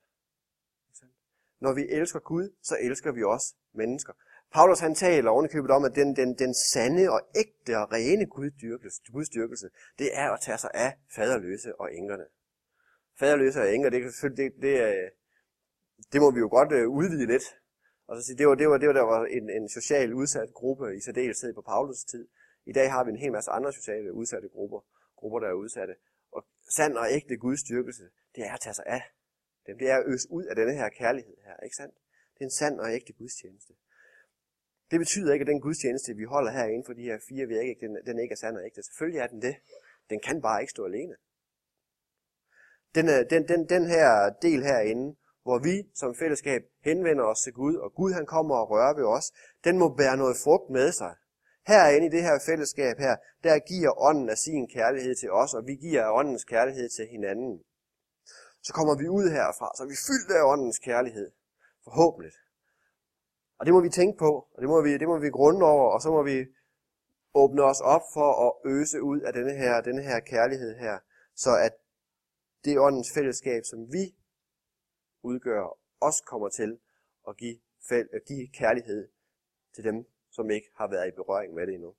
Når 1.61 1.73
vi 1.73 1.89
elsker 1.89 2.21
Gud, 2.21 2.47
så 2.63 2.77
elsker 2.81 3.13
vi 3.13 3.23
også 3.25 3.55
mennesker. 3.73 4.13
Paulus 4.53 4.81
han 4.81 4.95
taler 4.95 5.31
ovenikøbet 5.31 5.71
om, 5.71 5.85
at 5.85 5.95
den, 5.95 6.17
den, 6.17 6.39
den 6.39 6.55
sande 6.55 7.11
og 7.11 7.21
ægte 7.37 7.79
og 7.79 7.93
rene 7.93 8.27
guddyrkelse, 8.27 9.03
gudstyrkelse, 9.13 9.69
det 9.99 10.09
er 10.13 10.31
at 10.31 10.41
tage 10.41 10.59
sig 10.59 10.71
af 10.75 10.99
faderløse 11.15 11.81
og 11.81 11.95
enkerne. 11.95 12.25
Faderløse 13.19 13.61
og 13.61 13.75
enker, 13.75 13.91
det, 13.91 14.03
det, 14.23 14.37
det, 14.37 14.53
det, 14.63 15.11
det 16.13 16.21
må 16.21 16.31
vi 16.31 16.39
jo 16.39 16.49
godt 16.49 16.73
øh, 16.73 16.89
udvide 16.89 17.27
lidt. 17.27 17.45
Og 18.07 18.17
så 18.17 18.27
sige, 18.27 18.39
det 18.39 18.49
var, 18.49 18.55
det 18.55 18.69
var, 18.69 18.79
det 18.79 18.89
var, 18.89 18.95
der 18.95 19.03
var 19.03 19.25
en, 19.25 19.51
en 19.51 19.69
social 19.69 20.15
udsat 20.15 20.53
gruppe 20.55 20.97
i 20.97 21.01
særdeleshed 21.01 21.55
på 21.55 21.63
Paulus 21.63 22.05
tid. 22.05 22.29
I 22.67 22.73
dag 22.73 22.93
har 22.93 23.05
vi 23.05 23.11
en 23.11 23.17
hel 23.17 23.33
masse 23.33 23.51
andre 23.51 23.73
sociale 23.73 24.13
udsatte 24.13 24.49
grupper, 24.49 24.81
grupper 25.19 25.39
der 25.41 25.49
er 25.49 25.53
udsatte. 25.63 25.95
Og 26.37 26.41
sand 26.77 26.95
og 26.97 27.07
ægte 27.17 27.37
gudstyrkelse, 27.37 28.05
det 28.35 28.43
er 28.47 28.53
at 28.55 28.61
tage 28.61 28.75
sig 28.75 28.87
af 28.87 29.03
dem. 29.67 29.79
Det 29.79 29.91
er 29.91 29.97
at 29.97 30.07
øse 30.13 30.29
ud 30.31 30.45
af 30.45 30.57
denne 30.57 30.75
her 30.75 30.89
kærlighed 30.89 31.37
her, 31.47 31.57
ikke 31.67 31.77
sandt? 31.77 31.95
Det 32.35 32.41
er 32.41 32.45
en 32.45 32.51
sand 32.51 32.81
og 32.81 32.89
ægte 32.93 33.13
gudstjeneste. 33.13 33.73
Det 34.91 34.99
betyder 34.99 35.33
ikke, 35.33 35.43
at 35.43 35.47
den 35.47 35.61
gudstjeneste, 35.61 36.15
vi 36.15 36.25
holder 36.25 36.51
her 36.51 36.65
inden 36.65 36.85
for 36.87 36.93
de 36.93 37.03
her 37.03 37.19
fire 37.29 37.47
virke, 37.47 37.77
den, 37.81 37.99
den 38.07 38.19
ikke 38.19 38.33
er 38.33 38.37
sand 38.37 38.57
og 38.57 38.65
ægte. 38.65 38.83
Selvfølgelig 38.83 39.21
er 39.21 39.27
den 39.27 39.43
det. 39.43 39.57
Den 40.11 40.21
kan 40.21 40.43
bare 40.43 40.61
ikke 40.61 40.71
stå 40.71 40.85
alene. 40.85 41.17
Den, 42.95 43.07
øh, 43.09 43.31
den, 43.31 43.49
den, 43.49 43.69
den 43.69 43.85
her 43.87 44.31
del 44.43 44.63
herinde, 44.63 45.17
hvor 45.43 45.59
vi 45.59 45.91
som 45.95 46.15
fællesskab 46.15 46.63
henvender 46.85 47.25
os 47.25 47.41
til 47.41 47.53
Gud, 47.53 47.77
og 47.77 47.95
Gud 47.95 48.13
han 48.13 48.27
kommer 48.27 48.57
og 48.57 48.71
rører 48.71 48.95
ved 48.95 49.05
os, 49.05 49.33
den 49.65 49.79
må 49.79 49.95
bære 49.95 50.17
noget 50.17 50.37
frugt 50.45 50.71
med 50.71 50.93
sig. 50.93 51.15
Herinde 51.69 52.07
i 52.07 52.11
det 52.11 52.23
her 52.23 52.39
fællesskab 52.47 52.97
her, 52.99 53.17
der 53.45 53.59
giver 53.59 54.01
ånden 54.09 54.29
af 54.29 54.39
sin 54.39 54.69
kærlighed 54.69 55.15
til 55.15 55.31
os, 55.33 55.55
og 55.55 55.67
vi 55.67 55.75
giver 55.75 56.13
åndens 56.21 56.45
kærlighed 56.45 56.89
til 56.89 57.07
hinanden. 57.07 57.63
Så 58.63 58.73
kommer 58.73 58.95
vi 59.03 59.09
ud 59.09 59.27
herfra, 59.31 59.69
så 59.77 59.83
er 59.83 59.89
vi 59.89 59.99
fyldt 60.09 60.31
af 60.39 60.43
åndens 60.53 60.79
kærlighed. 60.79 61.31
Forhåbentlig. 61.85 62.33
Og 63.59 63.67
det 63.67 63.75
må 63.75 63.81
vi 63.81 63.91
tænke 63.91 64.19
på, 64.19 64.31
og 64.55 64.59
det 64.63 64.69
må 64.69 64.83
vi, 64.83 64.99
det 64.99 65.09
må 65.09 65.19
vi 65.19 65.31
grunde 65.31 65.67
over, 65.67 65.93
og 65.95 66.01
så 66.03 66.11
må 66.11 66.23
vi 66.23 66.47
åbne 67.35 67.63
os 67.63 67.81
op 67.81 68.05
for 68.15 68.31
at 68.47 68.53
øse 68.75 69.03
ud 69.03 69.21
af 69.21 69.33
denne 69.33 69.55
her, 69.55 69.81
denne 69.81 70.03
her 70.03 70.21
kærlighed 70.21 70.79
her, 70.79 70.99
så 71.35 71.51
at 71.67 71.75
det 72.65 72.79
åndens 72.79 73.11
fællesskab, 73.15 73.63
som 73.65 73.93
vi 73.93 74.05
udgør, 75.23 75.79
også 76.01 76.23
kommer 76.27 76.49
til 76.49 76.79
at 77.29 77.37
give, 77.37 77.59
at 77.91 78.23
give 78.27 78.49
kærlighed 78.49 79.09
til 79.75 79.85
dem, 79.85 80.07
som 80.39 80.51
ikke 80.51 80.69
har 80.81 80.89
været 80.95 81.09
i 81.09 81.19
berøring 81.21 81.55
med 81.55 81.67
det 81.67 81.75
endnu. 81.75 81.93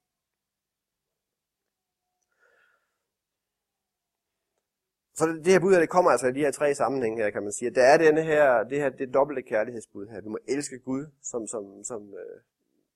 Så 5.17 5.23
det, 5.27 5.45
det 5.45 5.53
her 5.53 5.59
bud 5.59 5.73
her, 5.73 5.79
det 5.79 5.89
kommer 5.89 6.11
altså 6.11 6.27
i 6.27 6.31
de 6.31 6.45
her 6.45 6.51
tre 6.51 6.75
sammenhænge 6.75 7.23
her, 7.23 7.29
kan 7.29 7.43
man 7.43 7.53
sige. 7.53 7.71
Der 7.71 7.83
er 7.83 7.97
denne 7.97 8.23
her, 8.31 8.63
det 8.63 8.77
her 8.81 8.89
det 8.89 9.13
dobbelte 9.13 9.41
kærlighedsbud 9.41 10.07
her. 10.07 10.21
Vi 10.21 10.29
må 10.29 10.39
elske 10.47 10.79
Gud 10.79 11.03
som, 11.31 11.47
som, 11.47 11.83
som 11.83 12.01
øh, 12.13 12.37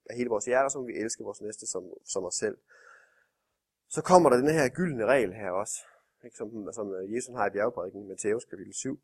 af 0.10 0.16
hele 0.18 0.30
vores 0.30 0.46
hjerte, 0.46 0.70
som 0.70 0.88
vi 0.88 0.94
elsker 0.94 1.24
vores 1.24 1.42
næste 1.42 1.66
som, 1.68 1.84
som 2.06 2.24
os 2.26 2.36
selv. 2.36 2.58
Så 3.90 4.02
kommer 4.02 4.30
der 4.30 4.38
den 4.38 4.50
her 4.50 4.70
gyldne 4.70 5.06
regel 5.06 5.34
her 5.34 5.52
også, 5.52 5.78
ikke, 6.26 6.38
som, 6.38 6.48
som 6.74 6.94
øh, 6.94 7.14
Jesus 7.16 7.36
har 7.36 7.48
i 7.48 7.54
bjergprædiken 7.56 8.04
i 8.04 8.08
Matthæus 8.08 8.46
kapitel 8.46 8.74
7. 8.74 9.00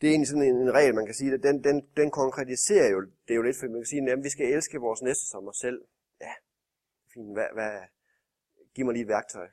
det 0.00 0.06
er 0.06 0.10
egentlig 0.10 0.28
sådan 0.28 0.42
en, 0.42 0.56
en 0.56 0.74
regel, 0.74 0.94
man 0.94 1.06
kan 1.06 1.14
sige, 1.14 1.34
at 1.34 1.42
den, 1.42 1.64
den, 1.64 1.88
den 1.96 2.10
konkretiserer 2.10 2.88
jo, 2.90 3.00
det 3.00 3.30
er 3.30 3.34
jo 3.34 3.42
lidt, 3.42 3.56
for 3.56 3.66
man 3.66 3.80
kan 3.80 3.86
sige, 3.86 4.12
at 4.12 4.24
vi 4.24 4.28
skal 4.28 4.52
elske 4.52 4.78
vores 4.78 5.02
næste 5.02 5.26
som 5.26 5.48
os 5.48 5.56
selv. 5.56 5.84
Ja, 6.20 6.32
fint. 7.14 7.32
Hvad, 7.32 7.46
hvad, 7.52 7.80
giv 8.74 8.84
mig 8.84 8.92
lige 8.92 9.02
et 9.02 9.08
værktøj. 9.08 9.44
Et 9.44 9.50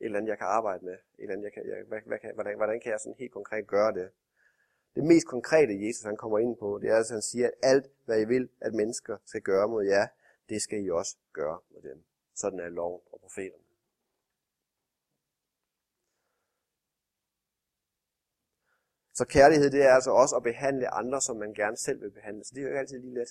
eller 0.00 0.18
andet, 0.18 0.30
jeg 0.30 0.38
kan 0.38 0.46
arbejde 0.46 0.84
med. 0.84 0.92
Et 0.92 1.00
eller 1.18 1.32
andet, 1.32 1.44
jeg 1.44 1.52
kan, 1.52 1.68
jeg, 1.68 1.84
hvad, 1.88 2.00
hvad 2.06 2.18
kan, 2.18 2.34
hvordan, 2.34 2.56
hvordan 2.56 2.80
kan 2.80 2.92
jeg 2.92 3.00
sådan 3.00 3.16
helt 3.18 3.32
konkret 3.32 3.66
gøre 3.66 3.92
det? 3.92 4.10
Det 4.94 5.04
mest 5.04 5.26
konkrete, 5.26 5.86
Jesus 5.86 6.04
han 6.04 6.16
kommer 6.16 6.38
ind 6.38 6.56
på, 6.56 6.78
det 6.82 6.90
er, 6.90 6.96
at 6.96 7.10
han 7.10 7.22
siger, 7.22 7.46
at 7.46 7.54
alt, 7.62 7.86
hvad 8.04 8.20
I 8.20 8.24
vil, 8.24 8.48
at 8.60 8.74
mennesker 8.74 9.16
skal 9.24 9.40
gøre 9.40 9.68
mod 9.68 9.84
jer, 9.84 10.06
det 10.48 10.62
skal 10.62 10.84
I 10.84 10.90
også 10.90 11.16
gøre 11.32 11.58
mod 11.70 11.82
dem. 11.82 12.04
Sådan 12.34 12.58
er 12.58 12.68
loven 12.68 13.00
og 13.12 13.20
profeterne. 13.20 13.63
Så 19.14 19.24
kærlighed, 19.24 19.70
det 19.70 19.82
er 19.82 19.94
altså 19.94 20.10
også 20.10 20.36
at 20.36 20.42
behandle 20.42 20.88
andre, 20.94 21.20
som 21.20 21.36
man 21.36 21.54
gerne 21.54 21.76
selv 21.76 22.00
vil 22.00 22.10
behandle. 22.10 22.44
Så 22.44 22.50
det 22.54 22.60
er 22.60 22.62
jo 22.62 22.68
ikke 22.68 22.78
altid 22.78 22.98
lige 22.98 23.14
let. 23.14 23.28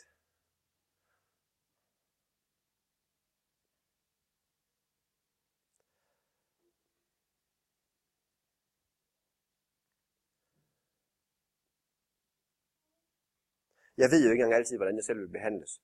Jeg 13.98 14.12
ved 14.12 14.24
jo 14.26 14.32
ikke 14.32 14.44
engang 14.44 14.54
altid, 14.54 14.78
hvordan 14.78 14.96
jeg 14.96 15.04
selv 15.04 15.20
vil 15.20 15.28
behandles. 15.28 15.82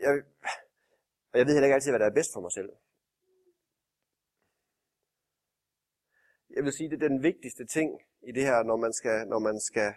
Jeg, 0.00 0.22
og 1.32 1.38
jeg 1.38 1.46
ved 1.46 1.54
heller 1.54 1.66
ikke 1.66 1.74
altid, 1.74 1.90
hvad 1.90 2.00
der 2.00 2.06
er 2.06 2.14
bedst 2.14 2.32
for 2.32 2.40
mig 2.40 2.52
selv. 2.52 2.70
Jeg 6.56 6.64
vil 6.64 6.72
sige, 6.72 6.90
det 6.90 7.02
er 7.02 7.08
den 7.08 7.22
vigtigste 7.22 7.66
ting, 7.66 8.00
i 8.22 8.32
det 8.32 8.42
her, 8.42 8.62
når 8.62 8.76
man 8.76 8.92
skal, 8.92 9.28
når 9.28 9.38
man 9.38 9.60
skal 9.60 9.92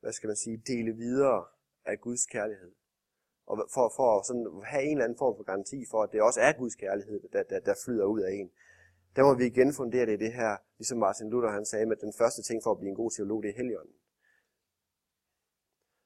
hvad 0.00 0.12
skal 0.12 0.26
man 0.26 0.36
sige, 0.36 0.62
dele 0.66 0.92
videre 0.92 1.44
af 1.84 2.00
Guds 2.00 2.26
kærlighed. 2.26 2.72
Og 3.46 3.68
for, 3.74 3.92
for 3.96 4.18
at 4.18 4.26
sådan 4.26 4.62
have 4.64 4.82
en 4.82 4.90
eller 4.90 5.04
anden 5.04 5.18
form 5.18 5.36
for 5.36 5.42
garanti 5.42 5.84
for, 5.90 6.02
at 6.02 6.12
det 6.12 6.22
også 6.22 6.40
er 6.40 6.52
Guds 6.52 6.74
kærlighed, 6.74 7.20
der, 7.32 7.42
der, 7.42 7.60
der 7.60 7.74
flyder 7.84 8.04
ud 8.04 8.20
af 8.20 8.32
en. 8.32 8.50
Der 9.16 9.22
må 9.22 9.34
vi 9.34 9.46
igen 9.46 9.72
fundere 9.72 10.06
det 10.06 10.12
i 10.12 10.24
det 10.24 10.32
her, 10.32 10.56
ligesom 10.78 10.98
Martin 10.98 11.30
Luther 11.30 11.50
han 11.50 11.66
sagde, 11.66 11.86
med 11.86 11.96
den 11.96 12.12
første 12.18 12.42
ting 12.42 12.62
for 12.62 12.70
at 12.70 12.78
blive 12.78 12.90
en 12.90 12.96
god 12.96 13.10
teolog, 13.10 13.42
det 13.42 13.48
er 13.48 13.56
heligånden. 13.56 13.96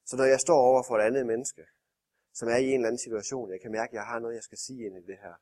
Så 0.05 0.17
når 0.17 0.25
jeg 0.25 0.41
står 0.41 0.61
over 0.71 0.83
for 0.89 0.95
et 0.99 1.03
andet 1.03 1.27
menneske, 1.27 1.63
som 2.35 2.49
er 2.49 2.57
i 2.57 2.67
en 2.67 2.75
eller 2.75 2.89
anden 2.89 3.05
situation, 3.07 3.51
jeg 3.51 3.61
kan 3.61 3.73
mærke, 3.73 3.91
at 3.91 3.95
jeg 3.95 4.05
har 4.05 4.19
noget, 4.19 4.35
jeg 4.35 4.43
skal 4.43 4.59
sige 4.59 4.87
ind 4.87 4.97
i 4.97 5.07
det 5.11 5.19
her, 5.25 5.35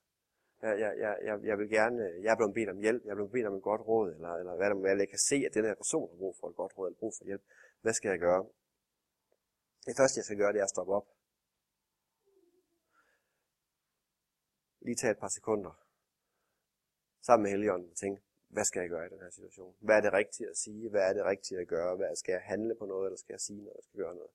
jeg, 0.62 0.94
jeg, 0.98 1.18
jeg, 1.24 1.44
jeg 1.44 1.58
vil 1.58 1.68
gerne, 1.70 2.08
øh, 2.08 2.22
jeg 2.24 2.32
er 2.32 2.36
blevet 2.36 2.54
bedt 2.54 2.68
om 2.68 2.78
hjælp, 2.78 3.04
jeg 3.04 3.10
er 3.10 3.14
blevet 3.14 3.32
bedt 3.32 3.46
om 3.46 3.54
et 3.56 3.62
godt 3.62 3.80
råd, 3.80 4.14
eller, 4.14 4.32
eller 4.40 4.54
hvad, 4.56 4.70
der, 4.70 4.96
jeg 5.04 5.08
kan 5.08 5.18
se, 5.18 5.36
at 5.46 5.54
den 5.54 5.64
her 5.64 5.74
person 5.74 6.10
har 6.10 6.16
brug 6.16 6.36
for 6.40 6.48
et 6.48 6.56
godt 6.56 6.78
råd, 6.78 6.86
eller 6.88 6.98
brug 6.98 7.12
for 7.18 7.24
hjælp. 7.24 7.42
Hvad 7.80 7.92
skal 7.92 8.08
jeg 8.08 8.18
gøre? 8.18 8.46
Det 9.86 9.94
første, 9.96 10.18
jeg 10.18 10.24
skal 10.24 10.36
gøre, 10.36 10.52
det 10.52 10.60
er 10.60 10.68
at 10.68 10.70
stoppe 10.76 10.92
op. 10.98 11.06
Lige 14.80 14.96
tage 14.96 15.10
et 15.10 15.18
par 15.18 15.28
sekunder. 15.28 15.72
Sammen 17.26 17.42
med 17.42 17.50
Helligånden 17.50 17.90
og 17.90 17.96
tænke, 17.96 18.22
hvad 18.48 18.64
skal 18.64 18.80
jeg 18.80 18.90
gøre 18.90 19.06
i 19.06 19.08
den 19.08 19.20
her 19.20 19.30
situation? 19.30 19.76
Hvad 19.80 19.96
er 19.96 20.00
det 20.00 20.12
rigtige 20.12 20.50
at 20.50 20.56
sige? 20.56 20.90
Hvad 20.90 21.02
er 21.08 21.12
det 21.12 21.24
rigtige 21.24 21.60
at 21.60 21.68
gøre? 21.68 21.96
Hvad 21.96 22.16
skal 22.16 22.32
jeg 22.32 22.42
handle 22.42 22.74
på 22.74 22.86
noget, 22.86 23.06
eller 23.06 23.16
skal 23.16 23.32
jeg 23.32 23.40
sige 23.40 23.62
noget, 23.62 23.74
eller 23.74 23.82
skal 23.82 23.98
jeg 23.98 24.04
gøre 24.04 24.14
noget? 24.14 24.32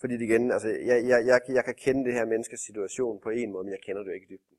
Fordi 0.00 0.14
det 0.14 0.24
igen, 0.24 0.50
altså, 0.52 0.68
jeg, 0.68 0.98
jeg, 1.12 1.26
jeg, 1.26 1.40
jeg 1.48 1.64
kan 1.64 1.74
kende 1.74 2.04
det 2.04 2.14
her 2.14 2.24
menneskes 2.24 2.60
situation 2.60 3.20
på 3.20 3.30
en 3.30 3.52
måde, 3.52 3.64
men 3.64 3.72
jeg 3.72 3.82
kender 3.86 4.02
det 4.02 4.08
jo 4.10 4.14
ikke 4.14 4.26
i 4.26 4.32
dybden. 4.34 4.56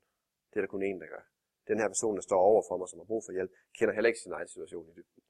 Det 0.50 0.56
er 0.56 0.60
der 0.60 0.68
kun 0.74 0.82
en, 0.82 1.00
der 1.00 1.06
gør. 1.06 1.24
Den 1.68 1.78
her 1.78 1.88
person, 1.88 2.16
der 2.16 2.22
står 2.22 2.40
over 2.40 2.62
for 2.68 2.76
mig, 2.76 2.88
som 2.88 2.98
har 2.98 3.04
brug 3.04 3.22
for 3.24 3.32
hjælp, 3.32 3.50
kender 3.78 3.94
heller 3.94 4.08
ikke 4.08 4.20
sin 4.20 4.32
egen 4.32 4.48
situation 4.48 4.88
i 4.88 4.94
dybden. 4.98 5.22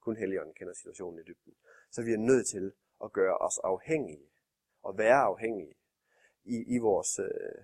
Kun 0.00 0.16
Helligånden 0.16 0.54
kender 0.54 0.74
situationen 0.74 1.18
i 1.18 1.22
dybden. 1.22 1.54
Så 1.90 2.02
vi 2.02 2.12
er 2.12 2.18
nødt 2.30 2.46
til 2.46 2.72
at 3.04 3.12
gøre 3.12 3.36
os 3.38 3.58
afhængige, 3.58 4.26
og 4.82 4.98
være 4.98 5.20
afhængige 5.30 5.74
i, 6.44 6.56
i, 6.74 6.78
vores, 6.78 7.18
øh, 7.18 7.60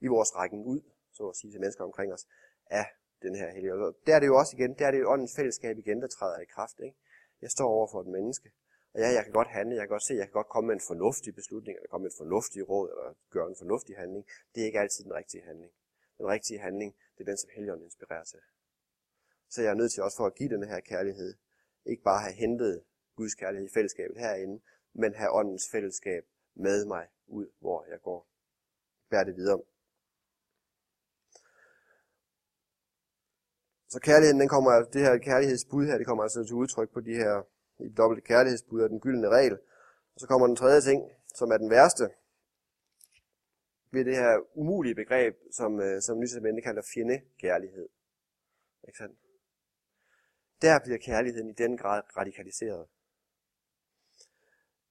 i 0.00 0.06
vores 0.06 0.36
rækken 0.36 0.64
ud, 0.64 0.80
så 1.12 1.28
at 1.28 1.36
sige, 1.36 1.50
til 1.52 1.60
mennesker 1.60 1.84
omkring 1.84 2.12
os, 2.12 2.26
af 2.66 2.86
den 3.22 3.34
her 3.34 3.50
hellige. 3.50 3.72
Der 4.06 4.14
er 4.16 4.20
det 4.20 4.26
jo 4.26 4.36
også 4.38 4.56
igen, 4.56 4.74
der 4.78 4.86
er 4.86 4.90
det 4.90 5.00
jo 5.00 5.10
åndens 5.10 5.36
fællesskab 5.36 5.78
igen, 5.78 6.02
der 6.02 6.08
træder 6.08 6.40
i 6.40 6.44
kraft. 6.44 6.80
Ikke? 6.80 6.96
Jeg 7.42 7.50
står 7.50 7.68
over 7.68 7.88
for 7.92 8.00
et 8.00 8.06
menneske, 8.06 8.50
og 8.96 9.02
ja, 9.02 9.08
jeg 9.16 9.24
kan 9.24 9.32
godt 9.32 9.48
handle, 9.48 9.74
jeg 9.74 9.82
kan 9.82 9.94
godt 9.96 10.02
se, 10.02 10.14
jeg 10.14 10.26
kan 10.26 10.38
godt 10.40 10.48
komme 10.54 10.66
med 10.66 10.74
en 10.74 10.86
fornuftig 10.90 11.34
beslutning, 11.34 11.74
eller 11.76 11.88
komme 11.88 12.02
med 12.04 12.10
et 12.10 12.20
fornuftigt 12.22 12.68
råd, 12.68 12.88
eller 12.92 13.14
gøre 13.30 13.48
en 13.48 13.56
fornuftig 13.62 13.96
handling. 13.96 14.24
Det 14.54 14.60
er 14.62 14.66
ikke 14.66 14.80
altid 14.80 15.04
den 15.04 15.14
rigtige 15.14 15.42
handling. 15.42 15.72
Den 16.18 16.26
rigtige 16.26 16.58
handling, 16.58 16.96
det 17.14 17.20
er 17.20 17.28
den, 17.30 17.36
som 17.36 17.50
Helligånden 17.54 17.84
inspirerer 17.84 18.24
til. 18.24 18.38
Så 19.48 19.62
jeg 19.62 19.70
er 19.70 19.74
nødt 19.74 19.92
til 19.92 20.02
også 20.02 20.16
for 20.16 20.26
at 20.26 20.34
give 20.34 20.48
den 20.48 20.68
her 20.68 20.80
kærlighed, 20.80 21.34
ikke 21.86 22.02
bare 22.02 22.20
have 22.20 22.34
hentet 22.34 22.84
Guds 23.16 23.34
kærlighed 23.34 23.68
i 23.68 23.74
fællesskabet 23.74 24.16
herinde, 24.18 24.62
men 24.92 25.14
have 25.14 25.30
åndens 25.32 25.68
fællesskab 25.72 26.24
med 26.54 26.84
mig 26.84 27.06
ud, 27.26 27.46
hvor 27.60 27.84
jeg 27.90 28.00
går. 28.02 28.28
Bær 29.10 29.24
det 29.24 29.36
videre. 29.36 29.62
Så 33.88 34.00
kærligheden, 34.00 34.40
den 34.40 34.48
kommer, 34.48 34.72
det 34.92 35.00
her 35.00 35.18
kærlighedsbud 35.18 35.86
her, 35.86 35.98
det 35.98 36.06
kommer 36.06 36.22
altså 36.22 36.44
til 36.44 36.54
udtryk 36.54 36.90
på 36.92 37.00
de 37.00 37.14
her 37.14 37.55
i 37.78 37.88
dobbelte 37.88 38.22
kærlighedsbud 38.22 38.80
og 38.80 38.90
den 38.90 39.00
gyldne 39.00 39.28
regel. 39.28 39.58
Og 40.14 40.20
så 40.20 40.26
kommer 40.26 40.46
den 40.46 40.56
tredje 40.56 40.80
ting, 40.80 41.10
som 41.34 41.50
er 41.50 41.56
den 41.56 41.70
værste, 41.70 42.08
ved 43.90 44.04
det 44.04 44.16
her 44.16 44.38
umulige 44.54 44.94
begreb, 44.94 45.34
som, 45.52 45.80
øh, 45.80 46.02
som 46.02 46.18
Nytestamentet 46.18 46.64
kalder 46.64 46.82
fjendekærlighed. 46.94 47.88
Ikke 48.88 48.98
sandt? 48.98 49.18
Der 50.62 50.78
bliver 50.84 50.98
kærligheden 50.98 51.50
i 51.50 51.52
den 51.52 51.76
grad 51.76 52.02
radikaliseret. 52.16 52.86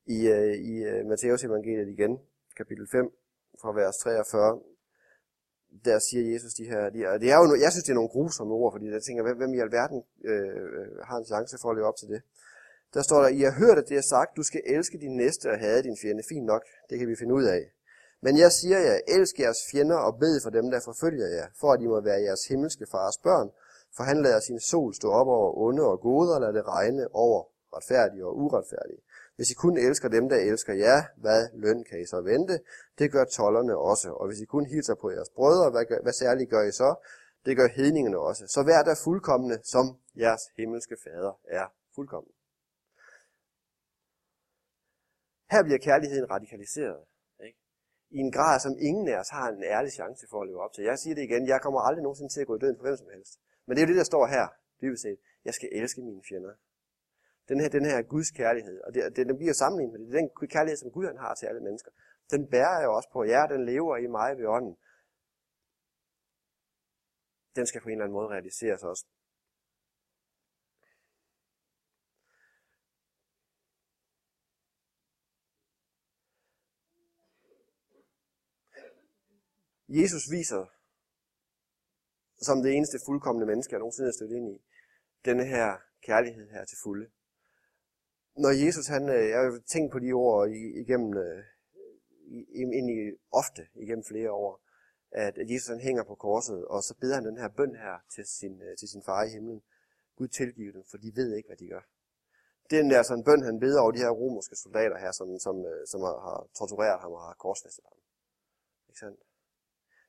I, 0.06 0.28
øh, 0.28 0.56
i 0.56 0.74
uh, 0.90 1.06
Matteus 1.10 1.44
evangeliet 1.44 1.90
igen, 1.90 2.20
kapitel 2.58 2.88
5, 2.92 3.12
fra 3.62 3.72
vers 3.74 3.98
43, 3.98 4.62
der 5.86 6.00
siger 6.00 6.32
Jesus 6.34 6.54
de 6.54 6.66
her, 6.66 6.90
de 6.90 7.08
og 7.08 7.20
det 7.20 7.32
er 7.32 7.38
jo, 7.38 7.56
jeg 7.66 7.72
synes, 7.72 7.84
det 7.84 7.92
er 7.92 8.02
nogle 8.02 8.10
grusomme 8.10 8.54
ord, 8.54 8.74
fordi 8.74 8.86
jeg 8.90 9.04
tænker, 9.04 9.24
hvem, 9.24 9.38
hvem 9.38 9.54
i 9.54 9.60
alverden 9.60 10.04
øh, 10.24 10.56
øh 10.80 10.98
har 11.08 11.18
en 11.18 11.26
chance 11.26 11.58
for 11.62 11.70
at 11.70 11.76
leve 11.78 11.88
op 11.88 11.98
til 12.02 12.10
det? 12.14 12.22
Der 12.96 13.02
står 13.02 13.20
der, 13.22 13.30
I 13.40 13.42
har 13.48 13.56
hørt, 13.64 13.78
at 13.78 13.90
det 13.90 13.98
er 13.98 14.08
sagt, 14.16 14.38
du 14.38 14.44
skal 14.44 14.62
elske 14.76 14.98
din 14.98 15.16
næste 15.24 15.46
og 15.54 15.58
hade 15.60 15.84
din 15.84 15.98
fjende. 16.02 16.24
Fint 16.30 16.46
nok, 16.46 16.64
det 16.90 17.00
kan 17.00 17.08
vi 17.08 17.16
finde 17.20 17.34
ud 17.34 17.44
af. 17.44 17.64
Men 18.26 18.38
jeg 18.38 18.52
siger 18.52 18.80
jer, 18.80 18.98
elsk 19.08 19.40
jeres 19.40 19.62
fjender 19.72 19.98
og 20.08 20.20
bed 20.20 20.36
for 20.44 20.50
dem, 20.50 20.66
der 20.74 20.80
forfølger 20.90 21.28
jer, 21.38 21.48
for 21.60 21.70
at 21.74 21.82
I 21.82 21.88
må 21.88 22.02
være 22.02 22.22
jeres 22.28 22.46
himmelske 22.50 22.86
fars 22.92 23.18
børn, 23.28 23.50
for 23.96 24.04
han 24.04 24.22
lader 24.22 24.40
sin 24.40 24.60
sol 24.60 24.94
stå 24.94 25.08
op 25.20 25.28
over 25.28 25.58
onde 25.58 25.84
og 25.84 26.00
gode, 26.00 26.36
og 26.36 26.42
lader 26.42 26.54
det 26.54 26.68
regne 26.68 27.08
over 27.26 27.44
retfærdige 27.76 28.26
og 28.26 28.38
uretfærdige. 28.38 29.02
Hvis 29.36 29.50
I 29.52 29.54
kun 29.54 29.78
elsker 29.78 30.10
dem, 30.10 30.30
der 30.30 30.38
elsker 30.52 30.74
jer, 30.74 31.00
hvad 31.18 31.42
løn 31.54 31.84
kan 31.90 32.02
I 32.02 32.06
så 32.06 32.22
vente? 32.22 32.60
Det 33.00 33.12
gør 33.12 33.24
tollerne 33.24 33.78
også. 33.78 34.10
Og 34.12 34.28
hvis 34.28 34.40
I 34.40 34.46
kun 34.46 34.66
hilser 34.66 34.96
på 34.96 35.12
jeres 35.12 35.30
brødre, 35.36 35.70
hvad, 35.72 35.86
gør, 35.86 36.00
hvad 36.02 36.14
særligt 36.14 36.50
gør 36.50 36.64
I 36.64 36.72
så? 36.72 36.96
Det 37.46 37.58
gør 37.58 37.68
hedningerne 37.68 38.18
også. 38.18 38.44
Så 38.48 38.64
vær 38.64 38.82
der 38.84 38.96
fuldkommende, 39.04 39.58
som 39.64 39.86
jeres 40.16 40.42
himmelske 40.58 40.98
fader 41.04 41.40
er 41.48 41.66
fuldkommen. 41.96 42.35
Her 45.54 45.64
bliver 45.64 45.80
kærligheden 45.88 46.30
radikaliseret. 46.36 47.02
Ikke? 47.48 47.60
I 48.10 48.18
en 48.26 48.32
grad, 48.32 48.60
som 48.60 48.74
ingen 48.90 49.08
af 49.08 49.18
os 49.24 49.30
har 49.30 49.48
en 49.50 49.64
ærlig 49.64 49.92
chance 50.00 50.24
for 50.32 50.42
at 50.42 50.48
leve 50.48 50.62
op 50.66 50.74
til. 50.74 50.84
Jeg 50.84 50.98
siger 51.00 51.16
det 51.16 51.24
igen, 51.24 51.48
jeg 51.48 51.62
kommer 51.62 51.80
aldrig 51.80 52.04
nogensinde 52.04 52.34
til 52.34 52.42
at 52.42 52.48
gå 52.48 52.56
i 52.56 52.60
døden 52.60 52.78
for 52.78 52.86
hvem 52.86 52.98
som 52.98 53.10
helst. 53.16 53.34
Men 53.66 53.72
det 53.72 53.82
er 53.82 53.86
jo 53.88 53.92
det, 53.94 54.02
der 54.04 54.12
står 54.14 54.26
her, 54.36 54.46
dybest 54.82 55.02
set. 55.02 55.20
Jeg 55.46 55.54
skal 55.54 55.70
elske 55.72 56.02
mine 56.02 56.24
fjender. 56.30 56.54
Den 57.50 57.60
her, 57.62 57.70
den 57.70 57.86
her 57.86 58.02
Guds 58.02 58.32
kærlighed, 58.32 58.82
og 58.82 58.94
det, 58.94 59.16
det, 59.16 59.28
den 59.28 59.38
bliver 59.38 59.54
sammenlignet 59.54 59.92
med 59.94 60.00
det. 60.00 60.08
Det 60.08 60.18
er 60.18 60.22
den 60.22 60.48
kærlighed, 60.48 60.78
som 60.78 60.92
Gud 60.92 61.06
han 61.06 61.18
har 61.18 61.34
til 61.36 61.46
alle 61.46 61.62
mennesker. 61.62 61.92
Den 62.32 62.48
bærer 62.48 62.80
jeg 62.80 62.90
også 62.90 63.10
på 63.14 63.24
jer, 63.24 63.46
den 63.48 63.66
lever 63.66 63.98
i 63.98 64.08
mig 64.08 64.38
ved 64.38 64.46
ånden. 64.46 64.76
Den 67.56 67.66
skal 67.68 67.82
på 67.82 67.90
en 67.90 67.92
eller 67.92 68.04
anden 68.04 68.18
måde 68.20 68.28
realiseres 68.28 68.84
også. 68.84 69.06
Jesus 79.88 80.32
viser, 80.32 80.66
som 82.42 82.64
det 82.64 82.72
eneste 82.74 83.00
fuldkommende 83.06 83.48
menneske, 83.48 83.74
jeg 83.74 83.80
nogensinde 83.80 84.08
har 84.08 84.18
stødt 84.20 84.32
ind 84.32 84.50
i, 84.56 84.58
denne 85.26 85.46
her 85.46 85.78
kærlighed 86.04 86.50
her 86.50 86.66
til 86.66 86.78
fulde. 86.84 87.08
Når 88.38 88.66
Jesus, 88.66 88.88
han, 88.88 89.10
øh, 89.10 89.30
jeg 89.30 89.40
har 89.40 89.62
tænkt 89.74 89.92
på 89.92 90.00
de 90.00 90.12
ord 90.12 90.50
igennem, 90.84 91.18
øh, 91.18 91.44
ind 92.80 92.90
i, 92.92 92.98
ofte 93.32 93.68
igennem 93.76 94.04
flere 94.04 94.32
år, 94.32 94.62
at 95.12 95.34
Jesus 95.38 95.68
han 95.68 95.80
hænger 95.80 96.04
på 96.04 96.16
korset, 96.16 96.66
og 96.66 96.84
så 96.84 96.94
beder 97.02 97.16
han 97.16 97.26
den 97.26 97.38
her 97.38 97.48
bøn 97.48 97.76
her 97.76 97.96
til 98.16 98.26
sin, 98.26 98.62
øh, 98.62 98.78
til 98.78 98.88
sin 98.90 99.04
far 99.04 99.24
i 99.24 99.30
himlen. 99.30 99.62
Gud 100.18 100.28
tilgive 100.28 100.74
dem, 100.74 100.84
for 100.92 100.98
de 100.98 101.12
ved 101.16 101.36
ikke, 101.36 101.50
hvad 101.50 101.58
de 101.58 101.68
gør. 101.68 101.84
Det 102.70 102.78
er 102.78 102.82
den 102.82 102.92
der 102.92 103.04
sådan 103.04 103.24
bøn, 103.24 103.44
han 103.44 103.60
beder 103.60 103.82
over 103.82 103.92
de 103.92 104.04
her 104.06 104.10
romerske 104.10 104.56
soldater 104.56 104.98
her, 104.98 105.12
som, 105.12 105.40
som, 105.40 105.56
som 105.86 106.02
har 106.02 106.48
tortureret 106.58 107.02
ham 107.02 107.12
og 107.12 107.22
har 107.22 107.34
korsfæstet 107.34 107.84
ham. 107.90 107.98
Ikke 108.90 109.00
sandt? 109.00 109.20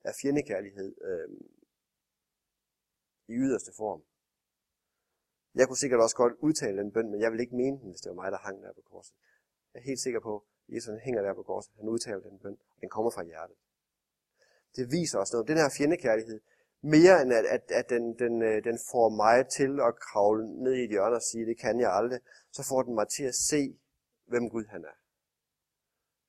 Af 0.08 0.14
fjendekærlighed 0.22 0.90
øh, 1.08 1.28
i 3.28 3.34
yderste 3.44 3.72
form. 3.76 4.02
Jeg 5.54 5.66
kunne 5.66 5.82
sikkert 5.82 6.00
også 6.00 6.16
godt 6.16 6.34
udtale 6.46 6.78
den 6.82 6.92
bøn, 6.92 7.10
men 7.10 7.20
jeg 7.20 7.32
vil 7.32 7.40
ikke 7.40 7.56
mene 7.56 7.76
den, 7.80 7.90
hvis 7.90 8.00
det 8.00 8.10
var 8.10 8.20
mig, 8.22 8.32
der 8.32 8.38
hang 8.38 8.62
der 8.62 8.72
på 8.72 8.82
korset. 8.92 9.14
Jeg 9.74 9.80
er 9.80 9.84
helt 9.90 10.00
sikker 10.00 10.20
på, 10.20 10.34
at 10.68 10.74
Jesus 10.74 11.00
hænger 11.06 11.22
der 11.22 11.34
på 11.34 11.42
korset. 11.42 11.72
Han 11.76 11.88
udtaler 11.88 12.20
den 12.20 12.38
bøn, 12.38 12.58
og 12.74 12.80
den 12.80 12.88
kommer 12.88 13.10
fra 13.10 13.24
hjertet. 13.24 13.56
Det 14.76 14.90
viser 14.90 15.18
os 15.18 15.32
noget. 15.32 15.48
Den 15.48 15.56
her 15.56 15.70
fjendekærlighed, 15.78 16.40
mere 16.80 17.22
end 17.22 17.32
at, 17.32 17.46
at, 17.56 17.64
at 17.70 17.90
den, 17.90 18.18
den, 18.18 18.42
øh, 18.42 18.64
den 18.64 18.78
får 18.90 19.08
mig 19.08 19.48
til 19.48 19.72
at 19.88 19.92
kravle 20.06 20.62
ned 20.64 20.74
i 20.74 20.84
et 20.84 20.90
hjørne 20.90 21.16
og 21.16 21.22
sige, 21.22 21.46
det 21.46 21.58
kan 21.58 21.80
jeg 21.80 21.92
aldrig, 21.92 22.20
så 22.52 22.62
får 22.68 22.82
den 22.82 22.94
mig 22.94 23.08
til 23.08 23.24
at 23.24 23.34
se, 23.34 23.78
hvem 24.26 24.50
Gud 24.50 24.64
han 24.64 24.84
er. 24.84 24.96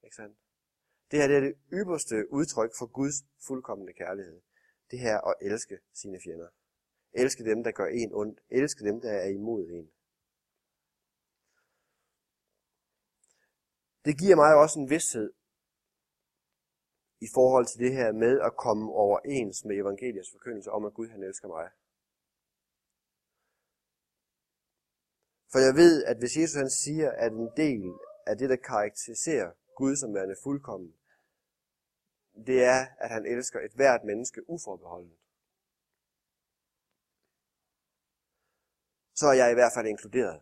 Ikke 0.05 0.15
sandt? 0.15 0.37
Det 1.11 1.19
her 1.19 1.27
det 1.27 1.37
er 1.37 1.41
det 1.41 1.55
ypperste 1.73 2.31
udtryk 2.31 2.71
for 2.79 2.85
Guds 2.85 3.15
fuldkommende 3.47 3.93
kærlighed. 3.93 4.41
Det 4.91 4.99
her 4.99 5.21
at 5.21 5.35
elske 5.41 5.79
sine 5.93 6.19
fjender. 6.23 6.47
Elske 7.13 7.43
dem, 7.43 7.63
der 7.63 7.71
gør 7.71 7.85
en 7.85 8.13
ondt. 8.13 8.39
Elske 8.49 8.83
dem, 8.83 9.01
der 9.01 9.11
er 9.11 9.27
imod 9.27 9.67
en. 9.69 9.91
Det 14.05 14.19
giver 14.19 14.35
mig 14.35 14.55
også 14.55 14.79
en 14.79 14.89
vidsthed 14.89 15.33
i 17.21 17.27
forhold 17.33 17.65
til 17.65 17.79
det 17.79 17.93
her 17.93 18.11
med 18.11 18.41
at 18.41 18.57
komme 18.57 18.91
overens 18.91 19.65
med 19.65 19.75
evangeliets 19.75 20.31
forkyndelse 20.31 20.71
om, 20.71 20.85
at 20.85 20.93
Gud 20.93 21.07
han 21.07 21.23
elsker 21.23 21.47
mig. 21.47 21.69
For 25.51 25.59
jeg 25.59 25.75
ved, 25.75 26.03
at 26.05 26.17
hvis 26.17 26.37
Jesus 26.37 26.55
han 26.55 26.69
siger, 26.69 27.11
at 27.11 27.31
en 27.31 27.49
del 27.57 27.93
af 28.25 28.37
det, 28.37 28.49
der 28.49 28.55
karakteriserer 28.55 29.51
Gud 29.77 29.95
som 29.95 30.13
værende 30.13 30.35
fuldkommen, 30.43 30.91
det 32.49 32.63
er, 32.63 32.81
at 33.03 33.09
han 33.09 33.25
elsker 33.25 33.59
et 33.59 33.73
hvert 33.73 34.03
menneske 34.03 34.49
uforbeholdent. 34.49 35.19
Så 39.19 39.25
er 39.31 39.37
jeg 39.41 39.51
i 39.51 39.57
hvert 39.59 39.73
fald 39.75 39.87
inkluderet. 39.87 40.41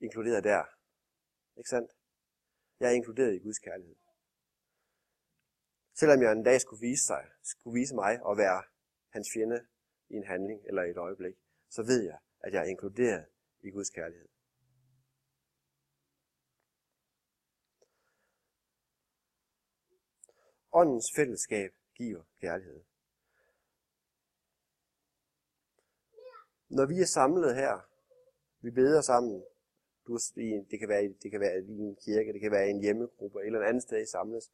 Inkluderet 0.00 0.44
der. 0.44 0.64
Ikke 1.58 1.68
sandt? 1.68 1.90
Jeg 2.80 2.86
er 2.90 2.94
inkluderet 2.94 3.34
i 3.34 3.38
Guds 3.38 3.58
kærlighed. 3.58 3.96
Selvom 5.94 6.22
jeg 6.22 6.32
en 6.32 6.44
dag 6.44 6.60
skulle 6.60 6.80
vise, 6.80 7.04
sig, 7.06 7.24
skulle 7.42 7.80
vise 7.80 7.94
mig 7.94 8.12
at 8.30 8.36
være 8.36 8.62
hans 9.08 9.28
fjende 9.34 9.66
i 10.08 10.14
en 10.14 10.26
handling 10.32 10.60
eller 10.68 10.82
i 10.82 10.90
et 10.90 10.96
øjeblik, 10.96 11.36
så 11.68 11.82
ved 11.82 12.02
jeg, 12.02 12.18
at 12.40 12.52
jeg 12.52 12.60
er 12.62 12.70
inkluderet 12.74 13.26
i 13.60 13.70
Guds 13.70 13.90
kærlighed. 13.90 14.28
Åndens 20.80 21.12
fællesskab 21.16 21.70
giver 21.94 22.22
kærlighed. 22.40 22.80
Når 26.68 26.86
vi 26.86 27.00
er 27.00 27.04
samlet 27.04 27.54
her, 27.54 27.80
vi 28.60 28.70
beder 28.70 29.00
sammen, 29.00 29.44
du, 30.06 30.18
det, 30.70 30.78
kan 30.78 30.88
være, 30.88 31.14
det 31.22 31.30
kan 31.30 31.40
være 31.40 31.58
i 31.60 31.78
en 31.78 31.96
kirke, 31.96 32.32
det 32.32 32.40
kan 32.40 32.50
være 32.50 32.66
i 32.66 32.70
en 32.70 32.80
hjemmegruppe, 32.80 33.44
eller 33.44 33.60
et 33.60 33.64
andet 33.64 33.82
sted, 33.82 34.02
I 34.02 34.06
samles. 34.06 34.52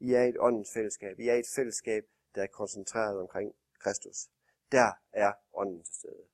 I 0.00 0.12
er 0.12 0.24
et 0.24 0.36
åndens 0.38 0.72
fællesskab. 0.72 1.18
I 1.18 1.28
er 1.28 1.34
et 1.34 1.46
fællesskab, 1.54 2.04
der 2.34 2.42
er 2.42 2.46
koncentreret 2.46 3.20
omkring 3.20 3.54
Kristus. 3.78 4.28
Der 4.72 4.92
er 5.12 5.32
ånden 5.54 5.82
til 5.82 5.94
stede. 5.94 6.24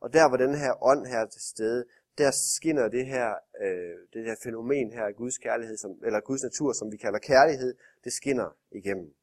Og 0.00 0.12
der, 0.12 0.28
hvor 0.28 0.36
den 0.36 0.54
her 0.54 0.82
ånd 0.82 1.06
her 1.06 1.18
er 1.18 1.26
til 1.26 1.42
stede, 1.42 1.86
der 2.20 2.30
skinner 2.30 2.88
det 2.88 3.06
her, 3.06 3.28
øh, 3.60 3.98
det 4.12 4.24
her 4.24 4.36
fænomen 4.44 4.92
her 4.92 5.04
af 5.04 5.14
Guds 5.14 5.38
kærlighed, 5.38 5.76
som, 5.76 5.90
eller 6.06 6.20
Guds 6.20 6.42
natur, 6.42 6.72
som 6.72 6.92
vi 6.92 6.96
kalder 6.96 7.18
kærlighed, 7.18 7.74
det 8.04 8.12
skinner 8.12 8.56
igennem. 8.70 9.14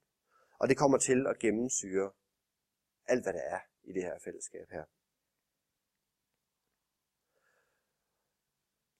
Og 0.59 0.69
det 0.69 0.77
kommer 0.77 0.97
til 0.97 1.27
at 1.27 1.39
gennemsyre 1.39 2.11
alt, 3.07 3.23
hvad 3.23 3.33
der 3.33 3.41
er 3.41 3.59
i 3.83 3.93
det 3.93 4.03
her 4.03 4.19
fællesskab 4.23 4.67
her. 4.71 4.83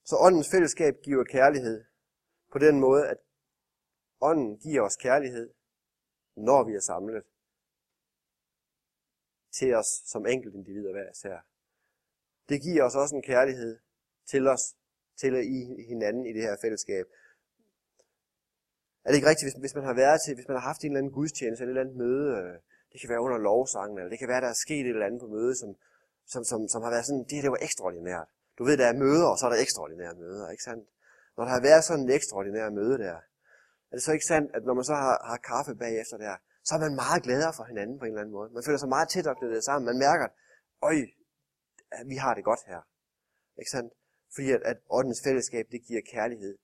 Så 0.04 0.16
åndens 0.20 0.50
fællesskab 0.50 0.94
giver 1.02 1.24
kærlighed 1.24 1.84
på 2.52 2.58
den 2.58 2.80
måde, 2.80 3.08
at 3.08 3.18
ånden 4.20 4.58
giver 4.58 4.82
os 4.82 4.96
kærlighed, 4.96 5.50
når 6.36 6.64
vi 6.64 6.74
er 6.74 6.80
samlet 6.80 7.24
til 9.52 9.74
os 9.74 10.02
som 10.04 10.26
enkelte 10.26 10.58
individer 10.58 10.92
hver 10.92 11.10
især. 11.10 11.38
Det 12.48 12.62
giver 12.62 12.84
os 12.84 12.96
også 12.96 13.16
en 13.16 13.22
kærlighed 13.22 13.78
til 14.30 14.48
os, 14.54 14.64
til 15.20 15.32
i 15.56 15.60
hinanden 15.90 16.26
i 16.26 16.32
det 16.32 16.42
her 16.42 16.56
fællesskab. 16.64 17.06
Er 19.04 19.08
det 19.10 19.16
ikke 19.16 19.30
rigtigt, 19.32 19.46
hvis, 19.46 19.60
hvis 19.64 19.74
man 19.78 19.84
har 19.84 19.94
været 19.94 20.18
til, 20.24 20.34
hvis 20.34 20.48
man 20.48 20.56
har 20.56 20.66
haft 20.70 20.80
en 20.80 20.90
eller 20.90 21.00
anden 21.00 21.12
gudstjeneste 21.18 21.62
eller 21.62 21.72
et 21.72 21.78
eller 21.78 21.84
andet 21.84 22.02
møde, 22.04 22.26
øh, 22.38 22.54
det 22.92 23.00
kan 23.00 23.10
være 23.12 23.24
under 23.26 23.38
lovsangen, 23.38 23.98
eller 23.98 24.10
det 24.10 24.18
kan 24.18 24.28
være, 24.32 24.40
der 24.40 24.50
er 24.54 24.62
sket 24.64 24.84
et 24.86 24.96
eller 24.96 25.06
andet 25.06 25.20
på 25.20 25.30
mødet, 25.36 25.56
som, 25.62 25.70
som, 26.32 26.42
som, 26.50 26.60
som 26.72 26.80
har 26.82 26.90
været 26.94 27.06
sådan, 27.06 27.24
det, 27.30 27.42
det 27.44 27.50
var 27.54 27.62
ekstraordinært. 27.66 28.28
Du 28.58 28.62
ved, 28.68 28.76
der 28.82 28.86
er 28.86 29.02
møder, 29.04 29.28
og 29.32 29.36
så 29.38 29.46
er 29.46 29.50
der 29.52 29.64
ekstraordinære 29.66 30.14
møder, 30.24 30.50
ikke 30.50 30.66
sandt? 30.68 30.84
når 31.38 31.44
der 31.44 31.52
har 31.56 31.62
været 31.68 31.84
sådan 31.84 32.04
en 32.04 32.10
ekstraordinær 32.10 32.70
møde 32.70 32.98
der, 32.98 33.16
er 33.90 33.94
det 33.96 34.02
så 34.02 34.12
ikke 34.12 34.30
sandt, 34.32 34.48
at 34.56 34.62
når 34.64 34.74
man 34.74 34.84
så 34.84 34.94
har, 34.94 35.16
har 35.30 35.36
kaffe 35.36 35.74
bagefter 35.74 36.16
der, 36.16 36.36
så 36.64 36.74
er 36.74 36.78
man 36.78 36.94
meget 36.94 37.22
gladere 37.22 37.52
for 37.58 37.64
hinanden 37.64 37.98
på 37.98 38.04
en 38.04 38.10
eller 38.10 38.20
anden 38.20 38.36
måde. 38.38 38.50
Man 38.50 38.62
føler 38.66 38.78
sig 38.78 38.88
meget 38.88 39.08
tæt 39.08 39.26
knyttet 39.38 39.64
sammen. 39.64 39.86
Man 39.90 39.98
mærker, 39.98 40.24
at 40.24 40.34
øj, 40.82 40.96
vi 42.06 42.16
har 42.24 42.34
det 42.34 42.44
godt 42.44 42.62
her. 42.66 42.80
Ikke 43.60 43.70
sandt? 43.70 43.92
Fordi 44.34 44.50
at, 44.50 44.62
at 44.62 44.76
åndens 44.90 45.22
fællesskab, 45.22 45.66
det 45.72 45.82
giver 45.82 46.00
kærlighed 46.00 46.58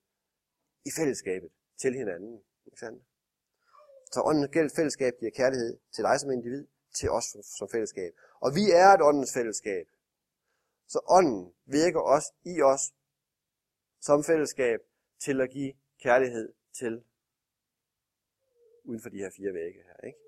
i 0.85 0.91
fællesskabet 0.97 1.51
til 1.81 1.95
hinanden. 1.95 2.43
Ikke 2.67 2.81
sandt? 2.81 3.03
Så 4.13 4.23
åndens 4.25 4.77
fællesskab 4.77 5.15
giver 5.21 5.31
kærlighed 5.31 5.79
til 5.95 6.05
dig 6.05 6.21
som 6.21 6.31
individ, 6.31 6.67
til 6.95 7.11
os 7.11 7.37
som 7.59 7.69
fællesskab. 7.69 8.13
Og 8.41 8.55
vi 8.55 8.71
er 8.71 8.89
et 8.89 9.03
åndens 9.03 9.35
fællesskab. 9.35 9.87
Så 10.87 11.01
ånden 11.09 11.55
virker 11.67 12.01
også 12.01 12.33
i 12.45 12.63
os 12.63 12.95
som 14.01 14.25
fællesskab 14.25 14.81
til 15.19 15.41
at 15.41 15.51
give 15.51 15.73
kærlighed 16.03 16.53
til 16.79 17.05
uden 18.85 19.01
for 19.03 19.09
de 19.09 19.19
her 19.19 19.31
fire 19.37 19.53
vægge 19.55 19.83
her. 19.83 20.07
Ikke? 20.07 20.19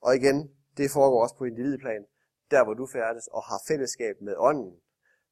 Og 0.00 0.16
igen, 0.16 0.56
det 0.76 0.90
foregår 0.90 1.22
også 1.22 1.36
på 1.36 1.44
individplan. 1.44 2.06
Der 2.50 2.64
hvor 2.64 2.74
du 2.74 2.86
færdes 2.86 3.26
og 3.26 3.42
har 3.42 3.62
fællesskab 3.68 4.20
med 4.20 4.34
ånden, 4.36 4.80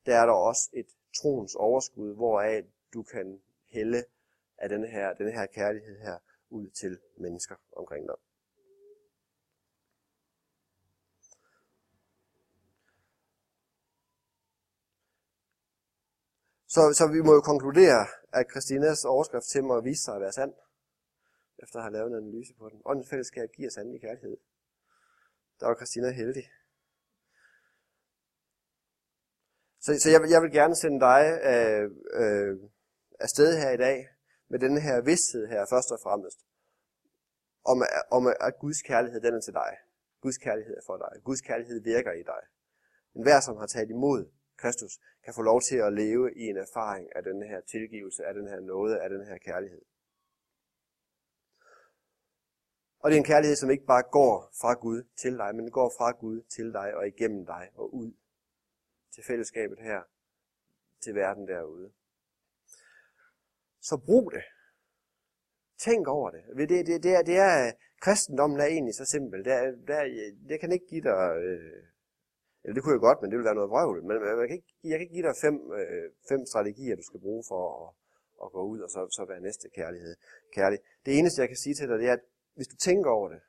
der 0.07 0.17
er 0.17 0.27
der 0.27 0.33
også 0.33 0.71
et 0.73 0.87
troens 1.23 1.55
overskud, 1.55 2.15
hvoraf 2.15 2.65
du 2.95 3.03
kan 3.03 3.43
hælde 3.69 4.05
af 4.59 4.69
den 4.69 4.85
her, 4.85 5.15
denne 5.15 5.33
her 5.33 5.47
kærlighed 5.47 5.99
her 6.01 6.19
ud 6.51 6.71
til 6.71 6.99
mennesker 7.17 7.57
omkring 7.77 8.09
dig. 8.09 8.17
Så, 16.75 16.81
så 16.99 17.09
vi 17.13 17.21
må 17.21 17.33
jo 17.35 17.41
konkludere, 17.41 18.07
at 18.33 18.47
Christinas 18.51 19.05
overskrift 19.05 19.47
til 19.47 19.65
mig 19.65 19.85
viste 19.85 20.05
sig 20.05 20.15
at 20.15 20.21
være 20.21 20.33
sand, 20.33 20.55
efter 21.59 21.77
at 21.77 21.83
have 21.83 21.93
lavet 21.93 22.11
en 22.11 22.17
analyse 22.17 22.55
på 22.55 22.69
den. 22.69 22.83
Åndens 22.85 23.11
fællesskab 23.11 23.53
giver 23.53 23.71
sandelig 23.71 24.01
kærlighed. 24.01 24.37
Der 25.61 25.67
var 25.67 25.75
Christina 25.75 26.11
heldig. 26.11 26.45
Så, 29.85 29.91
så 30.03 30.11
jeg, 30.11 30.21
jeg 30.31 30.43
vil 30.43 30.53
gerne 30.53 30.77
sende 30.77 31.01
dig 31.01 31.23
øh, 31.51 31.91
øh, 32.23 32.57
afsted 33.21 33.59
her 33.63 33.71
i 33.71 33.77
dag 33.77 34.09
med 34.49 34.59
den 34.59 34.81
her 34.81 35.01
vidsthed 35.01 35.47
her, 35.47 35.67
først 35.71 35.91
og 35.93 36.01
fremmest, 36.03 36.39
om, 37.65 37.83
om 38.11 38.23
at 38.27 38.55
Guds 38.61 38.83
kærlighed 38.83 39.21
den 39.21 39.35
er 39.35 39.41
til 39.41 39.55
dig. 39.55 39.73
Guds 40.21 40.39
kærlighed 40.39 40.77
er 40.77 40.85
for 40.87 40.97
dig. 40.97 41.23
Guds 41.25 41.41
kærlighed 41.41 41.83
virker 41.83 42.13
i 42.13 42.23
dig. 42.23 42.43
En 43.15 43.23
hver, 43.23 43.41
som 43.41 43.57
har 43.57 43.67
taget 43.67 43.91
imod 43.91 44.31
Kristus, 44.57 45.01
kan 45.25 45.35
få 45.35 45.43
lov 45.43 45.61
til 45.61 45.77
at 45.77 45.93
leve 45.93 46.35
i 46.37 46.45
en 46.53 46.57
erfaring 46.57 47.09
af 47.17 47.23
den 47.23 47.43
her 47.43 47.61
tilgivelse, 47.61 48.25
af 48.25 48.35
den 48.35 48.49
her 48.49 48.61
nåde, 48.61 49.01
af 49.03 49.09
den 49.11 49.27
her 49.27 49.39
kærlighed. 49.39 49.83
Og 53.01 53.11
det 53.11 53.17
er 53.17 53.21
en 53.21 53.33
kærlighed, 53.33 53.57
som 53.57 53.71
ikke 53.71 53.85
bare 53.85 54.03
går 54.03 54.53
fra 54.61 54.73
Gud 54.75 55.03
til 55.23 55.39
dig, 55.39 55.55
men 55.55 55.71
går 55.71 55.93
fra 55.99 56.11
Gud 56.11 56.43
til 56.43 56.73
dig 56.73 56.95
og 56.95 57.07
igennem 57.07 57.47
dig 57.47 57.71
og 57.75 57.95
ud 57.95 58.13
til 59.21 59.27
fællesskabet 59.27 59.79
her, 59.79 60.01
til 61.01 61.15
verden 61.15 61.49
derude. 61.49 61.93
Så 63.81 63.97
brug 64.07 64.33
det. 64.33 64.45
Tænk 65.79 66.09
over 66.09 66.31
det. 66.31 66.43
Det, 66.57 66.87
det, 66.87 67.03
det, 67.03 67.15
er, 67.15 67.23
det 67.23 67.37
er, 67.37 67.73
kristendommen 68.01 68.61
er 68.61 68.65
egentlig 68.65 68.95
så 68.95 69.05
simpel. 69.05 69.45
Det, 69.45 69.53
er, 69.53 69.65
det, 69.71 69.95
er, 70.01 70.05
det 70.49 70.61
kan 70.61 70.73
ikke 70.73 70.87
give 70.87 71.03
dig, 71.03 71.37
øh, 71.47 71.83
eller 72.63 72.75
det 72.75 72.83
kunne 72.83 72.93
jeg 72.93 73.01
godt, 73.01 73.19
men 73.23 73.31
det 73.31 73.37
ville 73.37 73.51
være 73.51 73.61
noget 73.61 73.71
vrøvl. 73.71 74.03
Men 74.05 74.17
jeg 74.41 74.49
kan 74.49 74.57
ikke, 74.57 74.75
jeg 74.85 74.97
kan 74.99 75.01
ikke 75.01 75.15
give 75.15 75.27
dig 75.29 75.37
fem, 75.45 75.73
øh, 75.73 76.11
fem 76.29 76.47
strategier, 76.47 76.97
du 76.97 77.03
skal 77.03 77.21
bruge 77.21 77.45
for 77.49 77.63
at, 77.83 77.89
at 78.45 78.53
gå 78.53 78.63
ud 78.73 78.81
og 78.81 78.91
så, 78.91 79.01
så 79.17 79.25
være 79.25 79.41
næste 79.41 79.69
kærlighed. 79.69 80.17
Kærlig. 80.55 80.79
Det 81.07 81.19
eneste, 81.19 81.41
jeg 81.41 81.49
kan 81.49 81.57
sige 81.57 81.75
til 81.75 81.89
dig, 81.89 81.99
det 81.99 82.09
er, 82.09 82.13
at 82.13 82.25
hvis 82.55 82.69
du 82.69 82.77
tænker 82.77 83.11
over 83.11 83.29
det, 83.29 83.41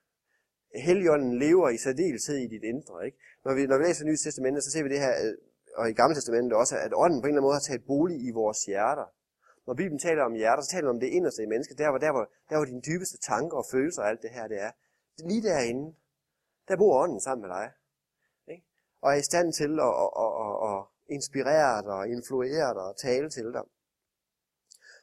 Helligånden 0.76 1.39
lever 1.39 1.69
i 1.69 1.78
særdeleshed 1.78 2.38
i 2.38 2.47
dit 2.47 2.63
indre. 2.63 3.05
Ikke? 3.05 3.17
Når, 3.45 3.53
vi, 3.55 3.67
når 3.67 3.78
vi 3.78 3.84
læser 3.84 4.05
Nye 4.05 4.17
Testamentet, 4.17 4.63
så 4.63 4.72
ser 4.72 4.84
vi 4.84 4.89
det 4.89 4.99
her, 4.99 5.36
og 5.76 5.89
i 5.89 5.93
Gamle 5.93 6.15
Testamentet 6.15 6.53
også, 6.57 6.76
at 6.78 6.91
ånden 6.95 7.22
på 7.22 7.26
en 7.26 7.30
eller 7.30 7.39
anden 7.39 7.47
måde 7.47 7.59
har 7.59 7.67
taget 7.69 7.86
bolig 7.86 8.17
i 8.28 8.32
vores 8.32 8.65
hjerter. 8.65 9.07
Når 9.67 9.74
Bibelen 9.74 9.99
taler 9.99 10.24
om 10.24 10.34
hjerter, 10.34 10.63
så 10.63 10.69
taler 10.69 10.88
den 10.88 10.95
om 10.95 10.99
det 10.99 11.07
inderste 11.07 11.43
i 11.43 11.45
mennesket, 11.45 11.78
der 11.78 11.89
hvor, 11.89 11.97
der, 11.97 12.11
hvor, 12.11 12.30
der 12.49 12.55
hvor 12.57 12.65
dine 12.65 12.82
dybeste 12.82 13.17
tanker 13.17 13.57
og 13.57 13.65
følelser 13.72 14.01
og 14.01 14.09
alt 14.09 14.22
det 14.22 14.30
her 14.30 14.47
det 14.47 14.61
er. 14.61 14.72
Lige 15.26 15.43
derinde, 15.43 15.95
der 16.67 16.78
bor 16.78 17.03
ånden 17.03 17.22
sammen 17.22 17.41
med 17.41 17.55
dig. 17.55 17.72
Ikke? 18.47 18.65
Og 19.01 19.11
er 19.11 19.15
i 19.15 19.22
stand 19.22 19.53
til 19.53 19.80
at, 19.88 19.93
at, 20.03 20.11
at, 20.24 20.32
at, 20.45 20.53
at 20.69 20.80
inspirere 21.15 21.84
dig, 21.89 22.11
influere 22.17 22.74
dig 22.78 22.84
og 22.91 22.97
tale 22.97 23.30
til 23.30 23.45
dig. 23.53 23.63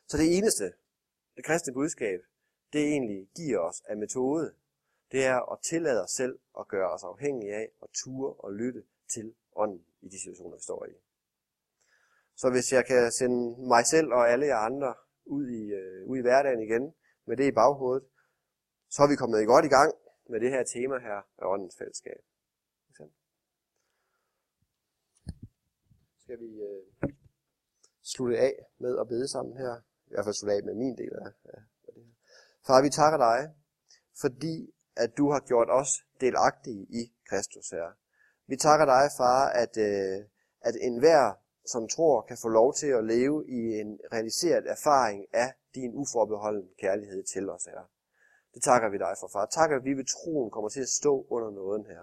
Så 0.08 0.16
det 0.16 0.38
eneste, 0.38 0.72
det 1.36 1.44
kristne 1.44 1.72
budskab, 1.72 2.20
det 2.72 2.80
egentlig 2.80 3.28
giver 3.36 3.58
os 3.58 3.82
af 3.88 3.96
metode, 3.96 4.54
det 5.12 5.24
er 5.24 5.52
at 5.52 5.58
tillade 5.70 6.02
os 6.02 6.10
selv 6.10 6.38
at 6.58 6.68
gøre 6.68 6.90
os 6.90 7.04
afhængige 7.04 7.54
af 7.54 7.68
at 7.82 7.88
ture 8.04 8.32
og 8.32 8.52
lytte 8.52 8.82
til 9.14 9.34
ånden 9.56 9.84
i 10.01 10.09
de 10.09 10.18
situationer, 10.20 10.57
vi 10.57 10.62
står 10.62 10.86
i. 10.86 10.94
Så 12.36 12.51
hvis 12.51 12.72
jeg 12.72 12.86
kan 12.86 13.12
sende 13.12 13.68
mig 13.68 13.86
selv 13.86 14.09
og 14.12 14.30
alle 14.30 14.46
jer 14.46 14.57
andre 14.57 14.94
ud 15.24 15.46
i, 15.49 15.62
øh, 15.80 16.09
ud 16.11 16.18
i 16.18 16.20
hverdagen 16.20 16.62
igen, 16.62 16.94
med 17.26 17.36
det 17.36 17.44
i 17.44 17.53
baghovedet, 17.61 18.05
så 18.90 19.03
er 19.03 19.09
vi 19.09 19.16
kommet 19.16 19.46
godt 19.46 19.64
i 19.64 19.68
gang 19.68 19.92
med 20.30 20.40
det 20.40 20.51
her 20.51 20.62
tema 20.64 20.99
her 20.99 21.18
af 21.38 21.46
åndens 21.53 21.76
fællesskab. 21.78 22.20
Skal 26.28 26.40
vi 26.40 26.53
øh, 26.68 27.12
slutte 28.03 28.38
af 28.38 28.55
med 28.78 28.99
at 28.99 29.09
bede 29.09 29.28
sammen 29.28 29.57
her? 29.57 29.74
I 30.07 30.11
hvert 30.11 30.24
fald 30.24 30.34
slutte 30.34 30.57
af 30.57 30.62
med 30.62 30.74
min 30.74 30.96
del 30.99 31.12
af, 31.12 31.30
af 31.86 31.92
det 31.94 32.05
her. 32.05 32.12
Far, 32.66 32.82
vi 32.82 32.90
takker 32.90 33.18
dig, 33.18 33.55
fordi 34.20 34.74
at 34.96 35.11
du 35.18 35.30
har 35.30 35.40
gjort 35.40 35.68
os 35.70 35.90
delagtige 36.20 36.82
i 37.01 37.03
Kristus 37.28 37.70
her. 37.70 37.88
Vi 38.51 38.57
takker 38.57 38.86
dig, 38.86 39.11
far, 39.16 39.49
at, 39.62 39.76
øh, 39.76 40.24
at 40.61 40.74
enhver, 40.80 41.32
som 41.66 41.88
tror, 41.88 42.20
kan 42.20 42.38
få 42.42 42.49
lov 42.49 42.74
til 42.74 42.86
at 42.86 43.05
leve 43.05 43.44
i 43.49 43.80
en 43.80 44.01
realiseret 44.12 44.64
erfaring 44.66 45.26
af 45.32 45.53
din 45.74 45.92
uforbeholden 45.94 46.68
kærlighed 46.80 47.22
til 47.24 47.51
os, 47.51 47.64
her. 47.64 47.80
Det 48.55 48.62
takker 48.62 48.88
vi 48.88 48.99
dig 48.99 49.14
for, 49.20 49.28
far. 49.32 49.46
Tak, 49.46 49.70
at 49.72 49.84
vi 49.84 49.92
ved 49.92 50.05
troen 50.05 50.51
kommer 50.51 50.68
til 50.68 50.80
at 50.80 50.88
stå 50.88 51.26
under 51.30 51.51
nåden, 51.51 51.86
her. 51.86 52.03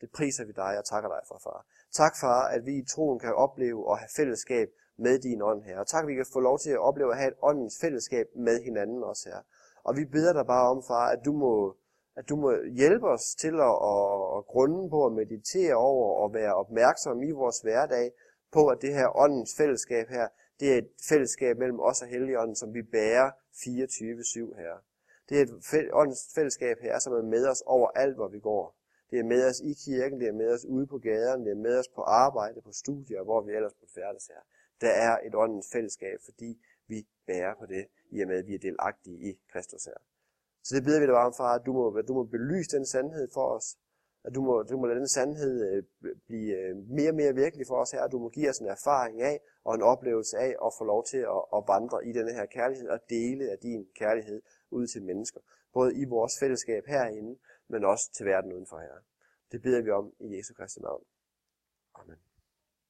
Det 0.00 0.10
priser 0.10 0.44
vi 0.44 0.52
dig 0.52 0.78
og 0.78 0.84
takker 0.84 1.08
dig 1.08 1.22
for, 1.28 1.40
far. 1.44 1.66
Tak, 1.92 2.14
far, 2.20 2.48
at 2.48 2.66
vi 2.66 2.78
i 2.78 2.84
troen 2.84 3.18
kan 3.18 3.34
opleve 3.34 3.88
og 3.88 3.98
have 3.98 4.08
fællesskab 4.16 4.68
med 4.98 5.18
din 5.18 5.42
ånd, 5.42 5.62
her. 5.62 5.78
Og 5.78 5.86
tak, 5.86 6.04
at 6.04 6.08
vi 6.08 6.14
kan 6.14 6.26
få 6.32 6.40
lov 6.40 6.58
til 6.58 6.70
at 6.70 6.78
opleve 6.78 7.12
at 7.12 7.18
have 7.18 7.28
et 7.28 7.38
åndens 7.42 7.78
fællesskab 7.80 8.26
med 8.36 8.62
hinanden 8.62 9.02
også, 9.02 9.28
her. 9.28 9.40
Og 9.84 9.96
vi 9.96 10.04
beder 10.04 10.32
dig 10.32 10.46
bare 10.46 10.70
om, 10.70 10.82
far, 10.82 11.06
at 11.08 11.20
du 11.24 11.32
må 11.32 11.76
at 12.20 12.28
du 12.28 12.36
må 12.36 12.50
hjælpe 12.80 13.06
os 13.08 13.34
til 13.34 13.54
at, 13.70 13.76
at, 13.92 14.04
at 14.36 14.42
grunde 14.52 14.90
på 14.90 15.06
at 15.06 15.12
meditere 15.12 15.74
over 15.74 16.06
og 16.22 16.34
være 16.34 16.54
opmærksom 16.54 17.22
i 17.22 17.30
vores 17.30 17.60
hverdag 17.60 18.12
på, 18.52 18.66
at 18.66 18.78
det 18.82 18.94
her 18.94 19.16
åndens 19.24 19.54
fællesskab 19.56 20.06
her, 20.08 20.28
det 20.60 20.72
er 20.72 20.78
et 20.78 20.90
fællesskab 21.08 21.58
mellem 21.58 21.80
os 21.80 22.02
og 22.02 22.08
Helligånden, 22.08 22.56
som 22.56 22.74
vi 22.74 22.82
bærer 22.82 23.30
24-7 23.30 24.60
her. 24.60 24.74
Det 25.28 25.34
er 25.38 25.42
et 25.78 25.90
åndens 25.92 26.28
fællesskab 26.34 26.76
her, 26.80 26.98
som 26.98 27.12
er 27.12 27.22
med 27.22 27.48
os 27.48 27.62
over 27.66 27.88
alt, 28.02 28.14
hvor 28.14 28.28
vi 28.28 28.40
går. 28.40 28.76
Det 29.10 29.18
er 29.18 29.24
med 29.24 29.46
os 29.48 29.60
i 29.60 29.72
kirken, 29.84 30.20
det 30.20 30.28
er 30.28 30.32
med 30.32 30.54
os 30.54 30.64
ude 30.64 30.86
på 30.86 30.98
gaderne, 30.98 31.44
det 31.44 31.50
er 31.50 31.62
med 31.68 31.78
os 31.78 31.88
på 31.88 32.02
arbejde, 32.02 32.62
på 32.62 32.72
studier, 32.72 33.22
hvor 33.22 33.40
vi 33.40 33.52
ellers 33.52 33.72
måtte 33.80 33.94
færdes 33.94 34.26
her. 34.26 34.42
Der 34.80 34.92
er 35.06 35.18
et 35.26 35.34
åndens 35.34 35.68
fællesskab, 35.72 36.18
fordi 36.24 36.58
vi 36.86 37.06
bærer 37.26 37.54
på 37.60 37.66
det, 37.66 37.86
i 38.10 38.20
og 38.20 38.28
med 38.28 38.38
at 38.38 38.46
vi 38.46 38.54
er 38.54 38.58
delagtige 38.58 39.18
i 39.30 39.40
Kristus 39.52 39.84
her. 39.84 40.00
Så 40.64 40.70
det 40.76 40.84
beder 40.84 41.00
vi 41.00 41.06
dig 41.06 41.14
bare 41.18 41.26
om, 41.26 41.34
far, 41.42 41.54
at 41.58 41.66
du 41.66 41.72
må, 41.72 41.84
du 42.08 42.14
må 42.14 42.24
belyse 42.24 42.70
den 42.76 42.86
sandhed 42.86 43.28
for 43.34 43.46
os. 43.56 43.66
At 44.24 44.34
du 44.34 44.40
må, 44.42 44.62
du 44.62 44.76
må 44.78 44.86
lade 44.86 44.98
den 44.98 45.08
sandhed 45.08 45.54
øh, 45.68 45.82
blive 46.26 46.50
øh, 46.58 46.76
mere 46.76 47.10
og 47.10 47.14
mere 47.14 47.34
virkelig 47.34 47.66
for 47.66 47.76
os 47.82 47.90
her. 47.90 48.02
At 48.02 48.12
du 48.12 48.18
må 48.18 48.28
give 48.28 48.48
os 48.50 48.58
en 48.58 48.66
erfaring 48.66 49.22
af 49.22 49.40
og 49.64 49.74
en 49.74 49.82
oplevelse 49.82 50.36
af 50.38 50.52
at 50.66 50.72
få 50.78 50.84
lov 50.84 51.04
til 51.04 51.22
at, 51.36 51.42
at 51.56 51.62
vandre 51.72 52.06
i 52.08 52.12
denne 52.12 52.32
her 52.32 52.46
kærlighed 52.46 52.88
og 52.88 53.00
dele 53.08 53.50
af 53.50 53.58
din 53.58 53.86
kærlighed 53.94 54.42
ud 54.70 54.86
til 54.86 55.02
mennesker. 55.02 55.40
Både 55.72 55.90
i 56.02 56.04
vores 56.04 56.32
fællesskab 56.40 56.82
herinde, 56.86 57.38
men 57.68 57.84
også 57.84 58.12
til 58.16 58.26
verden 58.26 58.52
udenfor 58.52 58.78
her. 58.78 58.96
Det 59.52 59.62
beder 59.62 59.82
vi 59.82 59.90
om 59.90 60.12
i 60.20 60.36
Jesu 60.36 60.54
Kristi 60.54 60.80
navn. 60.80 61.04
Amen. 61.94 62.29